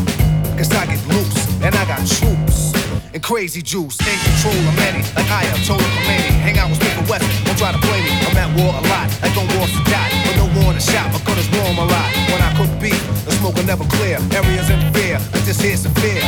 Cause 0.55 0.71
I 0.71 0.87
get 0.87 1.03
loose, 1.11 1.43
and 1.59 1.75
I 1.75 1.83
got 1.91 2.07
troops. 2.07 2.71
And 3.11 3.21
crazy 3.21 3.61
juice, 3.61 3.99
in 3.99 4.15
control 4.23 4.55
of 4.55 4.75
many, 4.79 5.03
like 5.11 5.27
I 5.27 5.43
am 5.51 5.59
total 5.67 5.83
Khomeini. 5.99 6.31
Hang 6.39 6.57
out 6.57 6.69
with 6.71 6.79
Smith 6.79 7.09
West, 7.09 7.27
don't 7.43 7.57
try 7.57 7.73
to 7.73 7.81
play 7.83 7.99
me. 7.99 8.20
I'm 8.31 8.37
at 8.37 8.49
war 8.55 8.71
a 8.71 8.83
lot, 8.87 9.11
like 9.21 9.35
on 9.35 9.47
war 9.59 9.67
to 9.67 9.81
die. 9.91 10.09
But 10.23 10.35
no 10.39 10.45
in 10.69 10.75
the 10.75 10.79
shop, 10.79 11.11
my 11.11 11.19
gun 11.27 11.37
is 11.37 11.49
warm 11.51 11.77
a 11.77 11.85
lot. 11.85 12.09
When 12.31 12.41
I 12.41 12.55
cook 12.55 12.71
beef, 12.79 13.01
the 13.25 13.31
smoke 13.33 13.55
will 13.55 13.67
never 13.67 13.83
clear. 13.99 14.19
Areas 14.31 14.69
in 14.69 14.79
fear, 14.93 15.19
but 15.31 15.43
this 15.43 15.59
here's 15.59 15.81
severe. 15.81 16.23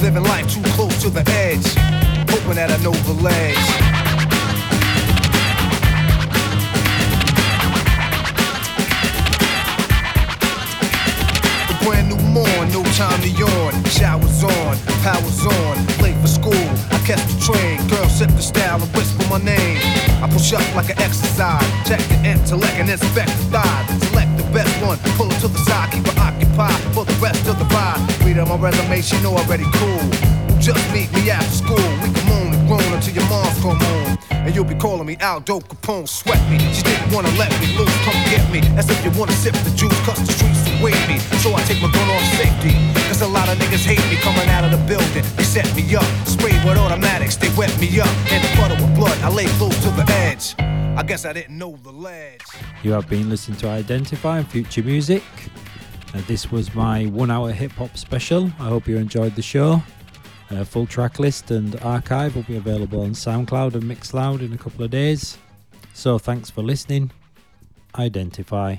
Living 0.00 0.22
life 0.22 0.46
too 0.52 0.62
close 0.78 0.94
to 1.02 1.10
the 1.10 1.26
edge, 1.26 1.66
hoping 2.30 2.54
that 2.54 2.70
I 2.70 2.78
know 2.82 2.92
the 2.92 3.14
ledge. 3.14 3.97
No 12.72 12.82
time 12.96 13.20
to 13.22 13.30
yawn. 13.30 13.72
Showers 13.84 14.44
on, 14.44 14.76
powers 15.02 15.44
on, 15.46 15.76
late 16.02 16.16
for 16.20 16.28
school. 16.28 16.66
I 16.90 16.98
catch 17.06 17.22
the 17.28 17.38
train, 17.40 17.76
girl 17.88 18.08
sip 18.08 18.30
the 18.30 18.42
style 18.42 18.82
and 18.82 18.90
whisper 18.96 19.24
my 19.28 19.38
name. 19.38 19.78
I 20.22 20.28
push 20.30 20.52
up 20.52 20.64
like 20.74 20.90
an 20.90 20.98
exercise, 20.98 21.64
check 21.86 22.00
the 22.08 22.18
intellect 22.24 22.74
and 22.74 22.90
inspect 22.90 23.30
the 23.30 23.58
thighs. 23.58 24.08
Select 24.08 24.36
the 24.36 24.44
best 24.52 24.72
one, 24.84 24.98
pull 25.16 25.30
it 25.30 25.40
to 25.40 25.48
the 25.48 25.58
side, 25.58 25.92
keep 25.92 26.06
her 26.06 26.20
occupied 26.20 26.80
for 26.94 27.04
the 27.04 27.16
rest 27.20 27.46
of 27.48 27.58
the 27.58 27.66
ride. 27.74 28.00
Read 28.24 28.38
on 28.38 28.48
my 28.48 28.56
resume, 28.56 29.00
she 29.00 29.20
know 29.22 29.36
already 29.36 29.64
cool. 29.74 30.02
Just 30.60 30.82
meet 30.92 31.12
me 31.12 31.30
after 31.30 31.50
school. 31.50 31.88
We 32.02 32.12
can 32.12 32.24
moan 32.28 32.54
and 32.54 32.68
groan 32.68 32.92
until 32.92 33.14
your 33.14 33.28
mom's 33.28 33.60
come 33.62 33.78
home. 33.78 33.97
And 34.44 34.54
you'll 34.54 34.64
be 34.64 34.74
calling 34.74 35.06
me 35.06 35.16
Aldo 35.16 35.60
Capone, 35.60 36.08
sweat 36.08 36.40
me. 36.50 36.58
She 36.72 36.82
didn't 36.82 37.12
wanna 37.12 37.30
let 37.38 37.50
me 37.60 37.76
loose, 37.76 37.94
come 38.04 38.18
get 38.30 38.44
me. 38.50 38.60
As 38.76 38.88
if 38.90 39.02
you 39.04 39.10
wanna 39.18 39.32
sip 39.32 39.54
the 39.64 39.70
juice, 39.76 39.98
cause 40.06 40.18
the 40.26 40.32
streets 40.32 40.62
await 40.78 41.00
me. 41.08 41.18
So 41.42 41.54
I 41.54 41.62
take 41.62 41.80
my 41.82 41.90
gun 41.90 42.08
off 42.10 42.24
safety. 42.36 42.72
Cause 43.08 43.22
a 43.22 43.26
lot 43.26 43.48
of 43.48 43.58
niggas 43.58 43.84
hate 43.84 44.04
me 44.10 44.16
coming 44.16 44.48
out 44.48 44.64
of 44.64 44.70
the 44.70 44.82
building. 44.86 45.24
They 45.36 45.44
set 45.44 45.66
me 45.74 45.82
up, 45.96 46.04
sprayed 46.26 46.62
with 46.64 46.78
automatics, 46.78 47.36
they 47.36 47.48
wet 47.56 47.72
me 47.80 48.00
up. 48.00 48.08
And 48.30 48.44
the 48.44 48.48
puddle 48.56 48.76
with 48.76 48.94
blood, 48.94 49.18
I 49.22 49.30
lay 49.30 49.46
close 49.58 49.76
to 49.84 49.90
the 49.90 50.06
edge. 50.08 50.54
I 50.58 51.02
guess 51.02 51.24
I 51.24 51.32
didn't 51.32 51.56
know 51.56 51.76
the 51.82 51.92
ledge. 51.92 52.42
You 52.82 52.92
have 52.92 53.08
been 53.08 53.28
listening 53.30 53.58
to 53.58 53.68
Identify 53.68 54.38
and 54.38 54.48
Future 54.48 54.82
Music. 54.82 55.22
Uh, 56.14 56.22
this 56.26 56.50
was 56.50 56.74
my 56.74 57.04
one 57.06 57.30
hour 57.30 57.52
hip 57.52 57.72
hop 57.72 57.96
special. 57.96 58.46
I 58.58 58.68
hope 58.68 58.88
you 58.88 58.96
enjoyed 58.96 59.34
the 59.36 59.42
show. 59.42 59.82
Uh, 60.50 60.64
full 60.64 60.86
track 60.86 61.18
list 61.18 61.50
and 61.50 61.78
archive 61.82 62.34
will 62.34 62.42
be 62.44 62.56
available 62.56 63.02
on 63.02 63.10
SoundCloud 63.10 63.74
and 63.74 63.82
Mixcloud 63.84 64.40
in 64.40 64.52
a 64.52 64.58
couple 64.58 64.82
of 64.82 64.90
days. 64.90 65.36
So 65.92 66.18
thanks 66.18 66.48
for 66.48 66.62
listening. 66.62 67.10
Identify. 67.94 68.76